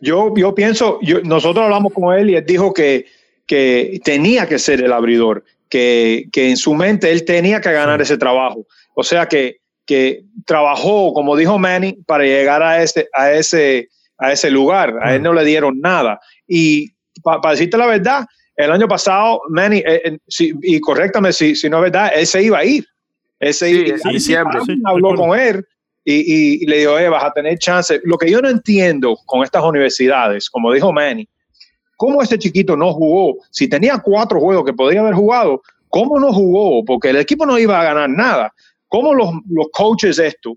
Yo, 0.00 0.32
yo 0.36 0.54
pienso, 0.54 1.00
nosotros 1.24 1.64
hablamos 1.64 1.92
con 1.92 2.16
él 2.16 2.30
y 2.30 2.36
él 2.36 2.44
dijo 2.46 2.72
que, 2.72 3.06
que 3.46 4.00
tenía 4.04 4.46
que 4.46 4.58
ser 4.58 4.82
el 4.82 4.92
abridor, 4.92 5.44
que, 5.72 6.28
que 6.30 6.50
en 6.50 6.58
su 6.58 6.74
mente 6.74 7.10
él 7.10 7.24
tenía 7.24 7.58
que 7.58 7.72
ganar 7.72 8.02
ese 8.02 8.18
trabajo. 8.18 8.66
O 8.94 9.02
sea 9.02 9.24
que, 9.24 9.56
que 9.86 10.22
trabajó, 10.44 11.14
como 11.14 11.34
dijo 11.34 11.58
Manny, 11.58 11.94
para 12.06 12.24
llegar 12.24 12.62
a 12.62 12.82
ese, 12.82 13.08
a 13.14 13.32
ese, 13.32 13.88
a 14.18 14.32
ese 14.32 14.50
lugar. 14.50 14.94
A 15.00 15.14
él 15.14 15.22
no 15.22 15.32
le 15.32 15.46
dieron 15.46 15.80
nada. 15.80 16.20
Y 16.46 16.90
para 17.22 17.40
pa 17.40 17.52
decirte 17.52 17.78
la 17.78 17.86
verdad, 17.86 18.26
el 18.54 18.70
año 18.70 18.86
pasado, 18.86 19.40
Manny, 19.48 19.78
eh, 19.78 20.02
eh, 20.04 20.18
si, 20.28 20.52
y 20.60 20.78
correctame 20.78 21.32
si, 21.32 21.56
si 21.56 21.70
no 21.70 21.78
es 21.78 21.84
verdad, 21.84 22.12
él 22.14 22.26
se 22.26 22.42
iba 22.42 22.58
a 22.58 22.64
ir. 22.66 22.84
Él 23.40 23.54
se 23.54 23.70
sí, 23.70 23.84
iba, 23.86 23.96
sí, 23.96 24.20
siempre. 24.20 24.60
Sí, 24.66 24.74
habló 24.84 25.14
con 25.14 25.40
él 25.40 25.64
y, 26.04 26.16
y, 26.16 26.62
y, 26.64 26.66
le 26.66 26.80
dijo, 26.80 26.98
eh, 26.98 27.08
vas 27.08 27.24
a 27.24 27.32
tener 27.32 27.56
chance. 27.56 27.98
Lo 28.04 28.18
que 28.18 28.30
yo 28.30 28.42
no 28.42 28.50
entiendo 28.50 29.16
con 29.24 29.42
estas 29.42 29.64
universidades, 29.64 30.50
como 30.50 30.70
dijo 30.70 30.92
Manny, 30.92 31.26
¿cómo 31.96 32.22
ese 32.22 32.38
chiquito 32.38 32.76
no 32.76 32.92
jugó? 32.92 33.36
Si 33.50 33.68
tenía 33.68 33.98
cuatro 33.98 34.40
juegos 34.40 34.64
que 34.64 34.72
podría 34.72 35.00
haber 35.00 35.14
jugado, 35.14 35.62
¿cómo 35.88 36.18
no 36.18 36.32
jugó? 36.32 36.84
Porque 36.84 37.10
el 37.10 37.16
equipo 37.16 37.46
no 37.46 37.58
iba 37.58 37.80
a 37.80 37.84
ganar 37.84 38.08
nada. 38.08 38.52
¿Cómo 38.88 39.14
los, 39.14 39.30
los 39.48 39.66
coaches 39.72 40.18
esto? 40.18 40.56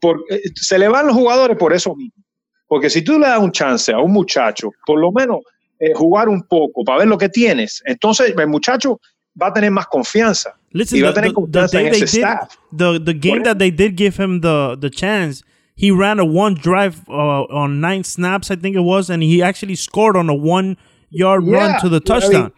Por, 0.00 0.24
se 0.54 0.78
le 0.78 0.88
van 0.88 1.06
los 1.06 1.16
jugadores 1.16 1.56
por 1.56 1.72
eso 1.72 1.94
mismo. 1.94 2.22
Porque 2.66 2.90
si 2.90 3.02
tú 3.02 3.18
le 3.18 3.26
das 3.26 3.40
un 3.40 3.50
chance 3.50 3.92
a 3.92 3.98
un 3.98 4.12
muchacho, 4.12 4.70
por 4.84 5.00
lo 5.00 5.10
menos 5.10 5.38
eh, 5.80 5.94
jugar 5.94 6.28
un 6.28 6.42
poco 6.42 6.84
para 6.84 6.98
ver 6.98 7.08
lo 7.08 7.16
que 7.16 7.28
tienes, 7.28 7.82
entonces 7.86 8.34
el 8.36 8.48
muchacho 8.48 9.00
va 9.40 9.48
a 9.48 9.52
tener 9.52 9.70
más 9.70 9.86
confianza. 9.86 10.54
Listen, 10.72 10.98
y 10.98 11.02
va 11.02 11.08
the, 11.08 11.10
a 11.12 11.14
tener 11.14 11.30
the, 11.30 11.34
confianza 11.34 11.78
the 11.78 11.86
en 11.86 11.94
ese 11.94 12.00
did, 12.00 12.24
staff. 12.24 12.56
The, 12.76 13.00
the 13.02 13.14
game 13.14 13.42
that 13.44 13.56
they 13.56 13.70
did 13.70 13.96
give 13.96 14.22
him 14.22 14.40
the, 14.40 14.76
the 14.78 14.90
chance, 14.90 15.42
he 15.78 15.92
ran 15.92 16.18
a 16.18 16.24
one 16.24 16.54
drive 16.54 17.08
uh, 17.08 17.44
on 17.62 17.80
nine 17.80 18.02
snaps, 18.02 18.50
I 18.50 18.56
think 18.56 18.74
it 18.74 18.80
was, 18.80 19.08
and 19.10 19.22
he 19.22 19.40
actually 19.42 19.76
scored 19.76 20.16
on 20.16 20.28
a 20.28 20.34
one 20.34 20.76
yard 21.10 21.46
run 21.46 21.80
to 21.80 21.88
the 21.88 21.96
I 21.96 21.98
mean, 21.98 22.20
touchdown. 22.20 22.52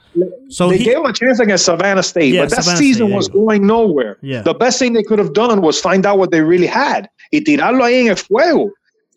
So 0.48 0.70
they 0.70 0.78
he- 0.78 0.84
gave 0.84 0.96
him 0.96 1.04
a 1.04 1.12
chance 1.12 1.38
against 1.38 1.66
Savannah 1.66 2.02
State, 2.02 2.32
Yeah, 2.34 2.42
but 2.42 2.50
that 2.50 2.64
Savannah 2.64 2.78
season 2.78 3.06
State, 3.08 3.16
was 3.16 3.28
yeah. 3.28 3.34
going 3.34 3.66
nowhere. 3.66 4.16
Yeah. 4.22 4.42
The 4.42 4.54
best 4.54 4.78
thing 4.78 4.94
they 4.94 5.02
could 5.04 5.18
have 5.18 5.34
done 5.34 5.60
was 5.60 5.78
find 5.78 6.06
out 6.06 6.18
what 6.18 6.30
they 6.30 6.40
really 6.40 6.66
had 6.66 7.08
y 7.30 7.42
tirarlo 7.42 7.84
ahí 7.84 8.00
en 8.00 8.08
el 8.08 8.16
fuego. 8.16 8.70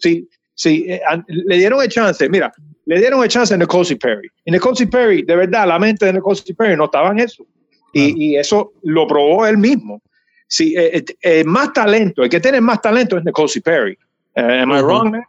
Sí, 0.03 0.27
sí, 0.55 0.85
eh, 0.89 0.99
le 1.27 1.57
dieron 1.57 1.81
el 1.81 1.87
chance. 1.87 2.27
Mira, 2.29 2.51
le 2.85 2.99
dieron 2.99 3.23
el 3.23 3.29
chance 3.29 3.53
a 3.53 3.57
Nicosi 3.57 3.95
Perry. 3.95 4.27
Y 4.45 4.51
Nicosi 4.51 4.85
Perry, 4.85 5.23
de 5.23 5.35
verdad, 5.37 5.65
la 5.67 5.79
mente 5.79 6.05
de 6.05 6.13
Nicosi 6.13 6.53
Perry 6.53 6.75
no 6.75 6.85
estaba 6.85 7.09
en 7.11 7.19
eso. 7.19 7.45
Y, 7.93 8.33
y 8.33 8.35
eso 8.37 8.73
lo 8.83 9.07
probó 9.07 9.47
él 9.47 9.57
mismo. 9.57 10.01
Sí, 10.55 10.75
eh, 10.77 10.97
eh, 10.99 11.05
eh, 11.23 11.43
más 11.43 11.73
talento, 11.73 12.21
el 12.23 12.29
que 12.29 12.39
tiene 12.39 12.61
más 12.61 12.79
talento 12.79 13.17
es 13.17 13.25
Nicosi 13.25 13.59
Perry. 13.59 13.97
Eh, 14.35 14.59
am 14.61 14.71
I 14.71 14.81
wrong, 14.81 15.09
man? 15.11 15.23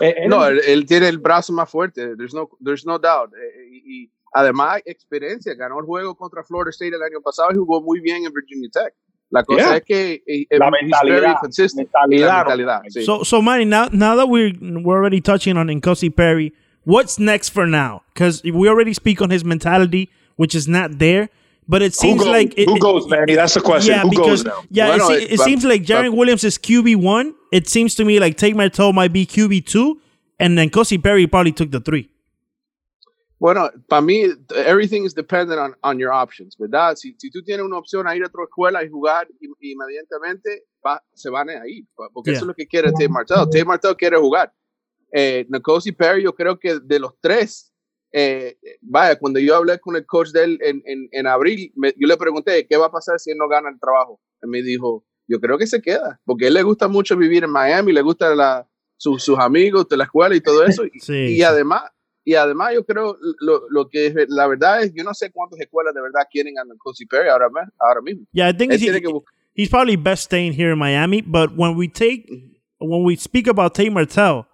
Eh, 0.00 0.14
él- 0.18 0.28
No, 0.28 0.44
él, 0.46 0.60
él 0.66 0.84
tiene 0.84 1.08
el 1.08 1.16
brazo 1.18 1.50
más 1.54 1.70
fuerte. 1.70 2.14
There's 2.16 2.34
no, 2.34 2.50
there's 2.62 2.84
no 2.84 2.98
doubt. 2.98 3.30
Eh, 3.34 3.68
Y, 3.72 4.02
y 4.04 4.10
además, 4.34 4.82
experiencia. 4.84 5.54
Ganó 5.54 5.78
el 5.80 5.86
juego 5.86 6.14
contra 6.14 6.42
Florida 6.44 6.70
State 6.72 6.94
el 6.94 7.02
año 7.02 7.22
pasado 7.22 7.48
y 7.52 7.56
jugó 7.56 7.80
muy 7.80 8.00
bien 8.00 8.26
en 8.26 8.32
Virginia 8.34 8.68
Tech. 8.70 8.92
La 9.30 9.44
cosa 9.44 9.60
Yeah. 9.62 9.76
es 9.78 9.84
que 9.84 10.22
eh, 10.26 10.46
La 10.58 10.70
mentalidad, 10.70 11.36
mentalidad, 11.76 12.44
mentalidad, 12.44 12.82
sí. 12.88 13.02
So, 13.04 13.24
so 13.24 13.40
Manny, 13.40 13.64
now 13.64 13.86
now 13.92 14.14
that 14.16 14.26
we're 14.28 14.52
we're 14.60 14.98
already 14.98 15.20
touching 15.22 15.56
on 15.56 15.68
Nkosi 15.68 16.10
Perry, 16.14 16.52
what's 16.84 17.18
next 17.18 17.50
for 17.50 17.66
now? 17.66 18.02
Because 18.12 18.42
we 18.44 18.68
already 18.68 18.92
speak 18.92 19.22
on 19.22 19.30
his 19.30 19.42
mentality, 19.44 20.10
which 20.36 20.54
is 20.54 20.66
not 20.68 20.98
there. 20.98 21.28
But 21.70 21.82
it 21.82 21.94
seems 21.94 22.18
goes, 22.24 22.32
like 22.32 22.54
it, 22.58 22.68
who 22.68 22.78
goes, 22.80 23.06
Manny? 23.08 23.34
That's 23.36 23.54
the 23.54 23.60
question. 23.60 23.94
Yeah, 23.94 24.02
who 24.02 24.10
because 24.10 24.42
goes 24.42 24.44
now? 24.44 24.62
yeah, 24.70 24.88
Bueno, 24.88 25.04
it, 25.04 25.06
se- 25.18 25.22
it- 25.24 25.30
it 25.32 25.36
but- 25.38 25.44
seems 25.44 25.64
like 25.64 25.82
Jaren 25.84 26.16
Williams 26.16 26.42
is 26.44 26.58
QB 26.58 26.96
one. 26.96 27.32
It 27.52 27.68
seems 27.68 27.94
to 27.94 28.04
me 28.04 28.18
like 28.18 28.36
Take 28.36 28.56
My 28.56 28.68
Toe 28.68 28.92
might 28.92 29.12
be 29.12 29.24
QB 29.24 29.66
two, 29.66 30.00
and 30.40 30.58
then 30.58 30.68
Nkosi 30.70 30.98
Perry 31.02 31.26
probably 31.28 31.52
took 31.52 31.70
the 31.70 31.80
three. 31.80 32.08
Bueno, 33.38 33.70
para 33.88 34.02
mí, 34.02 34.26
everything 34.54 35.04
is 35.06 35.14
dependent 35.14 35.58
on, 35.58 35.74
on 35.82 35.98
your 35.98 36.12
options, 36.12 36.56
¿verdad? 36.58 36.96
Si, 36.96 37.14
si 37.18 37.30
tú 37.30 37.42
tienes 37.42 37.64
una 37.64 37.78
opción 37.78 38.06
a 38.06 38.14
ir 38.14 38.22
a 38.22 38.26
otra 38.26 38.44
escuela 38.44 38.84
y 38.84 38.88
jugar 38.90 39.28
in- 39.40 39.54
inmediatamente, 39.60 40.64
va- 40.86 41.02
se 41.14 41.30
van 41.30 41.48
a 41.48 41.66
ir, 41.66 41.84
pa- 41.96 42.10
porque 42.12 42.32
eso 42.32 42.40
es 42.40 42.46
lo 42.48 42.54
que 42.54 42.66
quiere 42.66 42.90
Tate 42.92 43.08
Martell. 43.08 43.44
Tate 43.50 43.64
Martell 43.64 43.96
quiere 43.96 44.18
jugar. 44.18 44.52
Eh, 45.12 45.46
Nkosi 45.48 45.92
Perry, 45.92 46.22
yo 46.24 46.34
creo 46.34 46.58
que 46.58 46.80
de 46.80 46.98
los 46.98 47.12
tres, 47.20 47.69
eh, 48.12 48.56
vaya, 48.80 49.18
cuando 49.18 49.38
yo 49.40 49.56
hablé 49.56 49.78
con 49.78 49.96
el 49.96 50.04
coach 50.06 50.30
de 50.30 50.44
él 50.44 50.58
en, 50.62 50.82
en, 50.86 51.08
en 51.12 51.26
abril, 51.26 51.72
me- 51.76 51.94
yo 51.96 52.06
le 52.08 52.16
pregunté, 52.16 52.66
¿qué 52.66 52.76
va 52.76 52.86
a 52.86 52.90
pasar 52.92 53.18
si 53.18 53.30
él 53.30 53.38
no 53.38 53.48
gana 53.48 53.68
el 53.70 53.78
trabajo? 53.78 54.20
Él 54.42 54.48
me 54.50 54.62
dijo, 54.62 55.04
yo 55.28 55.40
creo 55.40 55.56
que 55.58 55.66
se 55.66 55.80
queda, 55.80 56.20
porque 56.24 56.46
a 56.46 56.48
él 56.48 56.54
le 56.54 56.62
gusta 56.62 56.88
mucho 56.88 57.16
vivir 57.16 57.44
en 57.44 57.50
Miami, 57.50 57.92
le 57.92 58.02
gusta 58.02 58.34
la, 58.34 58.66
su- 58.96 59.18
sus 59.18 59.38
amigos 59.38 59.88
de 59.88 59.96
la 59.96 60.04
escuela 60.04 60.34
y 60.34 60.40
todo 60.40 60.64
eso. 60.64 60.84
Y, 60.84 60.90
Sí, 61.00 61.12
y 61.14 61.36
sí. 61.36 61.42
además, 61.42 61.82
y 62.24 62.34
además 62.34 62.74
yo 62.74 62.84
creo, 62.84 63.16
lo, 63.40 63.62
lo 63.70 63.88
que 63.88 64.06
es, 64.06 64.14
la 64.28 64.46
verdad 64.46 64.82
es, 64.82 64.92
yo 64.94 65.04
no 65.04 65.14
sé 65.14 65.30
cuántas 65.30 65.60
escuelas 65.60 65.94
de 65.94 66.02
verdad 66.02 66.22
quieren 66.30 66.58
a 66.58 66.64
Nkosi 66.64 67.06
Perry 67.06 67.28
ahora, 67.28 67.48
ahora 67.78 68.00
mismo. 68.02 68.26
Yeah, 68.32 68.48
I 68.50 68.52
think 68.56 68.72
Él 68.72 68.78
tiene 68.80 69.00
que 69.00 69.08
buscar. 69.08 69.32
he's 69.54 69.68
probably 69.68 69.96
best 69.96 70.24
staying 70.24 70.52
here 70.52 70.72
in 70.72 70.78
Miami. 70.78 71.22
But 71.22 71.56
when 71.56 71.76
we 71.76 71.88
take 71.88 72.26
when 72.78 73.04
we 73.04 73.14
speak 73.16 73.46
about 73.46 73.74
Tate 73.74 73.90
Martell, 73.92 74.46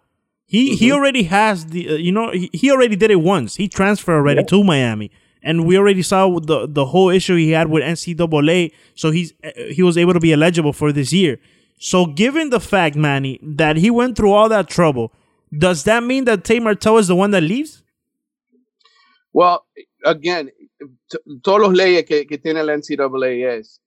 he 0.47 0.75
he 0.77 0.93
already 0.93 1.25
has 1.25 1.67
the 1.67 1.89
uh, 1.91 1.93
you 1.95 2.13
know 2.13 2.31
he, 2.31 2.49
he 2.53 2.71
already 2.71 2.97
did 2.97 3.11
it 3.11 3.17
once. 3.21 3.57
He 3.57 3.69
transferred 3.69 4.15
already 4.17 4.45
to 4.45 4.63
Miami, 4.65 5.11
and 5.43 5.67
we 5.67 5.77
already 5.77 6.03
saw 6.03 6.39
the 6.41 6.67
the 6.69 6.87
whole 6.87 7.09
issue 7.11 7.37
he 7.37 7.51
had 7.51 7.69
with 7.69 7.83
NCAA. 7.83 8.73
So 8.95 9.11
he's 9.11 9.33
uh, 9.45 9.51
he 9.71 9.83
was 9.83 9.99
able 9.99 10.13
to 10.15 10.21
be 10.21 10.33
eligible 10.33 10.73
for 10.73 10.93
this 10.93 11.13
year. 11.13 11.39
So 11.79 12.07
given 12.07 12.51
the 12.51 12.61
fact, 12.61 12.97
Manny, 12.97 13.39
that 13.43 13.77
he 13.77 13.91
went 13.91 14.17
through 14.17 14.33
all 14.33 14.49
that 14.49 14.69
trouble, 14.69 15.13
does 15.57 15.83
that 15.85 16.03
mean 16.05 16.25
that 16.25 16.45
Tate 16.45 16.63
Martell 16.63 16.97
is 16.99 17.09
the 17.09 17.17
one 17.17 17.33
that 17.33 17.43
leaves? 17.43 17.83
Well, 19.33 19.67
again, 20.05 20.51
t- 21.11 21.19
todos 21.43 21.61
los 21.69 21.73
leyes 21.77 22.05
que, 22.07 22.25
que 22.25 22.39
tiene 22.39 22.63
la 22.65 22.73
NCAA 22.75 23.59
es, 23.59 23.81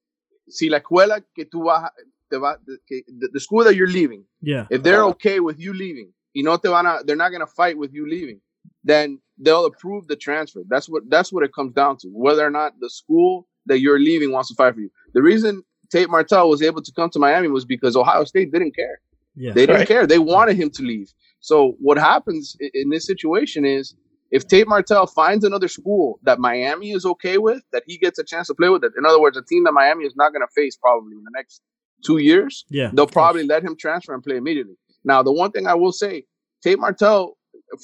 si 0.48 0.69
la 0.69 0.80
escuela 0.80 1.24
que 1.36 1.45
tú 1.45 1.63
vas, 1.65 1.89
te 2.30 2.38
va, 2.38 2.58
que, 2.88 3.02
the, 3.08 3.30
the 3.34 3.39
school 3.39 3.63
that 3.63 3.76
you're 3.76 3.88
leaving, 3.91 4.26
Yeah. 4.41 4.67
if 4.69 4.84
they're 4.84 5.04
okay 5.06 5.39
with 5.39 5.60
you 5.60 5.74
leaving, 5.74 6.13
y 6.36 6.42
no 6.44 6.58
te 6.58 6.70
van 6.70 6.86
a, 6.86 7.00
they're 7.06 7.15
not 7.15 7.30
going 7.30 7.42
to 7.42 7.48
fight 7.62 7.78
with 7.78 7.94
you 7.94 8.08
leaving, 8.10 8.39
then 8.84 9.20
they'll 9.38 9.65
approve 9.65 10.08
the 10.08 10.15
transfer. 10.15 10.62
That's 10.70 10.88
what 10.89 11.04
that's 11.10 11.32
what 11.34 11.44
it 11.44 11.54
comes 11.54 11.74
down 11.74 11.98
to. 11.98 12.08
Whether 12.10 12.46
or 12.46 12.50
not 12.52 12.74
the 12.80 12.89
school 12.89 13.48
that 13.65 13.80
you're 13.80 14.00
leaving 14.00 14.32
wants 14.32 14.50
to 14.50 14.56
fight 14.56 14.74
for 14.76 14.82
you. 14.82 14.89
The 15.13 15.22
reason 15.22 15.63
Tate 15.92 16.10
Martell 16.10 16.50
was 16.50 16.62
able 16.62 16.82
to 16.82 16.92
come 16.92 17.10
to 17.12 17.20
Miami 17.20 17.48
was 17.50 17.65
because 17.65 17.96
Ohio 17.96 18.24
State 18.24 18.52
didn't 18.52 18.76
care. 18.76 19.00
Yeah. 19.36 19.54
They 19.54 19.65
didn't 19.65 19.80
Right. 19.82 19.88
care. 19.88 20.08
They 20.08 20.20
wanted 20.20 20.56
him 20.58 20.70
to 20.72 20.84
leave. 20.84 21.12
So 21.39 21.76
what 21.80 21.98
happens 21.98 22.56
in 22.60 22.89
this 22.89 23.06
situation 23.06 23.65
is 23.65 23.96
if 24.32 24.48
Tate 24.48 24.68
Martell 24.68 25.08
finds 25.08 25.44
another 25.44 25.68
school 25.68 26.20
that 26.24 26.39
Miami 26.39 26.92
is 26.92 27.06
okay 27.06 27.38
with, 27.38 27.62
that 27.74 27.84
he 27.88 27.98
gets 27.98 28.20
a 28.20 28.24
chance 28.24 28.48
to 28.48 28.54
play 28.54 28.70
with 28.70 28.84
it. 28.84 28.92
In 28.98 29.06
other 29.06 29.20
words, 29.20 29.38
a 29.38 29.42
team 29.44 29.63
that 29.63 29.72
Miami 29.72 30.06
is 30.06 30.13
not 30.15 30.34
going 30.34 30.46
to 30.46 30.52
face 30.54 30.76
probably 30.78 31.13
in 31.13 31.24
the 31.24 31.32
next 31.34 31.62
two 32.06 32.18
years. 32.18 32.65
Yeah, 32.70 32.92
they'll 32.94 33.08
probably 33.08 33.44
let 33.44 33.63
him 33.63 33.76
transfer 33.76 34.13
and 34.13 34.24
play 34.24 34.38
immediately. 34.38 34.76
Now, 35.03 35.23
the 35.23 35.31
one 35.31 35.51
thing 35.51 35.67
I 35.67 35.75
will 35.75 35.91
say, 35.91 36.25
Tate 36.63 36.79
Martell, 36.79 37.38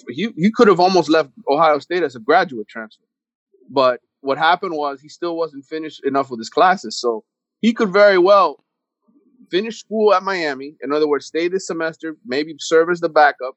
he 0.10 0.30
he 0.38 0.52
could 0.52 0.68
have 0.68 0.80
almost 0.80 1.10
left 1.10 1.30
Ohio 1.50 1.80
State 1.80 2.04
as 2.04 2.16
a 2.16 2.20
graduate 2.20 2.68
transfer, 2.68 3.06
but 3.70 4.02
what 4.22 4.38
happened 4.38 4.76
was 4.76 5.00
he 5.00 5.10
still 5.10 5.38
wasn't 5.38 5.66
finished 5.66 6.04
enough 6.04 6.30
with 6.30 6.40
his 6.40 6.50
classes, 6.50 7.00
so 7.00 7.24
he 7.62 7.74
could 7.74 7.94
very 7.94 8.18
well 8.18 8.64
finish 9.52 9.80
school 9.80 10.14
at 10.14 10.24
Miami. 10.24 10.76
In 10.82 10.92
other 10.92 11.08
words, 11.08 11.28
stay 11.28 11.48
this 11.48 11.68
semester, 11.68 12.18
maybe 12.26 12.56
serve 12.60 12.90
as 12.90 13.00
the 13.00 13.10
backup, 13.10 13.56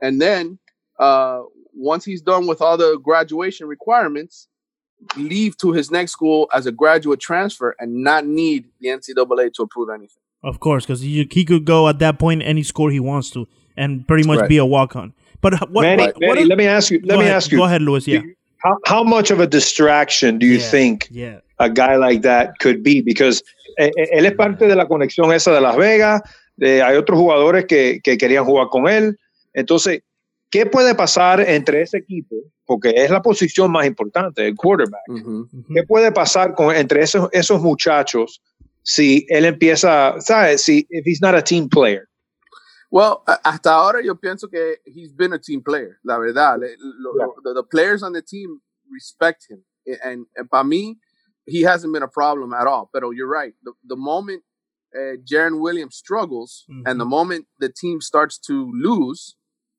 and 0.00 0.20
then 0.20 0.58
uh, 0.98 1.42
once 1.74 2.04
he's 2.04 2.22
done 2.22 2.46
with 2.46 2.62
all 2.62 2.76
the 2.76 2.98
graduation 3.02 3.66
requirements, 3.66 4.48
leave 5.16 5.56
to 5.58 5.72
his 5.72 5.90
next 5.90 6.12
school 6.12 6.48
as 6.54 6.66
a 6.66 6.72
graduate 6.72 7.20
transfer 7.20 7.76
and 7.78 8.02
not 8.02 8.26
need 8.26 8.66
the 8.80 8.88
NCAA 8.88 9.52
to 9.54 9.62
approve 9.62 9.90
anything. 9.90 10.22
Of 10.46 10.60
course, 10.60 10.86
because 10.86 11.00
he, 11.00 11.26
he 11.30 11.44
could 11.44 11.64
go 11.64 11.88
at 11.88 11.98
that 11.98 12.18
point 12.18 12.42
any 12.44 12.62
score 12.62 12.90
he 12.90 13.00
wants 13.00 13.30
to 13.32 13.46
and 13.76 14.06
pretty 14.06 14.26
much 14.26 14.40
Right. 14.40 14.48
be 14.48 14.58
a 14.58 14.64
walk 14.64 14.94
on. 14.96 15.12
But 15.42 15.52
what, 15.70 15.82
Manny, 15.82 16.02
what, 16.04 16.20
Manny, 16.20 16.28
what 16.28 16.38
is- 16.38 16.48
let 16.48 16.58
me 16.58 16.66
ask 16.66 16.90
you. 16.90 17.00
Let 17.02 17.14
go 17.14 17.18
me 17.18 17.24
ahead, 17.24 17.36
ask 17.36 17.50
you. 17.52 17.58
Go 17.58 17.64
ahead, 17.64 17.82
Louis. 17.82 18.06
Yeah. 18.06 18.22
How, 18.58 18.76
how 18.86 19.02
much 19.04 19.30
of 19.30 19.40
a 19.40 19.46
distraction 19.46 20.38
do 20.38 20.46
you 20.46 20.58
Yeah. 20.58 20.70
think 20.70 21.08
Yeah. 21.10 21.40
a 21.58 21.68
guy 21.68 21.96
like 21.96 22.22
that 22.22 22.58
could 22.60 22.82
be? 22.82 23.02
Because 23.02 23.42
eh, 23.78 23.90
eh, 23.96 24.08
él 24.18 24.24
es 24.26 24.32
parte 24.34 24.66
de 24.66 24.74
la 24.76 24.86
conexión 24.86 25.32
esa 25.34 25.52
de 25.52 25.60
Las 25.60 25.76
Vegas. 25.76 26.22
eh, 26.60 26.80
hay 26.80 26.96
otros 26.96 27.18
jugadores 27.18 27.66
que, 27.66 28.00
que 28.02 28.16
querían 28.16 28.44
jugar 28.46 28.68
con 28.70 28.88
él. 28.88 29.18
Entonces, 29.52 30.00
¿qué 30.50 30.64
puede 30.64 30.94
pasar 30.94 31.40
entre 31.40 31.82
ese 31.82 31.98
equipo? 31.98 32.34
Porque 32.64 32.94
es 32.96 33.10
la 33.10 33.20
posición 33.20 33.70
más 33.70 33.84
importante, 33.86 34.46
el 34.46 34.54
quarterback. 34.54 35.02
¿Qué 35.74 35.82
puede 35.82 36.10
pasar 36.12 36.54
con, 36.54 36.74
entre 36.74 37.02
esos, 37.02 37.28
esos 37.32 37.60
muchachos 37.60 38.40
si 38.86 39.26
él 39.28 39.44
empieza, 39.44 40.14
¿sabes? 40.20 40.62
Si 40.62 40.86
if 40.90 41.04
he's 41.04 41.20
not 41.20 41.34
a 41.34 41.42
team 41.42 41.68
player. 41.68 42.08
Well, 42.90 43.22
hasta 43.44 43.72
ahora 43.72 44.00
yo 44.02 44.14
pienso 44.14 44.48
que 44.48 44.76
he's 44.86 45.12
been 45.12 45.32
a 45.32 45.38
team 45.40 45.60
player, 45.62 45.98
la 46.04 46.18
verdad. 46.18 46.58
Le- 46.60 46.76
lo- 46.78 47.14
Yeah. 47.18 47.26
lo- 47.26 47.34
the, 47.42 47.54
the 47.54 47.62
players 47.64 48.02
on 48.02 48.12
the 48.12 48.22
team 48.22 48.60
respect 48.92 49.44
him. 49.50 49.64
And, 50.04 50.26
and 50.36 50.48
para 50.48 50.62
mí, 50.64 50.96
he 51.46 51.62
hasn't 51.62 51.92
been 51.92 52.04
a 52.04 52.08
problem 52.08 52.52
at 52.54 52.66
all. 52.68 52.88
But 52.92 53.02
you're 53.12 53.28
right. 53.28 53.54
The, 53.64 53.72
the 53.88 53.96
moment 53.96 54.42
uh, 54.94 55.16
Jaron 55.30 55.60
Williams 55.60 55.96
struggles 55.96 56.64
and 56.86 56.98
the 57.00 57.04
moment 57.04 57.46
the 57.58 57.68
team 57.68 58.00
starts 58.00 58.38
to 58.46 58.70
lose, 58.72 59.34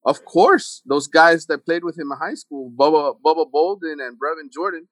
of 0.05 0.23
course, 0.25 0.81
those 0.85 1.07
guys 1.07 1.45
that 1.47 1.65
played 1.65 1.83
with 1.85 1.97
him 1.97 2.11
in 2.11 2.17
high 2.17 2.35
school, 2.35 2.71
Bubba, 2.77 3.15
Bubba 3.25 3.49
Bolden 3.49 3.99
and 4.01 4.17
Brevin 4.19 4.51
Jordan, 4.53 4.87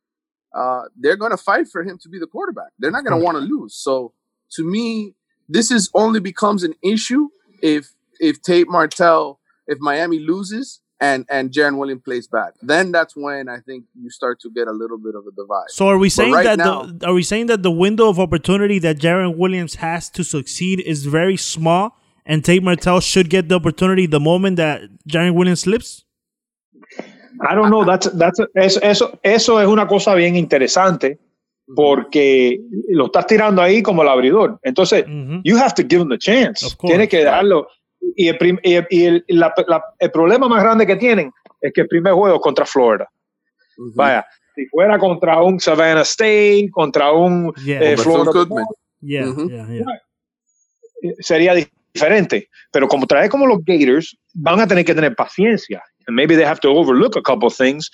uh, 0.54 0.84
they're 0.98 1.18
going 1.18 1.32
to 1.32 1.38
fight 1.38 1.68
for 1.68 1.84
him 1.84 1.98
to 2.02 2.10
be 2.10 2.20
the 2.20 2.28
quarterback. 2.28 2.72
They're 2.80 2.92
not 2.92 3.04
going 3.06 3.18
to 3.20 3.24
want 3.24 3.36
to 3.38 3.42
lose. 3.44 3.76
So 3.76 4.14
to 4.52 4.64
me, 4.64 5.16
this 5.50 5.72
is 5.72 5.90
only 5.94 6.20
becomes 6.20 6.64
an 6.64 6.74
issue 6.84 7.30
if 7.62 7.94
if 8.20 8.42
Tate 8.42 8.68
Martell, 8.70 9.40
if 9.68 9.80
Miami 9.80 10.20
loses 10.20 10.82
and 11.02 11.26
and 11.30 11.52
Jaron 11.52 11.78
Williams 11.78 12.02
plays 12.04 12.28
bad. 12.28 12.54
Then 12.62 12.92
that's 12.92 13.16
when 13.16 13.50
I 13.50 13.60
think 13.60 13.86
you 14.02 14.10
start 14.10 14.40
to 14.42 14.50
get 14.50 14.68
a 14.68 14.72
little 14.72 14.98
bit 14.98 15.14
of 15.16 15.26
a 15.28 15.32
divide. 15.32 15.70
So 15.70 15.88
are 15.88 15.98
we 15.98 16.10
saying 16.10 16.34
right 16.34 16.44
that 16.46 16.58
now- 16.58 16.84
the 16.84 17.08
are 17.08 17.14
we 17.14 17.24
saying 17.24 17.48
that 17.48 17.64
the 17.64 17.72
window 17.72 18.08
of 18.10 18.20
opportunity 18.20 18.80
that 18.80 18.98
Jaron 18.98 19.36
Williams 19.38 19.76
has 19.76 20.10
to 20.12 20.24
succeed 20.24 20.80
is 20.80 21.06
very 21.06 21.36
small, 21.38 21.98
and 22.26 22.44
Tate 22.46 22.64
Martell 22.64 23.02
should 23.02 23.30
get 23.30 23.50
the 23.50 23.56
opportunity 23.56 24.06
the 24.06 24.22
moment 24.22 24.56
that 24.56 24.84
Jaron 25.08 25.36
Williams 25.36 25.62
slips? 25.62 26.05
I 27.42 27.56
don't 27.56 27.68
know, 27.70 27.86
that's, 27.86 28.10
that's, 28.18 28.40
eso, 28.56 28.80
eso, 28.82 29.20
eso 29.24 29.62
es 29.62 29.68
una 29.68 29.88
cosa 29.88 30.14
bien 30.16 30.36
interesante 30.36 31.20
porque 31.76 32.60
lo 32.90 33.06
estás 33.08 33.26
tirando 33.28 33.62
ahí 33.62 33.82
como 33.82 34.04
el 34.04 34.10
abridor. 34.10 34.60
Entonces, 34.64 35.04
you 35.44 35.58
have 35.58 35.74
to 35.76 35.84
give 35.88 36.02
him 36.02 36.10
the 36.10 36.18
chance. 36.18 36.66
Tienes 36.88 37.10
que 37.10 37.24
darlo. 37.24 37.68
Y, 38.16 38.28
el, 38.28 38.38
prim- 38.38 38.60
y, 38.64 38.74
el- 38.76 38.88
y 38.90 39.04
el- 39.06 39.26
la- 39.30 39.54
la- 39.68 39.84
el 39.98 40.12
problema 40.12 40.48
más 40.48 40.62
grande 40.64 40.86
que 40.86 40.96
tienen 40.96 41.32
es 41.60 41.74
que 41.74 41.82
el 41.82 41.88
primer 41.88 42.14
juego 42.14 42.36
es 42.36 42.42
contra 42.42 42.66
Florida. 42.66 43.10
Vaya, 43.96 44.26
si 44.54 44.66
fuera 44.68 44.98
contra 45.00 45.42
un 45.42 45.60
Savannah 45.60 46.02
State, 46.04 46.70
contra 46.72 47.12
un 47.12 47.52
Yeah. 47.66 47.82
eh, 47.82 47.98
Florida, 47.98 48.32
Cookman. 48.32 48.66
Yeah, 49.02 49.26
Mhm. 49.26 49.50
yeah, 49.50 49.68
yeah. 49.68 49.86
sería 51.20 51.54
diferente. 51.94 52.50
Pero 52.72 52.88
como 52.88 53.06
trae 53.06 53.28
como 53.30 53.46
los 53.48 53.60
Gators, 53.66 54.16
van 54.34 54.60
a 54.62 54.68
tener 54.68 54.86
que 54.86 54.94
tener 54.96 55.16
paciencia. 55.16 55.82
And 56.08 56.16
maybe 56.16 56.36
they 56.36 56.46
have 56.46 56.60
to 56.62 56.70
overlook 56.70 57.16
a 57.16 57.22
couple 57.22 57.48
of 57.48 57.56
things. 57.56 57.90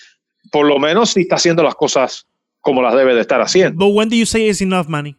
Por 0.51 0.66
lo 0.68 0.80
menos 0.80 1.12
si 1.12 1.22
está 1.22 1.36
haciendo 1.36 1.64
las 1.64 1.76
cosas 1.76 2.26
como 2.62 2.82
las 2.82 2.93
debe 2.95 3.14
de 3.16 3.22
estar 3.22 3.39
haciendo. 3.41 3.78
But 3.78 3.93
when 3.95 4.09
do 4.09 4.16
you 4.16 4.26
say 4.26 4.47
it's 4.49 4.62
enough, 4.62 4.88
Manny? 4.88 5.16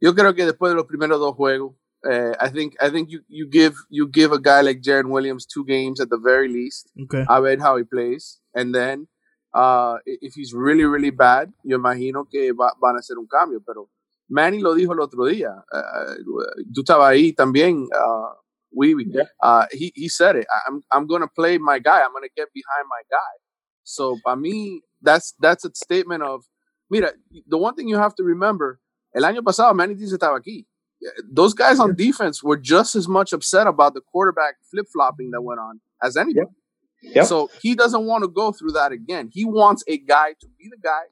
Yo 0.00 0.14
creo 0.14 0.34
que 0.34 0.44
después 0.44 0.70
de 0.70 0.76
los 0.76 0.86
primeros 0.86 1.18
dos 1.18 1.34
juegos, 1.34 1.72
uh, 2.04 2.32
I 2.38 2.50
think 2.50 2.74
I 2.80 2.90
think 2.90 3.08
you, 3.08 3.20
you 3.28 3.48
give 3.50 3.74
you 3.88 4.08
give 4.12 4.32
a 4.32 4.38
guy 4.38 4.60
like 4.60 4.80
Jaron 4.82 5.10
Williams 5.10 5.46
two 5.46 5.64
games 5.64 6.00
at 6.00 6.08
the 6.10 6.18
very 6.18 6.48
least. 6.48 6.88
Okay. 7.04 7.24
A 7.28 7.40
ver 7.40 7.58
how 7.58 7.76
he 7.78 7.84
plays, 7.84 8.38
and 8.54 8.74
then 8.74 9.08
uh, 9.54 9.96
i- 10.06 10.18
if 10.20 10.34
he's 10.34 10.52
really 10.52 10.84
really 10.84 11.10
bad, 11.10 11.50
yo 11.64 11.78
imagino 11.78 12.28
que 12.30 12.52
va- 12.52 12.74
van 12.80 12.96
a 12.96 12.98
hacer 12.98 13.16
un 13.18 13.26
cambio. 13.26 13.60
Pero 13.66 13.88
Manny 14.28 14.60
lo 14.60 14.74
dijo 14.74 14.92
el 14.92 15.00
otro 15.00 15.24
día. 15.24 15.64
Uh, 15.72 16.42
tú 16.74 16.82
estabas 16.82 17.08
ahí 17.08 17.32
también. 17.32 17.84
Uh, 17.90 18.34
we, 18.76 18.94
uh, 19.42 19.66
he 19.72 19.92
he 19.94 20.08
said 20.08 20.36
it. 20.36 20.46
I'm 20.68 20.82
I'm 20.92 21.06
gonna 21.06 21.28
play 21.28 21.58
my 21.58 21.78
guy. 21.78 22.00
I'm 22.02 22.12
gonna 22.12 22.28
get 22.36 22.48
behind 22.52 22.86
my 22.88 23.02
guy. 23.10 23.32
So 23.84 24.18
by 24.24 24.34
me, 24.34 24.82
that's 25.00 25.34
that's 25.40 25.64
a 25.64 25.70
statement 25.74 26.22
of, 26.22 26.44
mira, 26.90 27.12
the 27.46 27.56
one 27.56 27.74
thing 27.74 27.88
you 27.88 27.96
have 27.96 28.14
to 28.16 28.24
remember, 28.24 28.80
el 29.14 29.22
año 29.22 29.42
pasado 29.42 29.74
Manny 29.74 29.94
Diaz 29.94 30.12
estaba 30.12 30.38
aquí. 30.38 30.66
Those 31.30 31.54
guys 31.54 31.78
on 31.78 31.94
defense 31.94 32.42
were 32.42 32.56
just 32.56 32.96
as 32.96 33.06
much 33.06 33.32
upset 33.32 33.66
about 33.66 33.94
the 33.94 34.00
quarterback 34.00 34.56
flip 34.70 34.86
flopping 34.92 35.30
that 35.30 35.42
went 35.42 35.60
on 35.60 35.80
as 36.02 36.16
anybody. 36.16 36.46
Yep. 37.02 37.26
So 37.26 37.50
he 37.60 37.74
doesn't 37.74 38.06
want 38.06 38.24
to 38.24 38.28
go 38.28 38.50
through 38.50 38.72
that 38.72 38.92
again. 38.92 39.30
He 39.32 39.44
wants 39.44 39.84
a 39.86 39.98
guy 39.98 40.34
to 40.40 40.46
be 40.58 40.68
the 40.70 40.78
guy, 40.82 41.02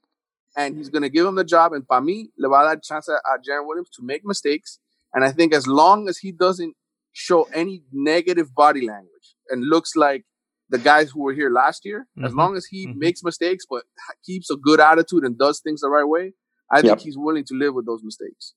and 0.56 0.76
he's 0.76 0.88
going 0.88 1.02
to 1.02 1.10
give 1.10 1.26
him 1.26 1.34
the 1.34 1.44
job. 1.44 1.72
And 1.74 1.86
para 1.86 2.00
mí, 2.00 2.30
le 2.38 2.48
va 2.48 2.62
a 2.62 2.64
dar 2.64 2.80
chance 2.82 3.08
a, 3.08 3.12
a 3.12 3.38
Jaron 3.38 3.66
Williams 3.66 3.90
to 3.90 4.02
make 4.02 4.24
mistakes. 4.24 4.80
And 5.12 5.22
I 5.22 5.30
think 5.30 5.54
as 5.54 5.66
long 5.66 6.08
as 6.08 6.18
he 6.18 6.32
doesn't 6.32 6.74
show 7.14 7.44
any 7.54 7.84
negative 7.92 8.48
body 8.54 8.82
language 8.86 9.28
and 9.48 9.64
looks 9.64 9.94
like 9.96 10.24
the 10.68 10.78
guys 10.78 11.10
who 11.10 11.22
were 11.22 11.32
here 11.32 11.48
last 11.50 11.84
year, 11.84 12.06
as 12.24 12.32
Mhm. 12.32 12.36
long 12.36 12.56
as 12.56 12.66
he 12.66 12.86
Mhm. 12.86 12.96
makes 12.96 13.22
mistakes 13.22 13.64
but 13.70 13.84
keeps 14.26 14.50
a 14.50 14.56
good 14.56 14.80
attitude 14.80 15.24
and 15.24 15.38
does 15.38 15.60
things 15.60 15.80
the 15.80 15.88
right 15.88 16.08
way, 16.08 16.34
I 16.70 16.82
think 16.82 17.00
he's 17.00 17.16
willing 17.16 17.44
to 17.44 17.54
live 17.54 17.72
with 17.74 17.86
those 17.86 18.02
mistakes. 18.02 18.54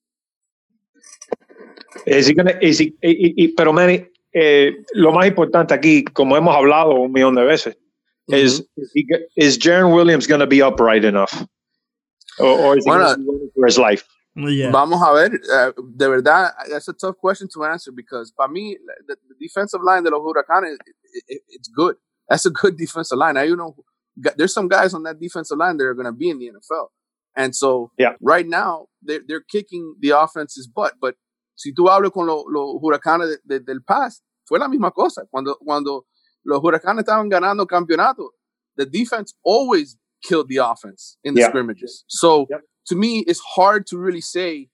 Is 2.06 2.26
he 2.28 2.34
gonna- 2.34 2.58
is 2.62 2.80
he- 2.80 2.96
y- 3.04 3.34
y- 3.38 3.54
pero 3.56 3.72
Manny, 3.74 4.06
eh, 4.34 4.72
lo 4.94 5.12
más 5.12 5.28
importante 5.28 5.74
aquí, 5.74 6.04
como 6.04 6.36
hemos 6.36 6.56
hablado 6.56 6.96
un 6.96 7.12
millón 7.12 7.36
de 7.36 7.44
veces, 7.44 7.76
is 8.28 8.64
is, 8.76 8.92
he, 8.94 9.06
is 9.36 9.58
Jaron 9.60 9.94
Williams 9.94 10.28
going 10.28 10.40
to 10.42 10.48
be 10.48 10.62
upright 10.62 11.04
enough? 11.06 11.32
Or, 12.40 12.48
or 12.60 12.78
is 12.78 12.86
he 12.86 12.92
gonna 12.92 13.16
be 13.18 13.52
for 13.56 13.66
his 13.68 13.78
life? 13.78 14.04
Yeah. 14.38 14.70
Vamos 14.72 15.02
a 15.02 15.14
ver, 15.14 15.32
uh, 15.52 15.72
de 15.96 16.08
verdad, 16.10 16.52
that's 16.70 16.88
a 16.88 16.94
tough 16.94 17.18
question 17.18 17.48
to 17.54 17.64
answer 17.66 17.92
because 17.92 18.32
para 18.32 18.48
mí, 18.50 18.76
the, 19.08 19.16
the 19.28 19.36
defensive 19.40 19.82
line 19.84 20.04
de 20.04 20.12
los 20.12 20.22
Huracanes, 20.22 20.74
it, 21.14 21.24
it, 21.28 21.42
it's 21.50 21.68
good. 21.70 21.96
That's 22.30 22.46
a 22.46 22.52
good 22.52 22.78
defensive 22.84 23.18
line. 23.18 23.34
Now, 23.36 23.42
you 23.42 23.56
know, 23.56 23.76
there's 24.38 24.54
some 24.54 24.68
guys 24.68 24.94
on 24.94 25.04
that 25.04 25.20
defensive 25.20 25.58
line 25.58 25.78
that 25.78 25.86
are 25.86 25.94
going 25.96 26.06
to 26.06 26.12
be 26.12 26.30
in 26.30 26.38
the 26.40 26.52
NFL. 26.52 26.88
And 27.36 27.56
so, 27.56 27.92
Yeah. 27.98 28.14
right 28.22 28.48
now, 28.48 28.88
they're, 29.02 29.22
they're 29.28 29.44
kicking 29.52 29.96
the 30.00 30.12
offense's 30.12 30.68
butt. 30.68 30.94
But 31.02 31.16
si 31.56 31.74
tú 31.74 31.88
hablas 31.88 32.12
con 32.12 32.28
los 32.28 32.44
los 32.48 32.80
Huracanes 32.82 33.38
de- 33.48 33.60
de- 33.60 33.66
del 33.66 33.82
past, 33.88 34.22
fue 34.48 34.60
la 34.60 34.68
misma 34.68 34.92
cosa. 34.94 35.24
Cuando, 35.32 35.56
cuando 35.66 36.06
los 36.46 36.62
Huracanes 36.62 37.00
estaban 37.06 37.30
ganando 37.30 37.66
campeonato, 37.68 38.30
the 38.76 38.86
defense 38.86 39.34
always 39.44 39.98
killed 40.24 40.48
the 40.48 40.58
offense 40.58 41.18
in 41.24 41.34
the 41.34 41.42
Yeah. 41.42 41.50
scrimmages. 41.50 42.04
So, 42.08 42.46
Yep. 42.50 42.62
To 42.88 42.96
me, 42.96 43.20
it's 43.28 43.40
hard 43.40 43.86
to 43.88 43.98
really 43.98 44.22
say, 44.22 44.70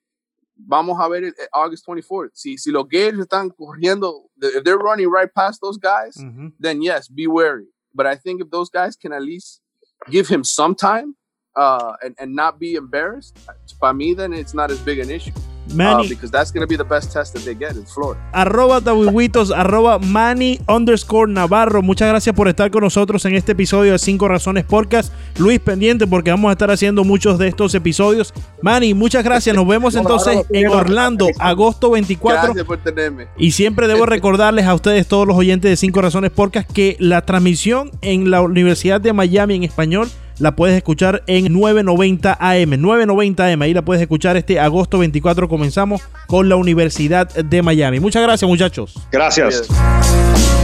vamos 0.68 0.98
a 1.00 1.10
ver 1.10 1.24
it 1.24 1.34
August 1.54 1.86
24th. 1.88 2.30
Si, 2.34 2.58
si 2.58 2.72
los 2.72 2.86
Gators 2.88 3.26
están 3.26 3.50
corriendo, 3.60 4.24
if 4.42 4.64
they're 4.64 4.78
running 4.78 5.10
right 5.10 5.34
past 5.34 5.60
those 5.62 5.78
guys, 5.78 6.16
Mhm. 6.18 6.54
then 6.60 6.82
yes, 6.82 7.08
be 7.08 7.28
wary. 7.28 7.68
But 7.94 8.06
I 8.08 8.16
think 8.16 8.42
if 8.42 8.50
those 8.50 8.70
guys 8.70 8.96
can 8.96 9.14
at 9.14 9.22
least 9.22 9.62
give 10.10 10.28
him 10.28 10.44
some 10.44 10.76
time 10.76 11.16
uh, 11.56 11.94
and, 12.04 12.16
and 12.20 12.36
not 12.36 12.60
be 12.60 12.76
embarrassed, 12.76 13.38
by 13.80 13.94
me, 13.94 14.14
then 14.14 14.34
it's 14.34 14.54
not 14.54 14.72
as 14.72 14.80
big 14.80 15.00
an 15.00 15.10
issue. 15.10 15.32
Uh, 15.70 15.76
Manny, 15.76 16.10
because 16.10 16.32
that's 16.32 16.52
going 16.52 16.62
to 16.62 16.68
be 16.68 16.76
the 16.76 16.84
best 16.84 17.14
test 17.14 17.34
that 17.34 17.44
they 17.44 17.56
get 17.56 17.76
in 17.76 17.86
Florida. 17.86 18.20
arroba 18.34 18.82
tabuitos, 18.82 19.52
arroba 19.52 20.00
Manny 20.00 20.60
underscore 20.68 21.32
Navarro. 21.32 21.82
Muchas 21.82 22.10
gracias 22.10 22.36
por 22.36 22.48
estar 22.48 22.70
con 22.70 22.84
nosotros 22.84 23.24
en 23.26 23.36
este 23.36 23.54
episodio 23.54 23.94
de 23.94 24.00
Cinco 24.00 24.28
Razones 24.28 24.66
Podcast. 24.66 25.14
Luis, 25.38 25.60
pendiente 25.60 26.06
porque 26.08 26.32
vamos 26.32 26.50
a 26.50 26.52
estar 26.54 26.70
haciendo 26.70 27.04
muchos 27.04 27.38
de 27.38 27.48
estos 27.48 27.74
episodios. 27.76 28.34
Manny, 28.62 28.94
muchas 28.94 29.24
gracias. 29.24 29.56
Nos 29.56 29.68
vemos 29.68 29.96
entonces 29.96 30.46
en 30.50 30.68
Orlando, 30.68 31.28
agosto 31.40 31.92
24. 31.92 32.42
Gracias 32.42 32.66
por 32.66 32.78
tenerme. 32.80 33.28
Y 33.38 33.52
siempre 33.52 33.88
debo 33.88 34.06
recordarles 34.06 34.66
a 34.66 34.74
ustedes, 34.74 35.08
todos 35.08 35.28
los 35.28 35.38
oyentes 35.38 35.70
de 35.70 35.78
Cinco 35.78 36.02
Razones 36.02 36.32
Podcast, 36.32 36.70
que 36.72 36.98
la 37.00 37.22
transmisión 37.22 37.92
en 38.02 38.30
la 38.32 38.42
Universidad 38.42 39.00
de 39.00 39.14
Miami 39.14 39.56
en 39.56 39.64
español 39.64 40.10
la 40.44 40.56
puedes 40.56 40.76
escuchar 40.76 41.24
en 41.26 41.52
990 41.54 42.38
AM. 42.40 42.82
990 42.82 43.48
AM, 43.48 43.62
ahí 43.62 43.74
la 43.74 43.82
puedes 43.82 44.02
escuchar 44.02 44.36
este 44.36 44.60
agosto 44.60 45.00
24. 45.00 45.48
Comenzamos 45.48 46.02
con 46.28 46.50
la 46.50 46.58
Universidad 46.58 47.30
de 47.34 47.62
Miami. 47.62 48.02
Muchas 48.02 48.22
gracias, 48.22 48.48
muchachos. 48.48 48.94
Gracias. 49.10 49.70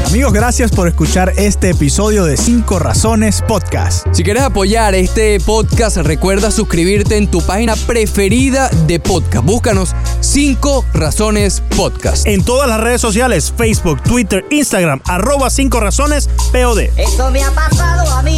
Amigos, 0.06 0.34
gracias 0.34 0.72
por 0.72 0.88
escuchar 0.88 1.32
este 1.38 1.70
episodio 1.70 2.26
de 2.26 2.36
5 2.36 2.80
Razones 2.80 3.42
Podcast. 3.48 4.08
Si 4.12 4.24
quieres 4.24 4.44
apoyar 4.44 4.96
este 4.96 5.40
podcast, 5.40 5.98
recuerda 5.98 6.52
suscribirte 6.52 7.16
en 7.16 7.30
tu 7.30 7.42
página 7.42 7.76
preferida 7.76 8.70
de 8.88 9.00
podcast. 9.00 9.46
Búscanos 9.46 9.96
5 10.20 10.86
Razones 10.94 11.62
Podcast. 11.78 12.28
En 12.28 12.44
todas 12.44 12.68
las 12.68 12.82
redes 12.82 13.00
sociales, 13.00 13.54
Facebook, 13.56 14.02
Twitter, 14.04 14.44
Instagram, 14.50 15.00
arroba 15.06 15.50
5 15.50 15.80
Razones 15.80 16.28
POD. 16.52 16.90
Eso 16.98 17.32
me 17.32 17.44
ha 17.44 17.52
pasado 17.52 18.12
a 18.12 18.24
mí. 18.24 18.38